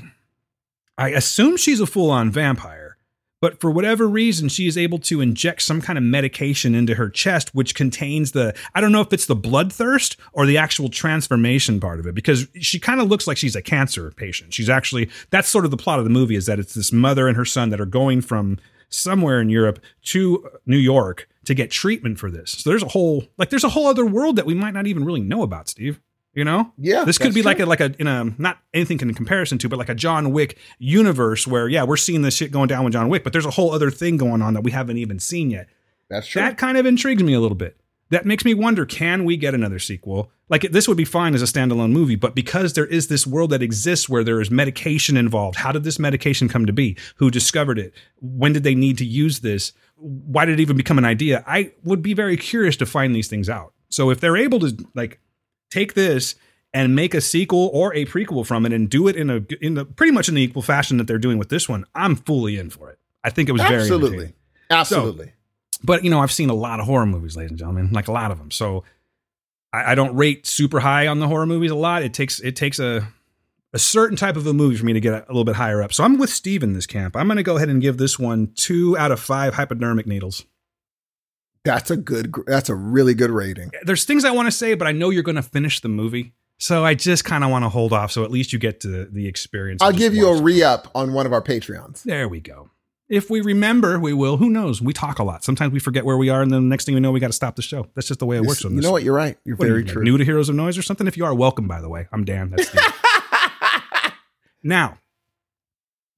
[1.02, 2.96] I assume she's a full-on vampire,
[3.42, 7.10] but for whatever reason, she is able to inject some kind of medication into her
[7.10, 8.54] chest, which contains the.
[8.76, 12.48] I don't know if it's the bloodthirst or the actual transformation part of it, because
[12.60, 14.54] she kind of looks like she's a cancer patient.
[14.54, 17.28] She's actually that's sort of the plot of the movie is that it's this mother
[17.28, 18.60] and her son that are going from
[18.90, 22.52] somewhere in Europe to New York to get treatment for this.
[22.52, 25.04] So there's a whole like there's a whole other world that we might not even
[25.04, 26.00] really know about, Steve.
[26.34, 26.72] You know?
[26.78, 29.70] Yeah, This could be like a like a in a not anything in comparison to,
[29.70, 32.94] but like a John Wick universe where yeah, we're seeing this shit going down with
[32.94, 35.52] John Wick, but there's a whole other thing going on that we haven't even seen
[35.52, 35.68] yet.
[36.10, 36.42] That's true.
[36.42, 37.78] That kind of intrigues me a little bit.
[38.12, 40.32] That makes me wonder can we get another sequel?
[40.50, 43.52] Like this would be fine as a standalone movie, but because there is this world
[43.52, 46.98] that exists where there is medication involved, how did this medication come to be?
[47.16, 47.94] Who discovered it?
[48.20, 49.72] When did they need to use this?
[49.96, 51.44] Why did it even become an idea?
[51.48, 53.74] I would be very curious to find these things out.
[53.90, 55.22] So if they're able to like
[55.72, 56.36] take this
[56.74, 59.74] and make a sequel or a prequel from it and do it in a in
[59.74, 62.60] the pretty much in the equal fashion that they're doing with this one, I'm fully
[62.60, 63.00] in for it.
[63.24, 64.34] I think it was very Absolutely.
[64.70, 65.34] Absolutely.
[65.84, 68.12] but you know i've seen a lot of horror movies ladies and gentlemen like a
[68.12, 68.84] lot of them so
[69.74, 72.56] I, I don't rate super high on the horror movies a lot it takes it
[72.56, 73.06] takes a
[73.74, 75.84] a certain type of a movie for me to get a, a little bit higher
[75.84, 77.98] up so i'm with steve in this camp i'm going to go ahead and give
[77.98, 80.46] this one two out of five hypodermic needles
[81.64, 82.34] that's a good.
[82.48, 83.72] That's a really good rating.
[83.84, 86.34] there's things i want to say but i know you're going to finish the movie
[86.58, 89.06] so i just kind of want to hold off so at least you get to
[89.06, 92.04] the experience I'll give you a re up on one of our Patreons.
[92.04, 92.70] there we go
[93.10, 96.18] if we remember we will who knows we talk a lot sometimes we forget where
[96.18, 97.88] we are and then the next thing we know we got to stop the show
[97.96, 99.04] that's just the way it works on You know what?
[99.04, 99.38] You're right.
[99.44, 100.04] You're What are very you, like, true.
[100.04, 101.08] New to Heroes of Noise or something?
[101.08, 102.08] If you are, welcome, by the way.
[102.14, 102.50] I'm Dan.
[102.52, 102.82] That's Steve.
[104.64, 104.98] now,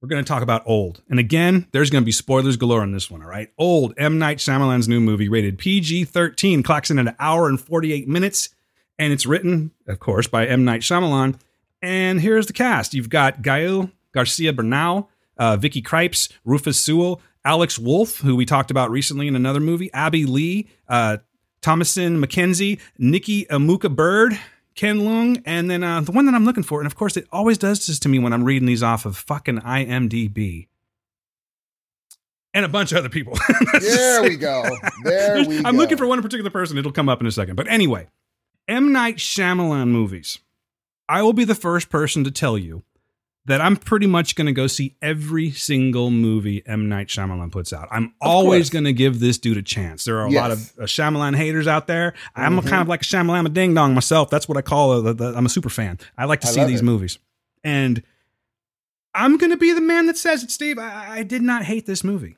[0.03, 1.01] we're going to talk about Old.
[1.09, 3.49] And again, there's going to be spoilers galore on this one, all right?
[3.57, 4.19] Old, M.
[4.19, 8.49] Night Shyamalan's new movie, rated PG 13, clocks in at an hour and 48 minutes.
[8.99, 10.65] And it's written, of course, by M.
[10.65, 11.39] Night Shyamalan.
[11.81, 17.79] And here's the cast you've got Gael Garcia Bernal, uh, Vicky Krieps, Rufus Sewell, Alex
[17.79, 21.17] Wolff, who we talked about recently in another movie, Abbey Lee, uh,
[21.61, 24.37] Thomasin McKenzie, Nikki Amuka Bird,
[24.75, 27.27] Ken Leung, and then uh, the one that I'm looking for, and of course, it
[27.31, 30.67] always does this to me when I'm reading these off of fucking IMDb.
[32.55, 33.37] And a bunch of other people.
[33.81, 34.63] There we go.
[35.03, 35.67] There we go.
[35.67, 35.81] I'm go.
[35.81, 36.77] looking for one particular person.
[36.77, 37.55] It'll come up in a second.
[37.55, 38.07] But anyway,
[38.67, 38.91] M.
[38.91, 40.39] Night Shyamalan movies.
[41.09, 42.83] I will be the first person to tell you
[43.45, 46.87] that I'm pretty much going to go see every single movie M.
[46.87, 47.89] Night Shyamalan puts out.
[47.91, 50.05] I'm always going to give this dude a chance.
[50.05, 50.73] There are a lot of Yes.
[50.79, 52.13] uh, Shyamalan haters out there.
[52.35, 52.69] I'm Mhm.
[52.69, 54.29] kind of like a Shyamalan ding dong myself.
[54.29, 55.19] That's what I call it.
[55.21, 55.99] I'm a super fan.
[56.17, 56.85] I like to I see these it.
[56.85, 57.19] movies.
[57.65, 58.01] And
[59.13, 60.79] I'm going to be the man that says it, Steve.
[60.79, 62.37] I, I did not hate this movie.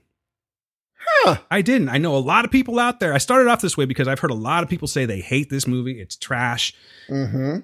[1.24, 1.38] Huh.
[1.52, 1.90] I didn't.
[1.90, 3.14] I know a lot of people out there.
[3.14, 5.52] I started off this way because I've heard a lot of people say they hate
[5.52, 6.02] this movie.
[6.02, 6.74] It's trash.
[7.10, 7.60] Mm-hmm.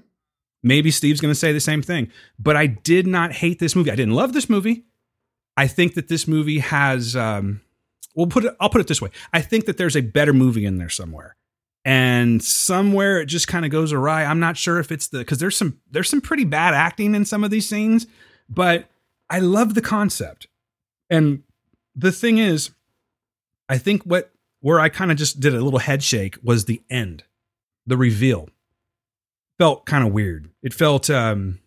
[0.64, 2.12] Maybe Steve's going to say the same thing.
[2.38, 3.92] But I did not hate this movie.
[3.92, 4.86] I didn't love this movie.
[5.58, 7.16] I think that this movie has.
[7.16, 7.62] Um,
[8.16, 8.56] we'll put it.
[8.60, 9.10] I'll put it this way.
[9.34, 11.36] I think that there's a better movie in there somewhere,
[11.84, 14.24] and somewhere it just kind of goes awry.
[14.24, 17.26] I'm not sure if it's the because there's some there's some pretty bad acting in
[17.26, 18.08] some of these scenes,
[18.50, 18.90] but
[19.30, 20.48] I love the concept.
[21.10, 21.44] And
[21.96, 22.72] the thing is,
[23.68, 24.32] I think what
[24.62, 27.24] where I kind of just did a little head shake was the end,
[27.86, 28.50] the reveal.
[29.62, 30.50] Felt kind of weird.
[30.64, 31.60] It felt um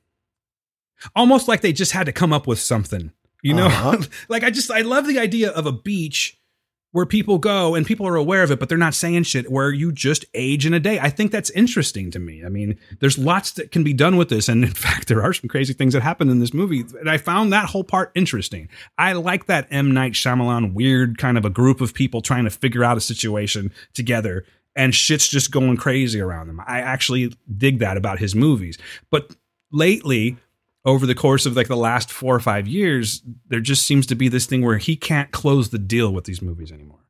[1.14, 3.12] almost like they just had to come up with something.
[3.40, 3.98] You know, Uh-huh.
[4.28, 6.40] like I just I love the idea of a beach
[6.90, 9.50] where people go and people are aware of it, but they're not saying shit.
[9.50, 10.98] Where you just age in a day.
[10.98, 12.44] I think that's interesting to me.
[12.44, 15.32] I mean, there's lots that can be done with this, and in fact, there are
[15.32, 18.68] some crazy things that happen in this movie, and I found that whole part interesting.
[18.98, 22.50] I like that M Night Shyamalan weird kind of a group of people trying to
[22.50, 24.44] figure out a situation together,
[24.76, 26.60] and shit's just going crazy around them.
[26.66, 28.78] I actually dig that about his movies,
[29.10, 29.34] but
[29.70, 30.36] lately
[30.84, 34.14] over the course of like the last four or five years, there just seems to
[34.14, 37.01] be this thing where he can't close the deal with these movies anymore.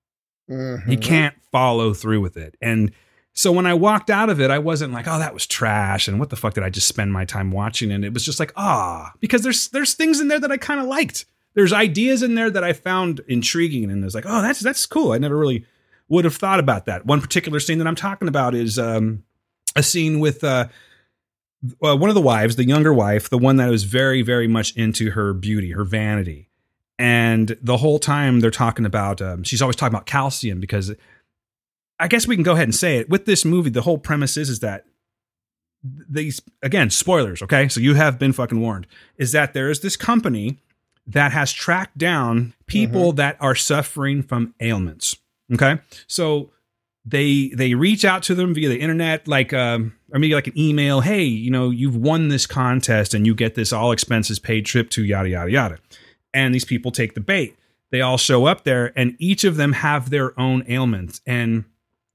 [0.49, 0.91] Mm-hmm.
[0.91, 2.57] He can't follow through with it.
[2.61, 2.93] And
[3.33, 6.07] so when I walked out of it, I wasn't like, oh, that was trash.
[6.07, 7.91] And what the fuck did I just spend my time watching?
[7.91, 10.81] And it was just like, ah, because there's there's things in there that I kind
[10.81, 11.25] of liked.
[11.55, 13.91] There's ideas in there that I found intriguing.
[13.91, 15.13] And it's like, oh, that's that's cool.
[15.13, 15.67] I never really
[16.09, 17.07] would have thought about that.
[17.07, 19.25] One particular scene that I'm talking about is um,
[19.75, 20.69] a scene with uh,
[21.83, 24.77] uh, one of the wives, the younger wife, the one that was very, very much
[24.77, 26.49] into her beauty, her vanity.
[26.99, 30.95] And the whole time they're talking about, um, she's always talking about calcium because
[31.99, 33.09] I guess we can go ahead and say it.
[33.09, 34.85] With this movie, the whole premise is, is that
[35.83, 37.69] these, again, spoilers, okay?
[37.69, 38.87] So you have been fucking warned,
[39.17, 40.59] is that there is this company
[41.07, 45.17] that has tracked down people that are suffering from ailments.
[45.53, 45.79] Okay.
[46.07, 46.51] So
[47.05, 50.59] they they reach out to them via the internet like um or maybe like an
[50.59, 54.65] email hey you know you've won this contest and you get this all expenses paid
[54.65, 55.79] trip to yada yada yada.
[56.33, 57.57] And these people take the bait.
[57.91, 61.21] They all show up there and each of them have their own ailments.
[61.27, 61.65] And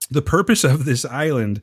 [0.10, 1.62] the purpose of this island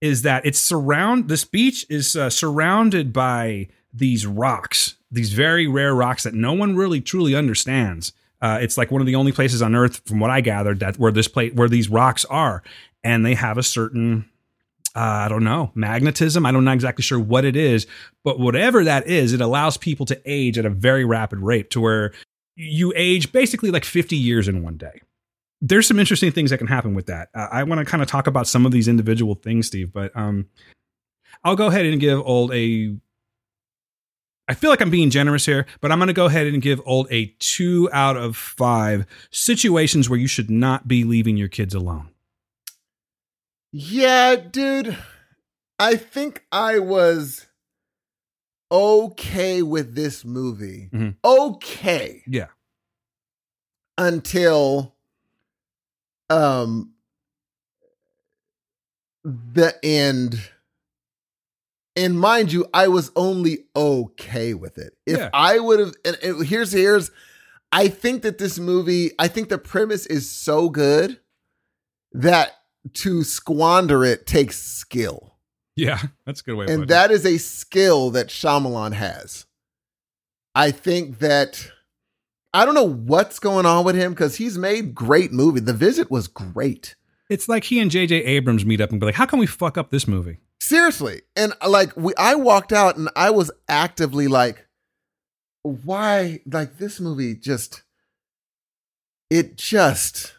[0.00, 5.94] is that it's surround this beach is uh, surrounded by these rocks these very rare
[5.94, 8.12] rocks that no one really truly understands
[8.42, 10.98] uh, it's like one of the only places on Earth, from what I gathered, that
[10.98, 12.62] where this place where these rocks are,
[13.04, 14.28] and they have a certain,
[14.96, 16.44] uh, I don't know, magnetism.
[16.44, 17.86] I don't know exactly sure what it is,
[18.24, 21.80] but whatever that is, it allows people to age at a very rapid rate, to
[21.80, 22.12] where
[22.56, 25.00] you age basically like 50 years in one day.
[25.60, 27.28] There's some interesting things that can happen with that.
[27.32, 30.10] Uh, I want to kind of talk about some of these individual things, Steve, but
[30.16, 30.48] um,
[31.44, 32.96] I'll go ahead and give old a
[34.48, 36.80] I feel like I'm being generous here, but I'm going to go ahead and give
[36.84, 41.74] old a two out of five situations where you should not be leaving your kids
[41.74, 42.08] alone.
[43.70, 44.96] Yeah, dude.
[45.78, 47.46] I think I was
[48.70, 50.90] okay with this movie.
[50.92, 51.16] Mhm.
[51.24, 52.22] Okay.
[52.26, 52.48] Yeah.
[53.98, 54.94] Until
[56.30, 56.92] um
[59.24, 60.50] the end
[61.96, 65.30] and mind you i was only okay with it if Yeah.
[65.34, 67.10] i would have and, and here's here's
[67.70, 71.20] i think that this movie i think the premise is so good
[72.12, 72.52] that
[72.94, 75.36] to squander it takes skill
[75.76, 76.66] Yeah, that's a good way.
[76.68, 76.88] and it.
[76.88, 79.46] that is a skill that Shyamalan has.
[80.54, 81.70] I think that
[82.52, 85.62] I don't know what's going on with him because he's made great movies.
[85.64, 86.96] The Visit was great,
[87.30, 88.16] it's like he and J.J.
[88.24, 91.22] Abrams meet up and be like, "How can we fuck up this movie?" Seriously.
[91.36, 94.66] And like we, I walked out and I was actively like,
[95.62, 96.40] why?
[96.46, 97.82] Like this movie just,
[99.30, 100.34] it just.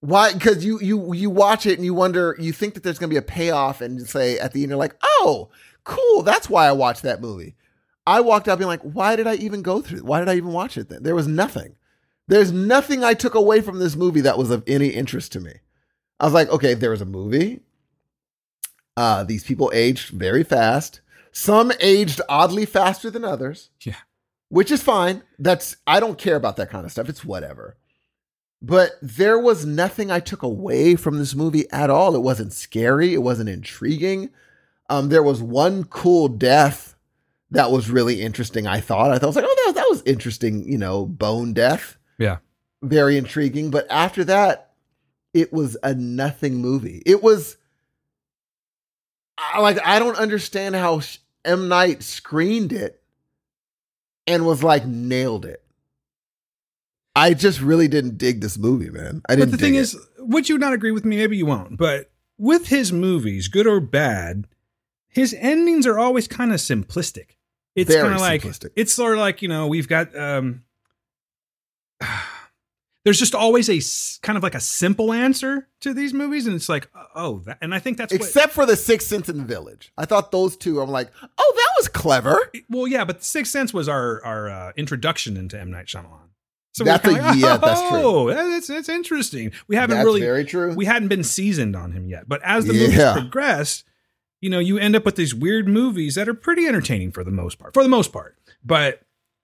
[0.00, 0.32] Why?
[0.32, 3.14] Because you you you watch it and you wonder, you think that there's going to
[3.14, 5.48] be a payoff, and say at the end you're like, oh,
[5.84, 7.54] cool, that's why I watched that movie.
[8.04, 10.00] I walked out being like, why did I even go through?
[10.00, 11.04] Why did I even watch it then?
[11.04, 11.76] There was nothing.
[12.26, 15.52] There's nothing I took away from this movie that was of any interest to me.
[16.18, 17.60] I was like, okay, there was a movie.
[18.96, 21.00] Uh, these people aged very fast.
[21.32, 23.96] Some aged oddly faster than others Yeah,
[24.50, 25.22] which is fine.
[25.38, 27.08] That's I don't care about that kind of stuff.
[27.08, 27.76] It's whatever.
[28.60, 32.14] But there was nothing I took away from this movie at all.
[32.14, 33.12] It wasn't scary.
[33.12, 34.30] It wasn't intriguing.
[34.88, 36.94] Um, there was one cool death
[37.50, 38.66] that was really interesting.
[38.66, 39.10] I thought.
[39.10, 40.70] I thought I was like, oh, that, that was interesting.
[40.70, 41.96] You know, bone death.
[42.18, 42.38] yeah.
[42.82, 43.70] Very intriguing.
[43.70, 44.72] But after that,
[45.32, 47.02] it was a nothing movie.
[47.06, 47.56] It was
[49.54, 51.00] I, like I don't understand how
[51.44, 53.02] M Night screened it
[54.26, 55.62] and was like nailed it.
[57.14, 59.22] I just really didn't dig this movie, man.
[59.28, 59.50] I didn't.
[59.50, 60.00] But the thing dig is, it.
[60.18, 61.16] would you not agree with me?
[61.16, 61.76] Maybe you won't.
[61.76, 64.46] But with his movies, good or bad,
[65.08, 67.36] his endings are always kind of simplistic.
[67.74, 68.70] It's kind of like simplistic.
[68.76, 70.64] it's sort of like you know we've got um.
[73.04, 73.80] There's just always a
[74.24, 77.74] kind of like a simple answer to these movies, and it's like, oh, that, and
[77.74, 80.56] I think that's what, except for the Sixth Sense in the Village, I thought those
[80.56, 80.80] two.
[80.80, 82.38] I'm like, oh, that was clever.
[82.70, 86.28] well, yeah, but Sixth Sense was our our uh, introduction into M Night Shyamalan.
[86.74, 88.00] So That's we're kinda yeah, that's true.
[88.02, 89.52] Oh, that's that's interesting.
[89.68, 90.72] We haven't That's really very true.
[90.74, 92.28] we hadn't been seasoned on him yet.
[92.28, 93.12] But as the movies Yeah.
[93.12, 93.84] progress,
[94.40, 97.30] you know, you end up with these weird movies that are pretty entertaining for the
[97.30, 97.74] most part.
[97.74, 98.38] For the most part.
[98.64, 99.02] But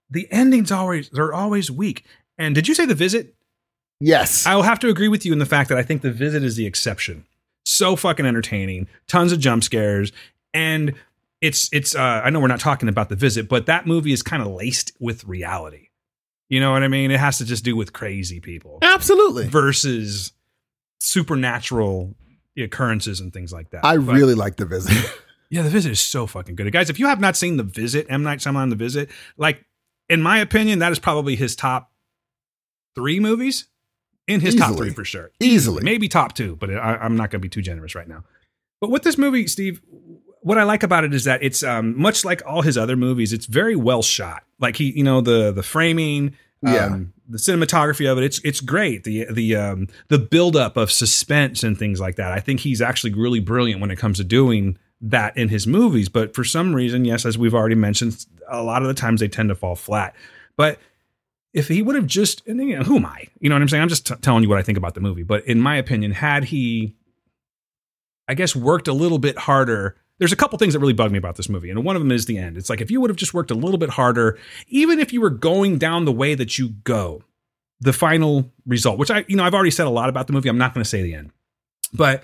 [0.08, 2.04] the endings always they're always weak.
[2.38, 3.34] And did you say the visit?
[4.00, 6.10] Yes, I will have to agree with you in the fact that I think the
[6.12, 7.24] visit is the exception.
[7.64, 10.12] So fucking entertaining, tons of jump scares,
[10.54, 10.94] and
[11.40, 14.22] it's it's uh I know we're not talking about the visit, but that movie is
[14.22, 15.88] kind of laced with reality.
[16.48, 17.10] You know what I mean?
[17.10, 19.46] It has to just do with crazy people absolutely.
[19.48, 20.32] versus
[21.00, 22.14] supernatural
[22.56, 23.84] occurrences and things like that.
[23.84, 24.96] I But- really like the visit.
[25.50, 26.70] yeah, The Visit is so fucking good.
[26.72, 29.08] Guys, if you have not seen The Visit, M Night Shyamalan The Visit,
[29.38, 29.64] like
[30.08, 31.90] in my opinion, that is probably his top
[32.94, 33.66] three movies.
[34.28, 35.30] In his top three for sure.
[35.40, 35.82] Easily.
[35.82, 38.24] Maybe top two, but I, I'm not going to be too generous right now.
[38.80, 39.80] But with this movie, Steve,
[40.42, 43.32] what I like about it is that it's um, much like all his other movies.
[43.32, 44.44] It's very well shot.
[44.60, 46.98] Like he, you know, the the framing, um, Yeah.
[47.28, 48.24] the cinematography of it.
[48.24, 49.04] It's it's great.
[49.04, 52.30] The the um, the buildup of suspense and things like that.
[52.32, 56.08] I think he's actually really brilliant when it comes to doing that in his movies.
[56.08, 59.28] But for some reason, yes, as we've already mentioned, a lot of the times they
[59.28, 60.14] tend to fall flat.
[60.56, 60.78] But
[61.52, 63.26] if he would have just, who am I?
[63.40, 63.82] You know what I'm saying?
[63.82, 65.22] I'm just t- telling you what I think about the movie.
[65.22, 66.96] But in my opinion, had he,
[68.28, 71.18] I guess, worked a little bit harder, there's a couple things that really bug me
[71.18, 71.70] about this movie.
[71.70, 72.56] And one of them is the end.
[72.58, 74.38] It's like if you would have just worked a little bit harder,
[74.68, 77.22] even if you were going down the way that you go,
[77.80, 80.48] the final result, which I, you know, I've already said a lot about the movie.
[80.48, 81.30] I'm not going to say the end,
[81.92, 82.22] but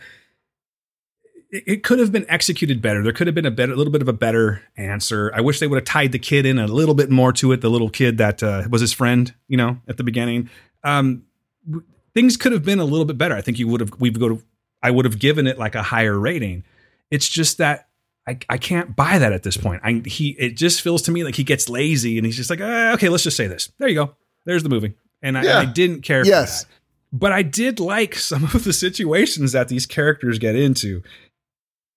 [1.67, 3.03] it, could have been executed better.
[3.03, 5.31] There could have been a better, a little bit of a better answer.
[5.35, 7.61] I wish they would have tied the kid in a little bit more to it.
[7.61, 10.51] The little kid that uh, was his friend, you know, at the beginning.
[10.83, 11.25] Um,
[11.67, 13.35] w- things could have been a little bit better.
[13.35, 13.93] I think you would have.
[13.99, 14.43] We've go to.
[14.83, 16.65] I would have given it like a higher rating.
[17.11, 17.89] It's just that
[18.27, 19.81] I, I can't buy that at this point.
[19.85, 22.61] I he it just feels to me like he gets lazy and he's just like,
[22.61, 23.71] uh, okay, let's just say this.
[23.79, 24.15] There you go.
[24.45, 24.95] There's the movie.
[25.23, 25.59] And I, Yeah.
[25.59, 26.67] I didn't care Yes.
[27.13, 31.03] But I did like some of the situations that these characters get into.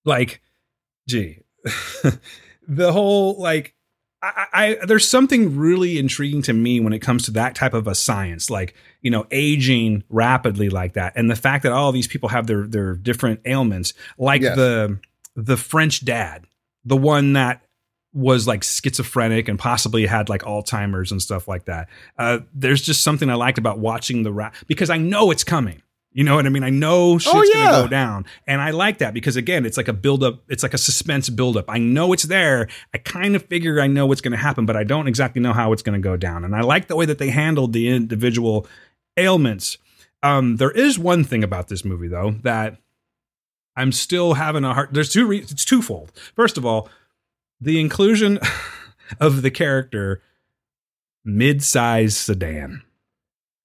[0.07, 0.41] Like,
[1.07, 1.43] gee,
[2.67, 3.75] the whole like
[4.21, 4.47] I,
[4.81, 7.93] I there's something really intriguing to me when it comes to that type of a
[7.93, 12.29] science, like you know, aging rapidly like that, and the fact that all these people
[12.29, 14.55] have their their different ailments, like Yes.
[14.55, 14.99] the
[15.35, 16.45] the French dad,
[16.83, 17.61] the one that
[18.13, 21.87] was like schizophrenic and possibly had like Alzheimer's and stuff like that.
[22.17, 25.83] Uh, there's just something I liked about watching the rap because I know it's coming.
[26.17, 26.63] You know what I mean?
[26.63, 27.65] I know shit's Oh, yeah.
[27.71, 30.41] gonna go down, and I like that because again, it's like a buildup.
[30.49, 31.65] It's like a suspense buildup.
[31.69, 32.67] I know it's there.
[32.91, 35.53] I kind of figure I know what's going to happen, but I don't exactly know
[35.53, 36.43] how it's going to go down.
[36.43, 38.65] And I like the way that they handled the individual
[39.15, 39.77] ailments.
[40.23, 42.77] Um, there is one thing about this movie though that
[43.75, 44.95] I'm still having a hard.
[44.95, 45.27] There's two.
[45.27, 46.11] Re- it's twofold.
[46.35, 46.89] First of all,
[47.61, 48.39] the inclusion
[49.19, 50.23] of the character
[51.23, 52.81] mid-size sedan.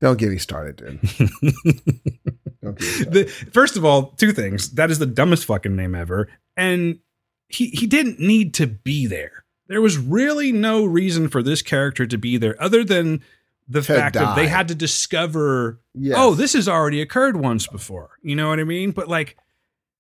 [0.03, 1.55] Don't get me started, dude.
[2.63, 3.13] Don't get me started.
[3.13, 4.71] the, first of all, two things.
[4.71, 6.99] That is the dumbest fucking name ever, and
[7.49, 9.45] he he didn't need to be there.
[9.69, 13.23] There was really no reason for this character to be there, other than
[13.69, 15.79] the To fact that they had to discover.
[15.81, 16.17] Oh, yes.
[16.19, 18.11] Oh, this has already occurred once before.
[18.23, 18.91] You know what I mean?
[18.91, 19.37] But like,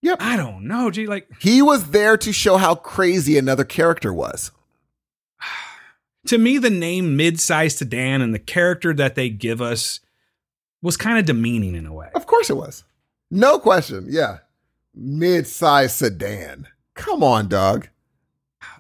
[0.03, 0.19] Yep.
[0.21, 0.91] I don't know.
[0.91, 4.51] Gee, like He was there to show how crazy another character was.
[6.27, 10.01] to me, the name mid-sized sedan and the character that they give us
[10.83, 12.11] was kind of demeaning in a way.
[12.15, 12.85] Of course it was.
[13.31, 14.07] No question.
[14.09, 14.39] Yeah.
[14.95, 16.67] Mid-size sedan.
[16.95, 17.89] Come on, dog.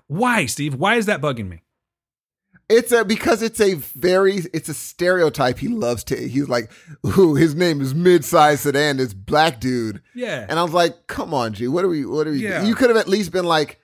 [0.08, 0.74] Why, Steve?
[0.74, 1.62] Why is that bugging me?
[2.68, 6.70] It's a because it's a very it's a stereotype he loves to he's like,
[7.18, 10.00] ooh, his name is mid-size sedan, this black dude.
[10.14, 10.46] Yeah.
[10.48, 12.62] And I was like, come on, G, what are we what are we Yeah.
[12.64, 13.78] you could have at least been like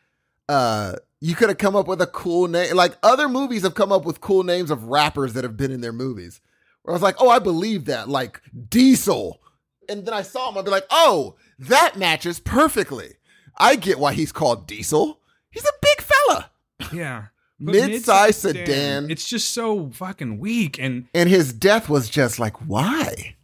[0.48, 2.74] uh you could have come up with a cool name.
[2.76, 5.80] Like other movies have come up with cool names of rappers that have been in
[5.82, 6.40] their movies.
[6.88, 8.08] Where I was like, oh, I believe that.
[8.08, 8.40] Like
[8.70, 9.42] Diesel.
[9.90, 13.16] And then I saw him, I'd be like, oh, that matches perfectly.
[13.58, 15.20] I get why he's called Diesel.
[15.50, 16.50] He's a big fella.
[16.92, 17.24] Yeah.
[17.60, 19.10] But Mid-size mid-size sedan.
[19.10, 20.78] It's just so fucking weak.
[20.78, 23.34] And And his death was just like, why?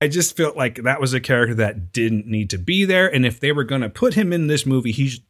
[0.00, 3.06] I just felt like that was a character that didn't need to be there.
[3.06, 5.20] And if they were going to put him in this movie, he's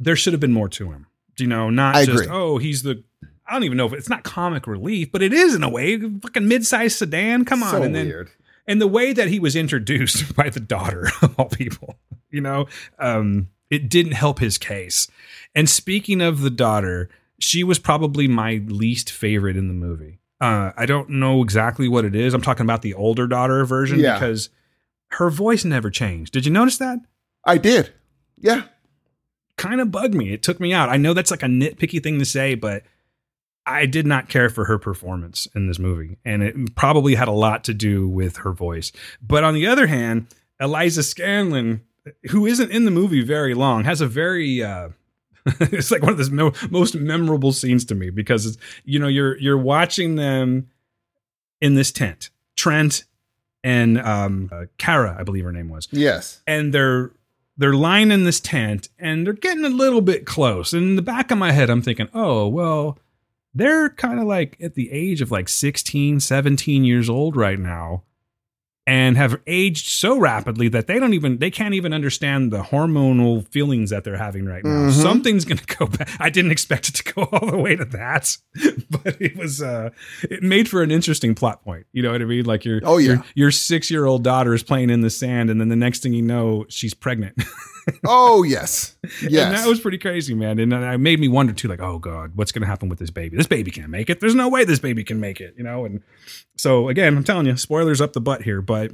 [0.00, 1.06] there should have been more to him.
[1.38, 2.34] You know, not I just, agree.
[2.36, 3.04] oh, he's the,
[3.50, 5.98] I don't even know if it's not comic relief, but it is in a way.
[5.98, 7.44] Fucking mid sized sedan.
[7.44, 7.70] Come on.
[7.70, 8.30] So and then, weird.
[8.66, 11.96] and the way that he was introduced by the daughter of all people,
[12.30, 12.66] you know,
[12.98, 15.08] um, it didn't help his case.
[15.54, 17.10] And speaking of the daughter,
[17.40, 20.18] she was probably my least favorite in the movie.
[20.40, 22.32] Uh, I don't know exactly what it is.
[22.34, 24.14] I'm talking about the older daughter version Yeah.
[24.14, 24.48] because
[25.08, 26.32] her voice never changed.
[26.32, 26.98] Did you notice that?
[27.44, 27.92] I did.
[28.38, 28.62] Yeah.
[29.56, 30.32] Kind of bugged me.
[30.32, 30.88] It took me out.
[30.88, 32.84] I know that's like a nitpicky thing to say, but
[33.70, 36.16] I did not care for her performance in this movie.
[36.24, 38.92] And it probably had a lot to do with her voice.
[39.22, 40.26] But on the other hand,
[40.60, 41.80] Eliza Scanlen,
[42.30, 44.88] who isn't in the movie very long, has a very uh
[45.60, 49.08] it's like one of the mo- most memorable scenes to me because it's you know
[49.08, 50.68] you're you're watching them
[51.60, 52.30] in this tent.
[52.56, 53.04] Trent
[53.64, 56.42] and um uh, Kara, I believe her name was Yes.
[56.46, 57.12] and they're
[57.56, 60.72] they're lying in this tent and they're getting a little bit close.
[60.72, 62.98] And in the back of my head, I'm thinking, oh, well,
[63.54, 68.04] they're kind of like at the age of like 16, 17 years old right now
[68.86, 73.46] and have aged so rapidly that they don't even they can't even understand the hormonal
[73.48, 74.88] feelings that they're having right now.
[74.88, 74.92] Mhm.
[75.02, 76.08] Something's going to go back.
[76.18, 78.36] I didn't expect it to go all the way to that,
[78.90, 79.90] but it was uh
[80.22, 81.86] it made for an interesting plot point.
[81.92, 82.46] You know what I mean?
[82.46, 83.06] Like your Oh, yeah.
[83.08, 86.22] your, your 6-year-old daughter is playing in the sand and then the next thing you
[86.22, 87.40] know she's pregnant.
[88.04, 88.96] Oh yes.
[89.22, 89.32] Yes.
[89.50, 90.58] And that was pretty crazy, man.
[90.58, 93.10] And it made me wonder too, like, oh God, what's going to happen with this
[93.10, 93.36] baby?
[93.36, 94.20] This baby can't make it.
[94.20, 95.84] There's no way this baby can make it, you know?
[95.84, 96.02] And
[96.56, 98.92] so again, I'm telling you, spoilers up the butt here, but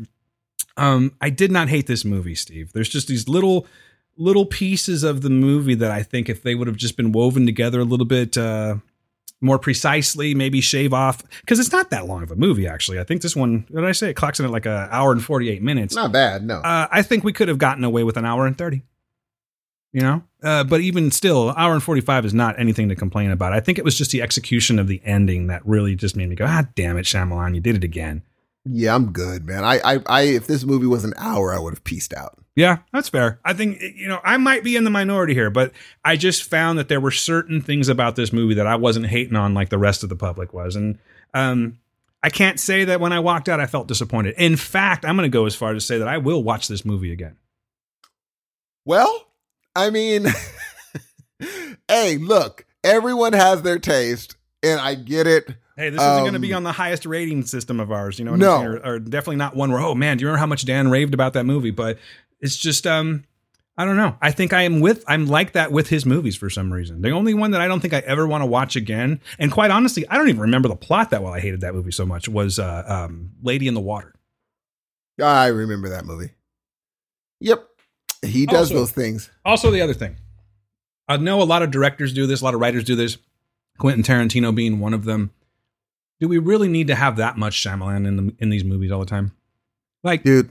[0.76, 2.72] um, I did not hate this movie, Steve.
[2.72, 3.66] There's just these little,
[4.16, 7.46] little pieces of the movie that I think if they would have just been woven
[7.46, 8.76] together a little bit, uh,
[9.40, 12.66] more precisely, maybe shave off because it's not that long of a movie.
[12.66, 13.66] Actually, I think this one.
[13.70, 14.10] What did I say?
[14.10, 15.94] It clocks in at like an hour and forty eight minutes.
[15.94, 16.44] not bad.
[16.44, 16.56] No.
[16.60, 18.82] Uh, I think we could have gotten away with an hour and 30.
[19.92, 20.22] You know?
[20.42, 23.54] Uh, but even still, hour and 45 is not anything to complain about.
[23.54, 26.36] I think it was just the execution of the ending that really just made me
[26.36, 28.22] go, ah, damn it, Shyamalan, you did it again.
[28.66, 29.64] yeah, I'm good, man.
[29.64, 32.38] I, I, I, if this movie was an hour, I would have pieced out.
[32.56, 33.38] Yeah, that's fair.
[33.44, 35.72] I think, you know, I might be in the minority here, but
[36.04, 39.36] I just found that there were certain things about this movie that I wasn't hating
[39.36, 40.74] on like the rest of the public was.
[40.74, 40.98] And
[41.34, 41.78] um,
[42.22, 44.36] I can't say that when I walked out, I felt disappointed.
[44.38, 46.66] In fact, I'm going to go as far as to say that I will watch
[46.66, 47.36] this movie again.
[48.86, 49.26] Well,
[49.74, 50.26] I mean,
[51.88, 55.48] hey, look, everyone has their taste, and I get it.
[55.76, 58.24] Hey, this isn't going to Um, be on the highest rating system of ours, you
[58.24, 58.30] know.
[58.30, 58.56] What No.
[58.56, 58.66] I'm?
[58.66, 61.12] Or, or definitely not one where, oh man, do you remember how much Dan raved
[61.12, 61.70] about that movie?
[61.70, 61.98] But
[62.40, 63.24] it's just, um,
[63.78, 64.16] I don't know.
[64.22, 67.02] I think I am with, I'm like that with his movies for some reason.
[67.02, 69.70] The only one that I don't think I ever want to watch again, and quite
[69.70, 71.32] honestly, I don't even remember the plot that well.
[71.34, 74.14] I hated that movie so much was uh, um, Lady in the Water.
[75.22, 76.30] I remember that movie.
[77.40, 77.66] Yep,
[78.22, 79.30] he does Also- those things.
[79.44, 80.16] Also, the other thing,
[81.08, 83.18] I know a lot of directors do this, a lot of writers do this.
[83.78, 85.32] Quentin Tarantino being one of them.
[86.18, 89.00] Do we really need to have that much Shyamalan in the in these movies all
[89.00, 89.32] the time?
[90.02, 90.50] Like, Dude,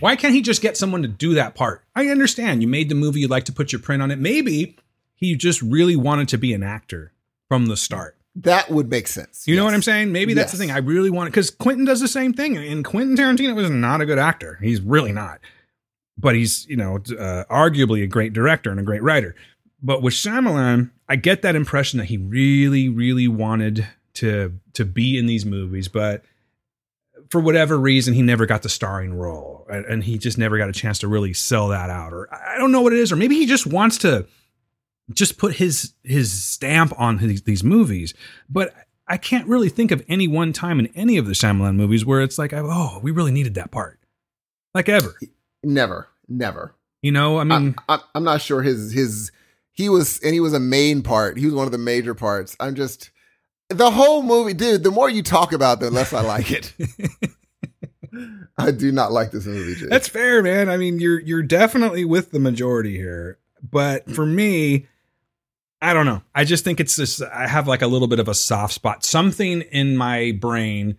[0.00, 1.82] Why can't he just get someone to do that part?
[1.94, 4.18] I understand you made the movie, you'd like to put your print on it.
[4.18, 4.76] Maybe
[5.14, 7.12] he just really wanted to be an actor
[7.48, 8.16] from the start.
[8.36, 9.48] That would make sense.
[9.48, 10.12] You know what I'm saying?
[10.12, 10.70] Maybe that's the thing.
[10.70, 14.06] I really want because Quentin does the same thing, and Quentin Tarantino was not a
[14.06, 14.58] good actor.
[14.60, 15.40] He's really not,
[16.18, 19.34] but he's you know uh, arguably a great director and a great writer.
[19.82, 25.16] But with Shyamalan, I get that impression that he really, really wanted to to be
[25.16, 26.22] in these movies, but
[27.30, 30.68] for whatever reason, he never got the starring role, and, and he just never got
[30.68, 32.12] a chance to really sell that out.
[32.12, 34.26] Or I don't know what it is, or maybe he just wants to
[35.12, 38.14] just put his his stamp on these, these movies.
[38.48, 38.74] But
[39.08, 42.20] I can't really think of any one time in any of the Shyamalan movies where
[42.20, 44.00] it's like, oh, we really needed that part,
[44.74, 45.14] like ever.
[45.62, 46.74] Never, never.
[47.02, 49.30] You know, I mean, I, I, I'm not sure his his
[49.72, 51.38] he was and he was a main part.
[51.38, 52.56] He was one of the major parts.
[52.58, 53.10] I'm just
[53.68, 54.84] the whole movie, dude.
[54.84, 56.72] The more you talk about, it, the less I like it.
[58.58, 59.74] I do not like this movie.
[59.74, 59.86] Jay.
[59.86, 60.68] That's fair, man.
[60.68, 63.38] I mean, you're you're definitely with the majority here.
[63.62, 64.86] But for me,
[65.82, 66.22] I don't know.
[66.34, 69.04] I just think it's this I have like a little bit of a soft spot.
[69.04, 70.98] Something in my brain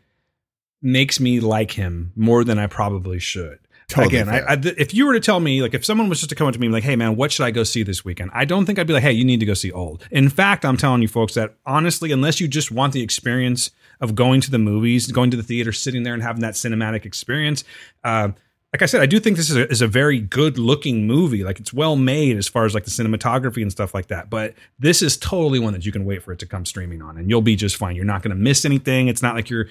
[0.82, 3.60] makes me like him more than I probably should.
[3.90, 4.40] Totally Again, I.
[4.40, 6.54] I, if you were to tell me, like, if someone was just to come up
[6.54, 8.78] to me, like, "Hey, man, what should I go see this weekend?" I don't think
[8.80, 11.08] I'd be like, "Hey, you need to go see Old." In fact, I'm telling you,
[11.08, 15.32] folks, that honestly, unless you just want the experience of going to the movies, going
[15.32, 17.64] to the theater, sitting there, and having that cinematic experience,
[18.04, 18.30] uh,
[18.74, 21.46] like I said, I do think this is a, is a very good looking movie.
[21.46, 24.30] Like, it's well made as far as like the cinematography and stuff like that.
[24.30, 27.18] But this is totally one that you can wait for it to come streaming on,
[27.18, 27.96] and you'll be just fine.
[27.96, 29.08] You're not going to miss anything.
[29.08, 29.68] It's not like you're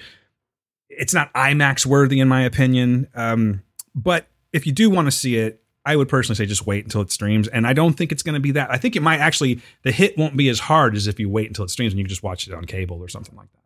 [0.89, 3.07] it's not IMAX worthy in my opinion.
[3.13, 3.61] Um,
[3.97, 7.01] but if you do want to see it, I would personally say just wait until
[7.01, 7.47] it streams.
[7.47, 8.69] And I don't think it's going to be that.
[8.69, 11.47] I think it might actually the hit won't be as hard as if you wait
[11.47, 13.59] until it streams and you can just watch it on cable or something like that.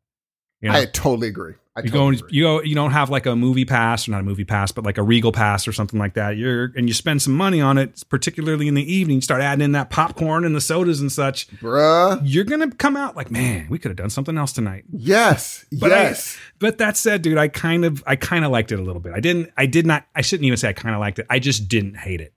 [0.61, 0.77] You know?
[0.77, 1.55] I totally agree.
[1.75, 2.37] I you totally go, agree.
[2.37, 4.83] you go, you don't have like a movie pass or not a movie pass, but
[4.83, 6.35] like a Regal pass or something like that.
[6.37, 9.15] You're and you spend some money on it, particularly in the evening.
[9.15, 11.47] You start adding in that popcorn and the sodas and such.
[11.59, 12.19] bruh.
[12.25, 14.83] You're gonna come out like, man, we could have done something else tonight.
[14.91, 16.37] Yes, But I- yes.
[16.59, 19.13] But that said, dude, I kind of I kind of liked it a little bit.
[19.15, 21.25] I didn't I did not I shouldn't even say I kind of liked it.
[21.29, 22.33] I just didn't hate it.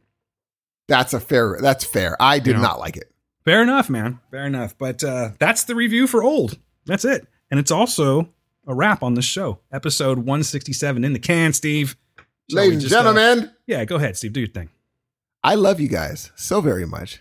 [0.87, 1.59] that's a fair.
[1.61, 2.17] That's fair.
[2.21, 2.63] I did You know.
[2.63, 3.11] not like it.
[3.45, 4.21] Fair enough, man.
[4.31, 4.79] Fair enough.
[4.79, 6.57] But uh that's the review for old.
[6.87, 7.27] That's it.
[7.51, 8.29] And it's also
[8.67, 9.61] a wrap on this show.
[9.73, 11.97] Episode 167 in the can, Steve.
[12.51, 14.33] Ladies and uh, gentlemen, yeah, go ahead, Steve.
[14.33, 14.71] Do your thing.
[15.43, 17.21] I love you guys so very much.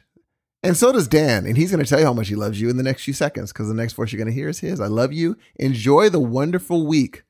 [0.63, 1.45] And so does Dan.
[1.45, 3.13] And he's going to tell you how much he loves you in the next few
[3.13, 4.79] seconds because the next voice you're going to hear is his.
[4.79, 5.37] I love you.
[5.57, 7.23] Enjoy the wonderful week.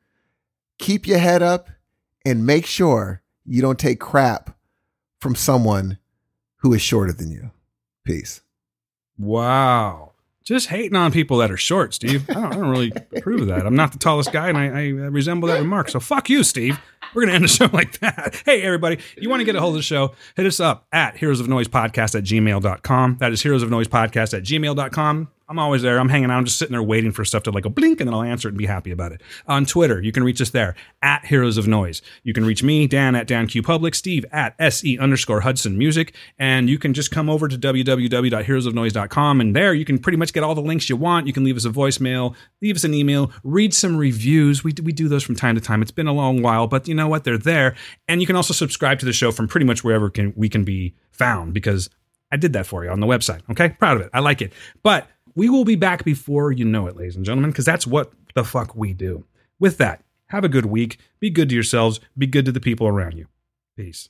[0.78, 1.70] Keep your head up
[2.26, 4.56] and make sure you don't take crap
[5.20, 5.98] from someone
[6.58, 7.52] who is shorter than you.
[8.06, 8.42] Peace.
[9.18, 10.13] Wow.
[10.44, 12.30] Just hating on people that are short, Steve.
[12.30, 13.66] I don't, I don't really approve of that.
[13.66, 15.90] I'm not the tallest guy, and I, I resemble that remark.
[15.90, 16.80] So fuck you, Steve.
[17.14, 18.42] We're going to end the show like that.
[18.46, 21.18] Hey, everybody, you want to get a hold of the show, hit us up at
[21.18, 23.18] heroes of noise podcast at gmail.com.
[23.20, 25.30] That is heroes of noise podcast at gmail.com.
[25.50, 26.00] I'm always there.
[26.00, 26.38] I'm hanging out.
[26.38, 28.48] I'm just sitting there waiting for stuff to like go blink and then I'll answer
[28.48, 29.22] it and be happy about it.
[29.46, 32.02] On Twitter, you can reach us there at Heroes of Noise.
[32.24, 36.16] You can reach me, Dan at Dan Q Public, Steve at SE underscore Hudson Music.
[36.40, 40.44] And you can just come over to www.heroesofnoise.com and there you can pretty much get
[40.44, 41.28] all the links you want.
[41.28, 44.64] You can leave us a voicemail, leave us an email, read some reviews.
[44.64, 45.82] We, we do those from time to time.
[45.82, 47.24] It's been a long while, but you know what?
[47.24, 47.76] They're there.
[48.08, 50.64] And you can also subscribe to the show from pretty much wherever can, we can
[50.64, 51.90] be found because
[52.32, 53.42] I did that for you on the website.
[53.50, 53.70] Okay.
[53.70, 54.12] Proud of it.
[54.14, 54.54] I like it.
[54.84, 58.14] But we will be back before you know it, ladies and gentlemen, because that's what
[58.36, 59.26] the fuck we do.
[59.60, 61.00] With that, have a good week.
[61.20, 62.00] Be good to yourselves.
[62.16, 63.26] Be good to the people around you.
[63.76, 64.10] Peace.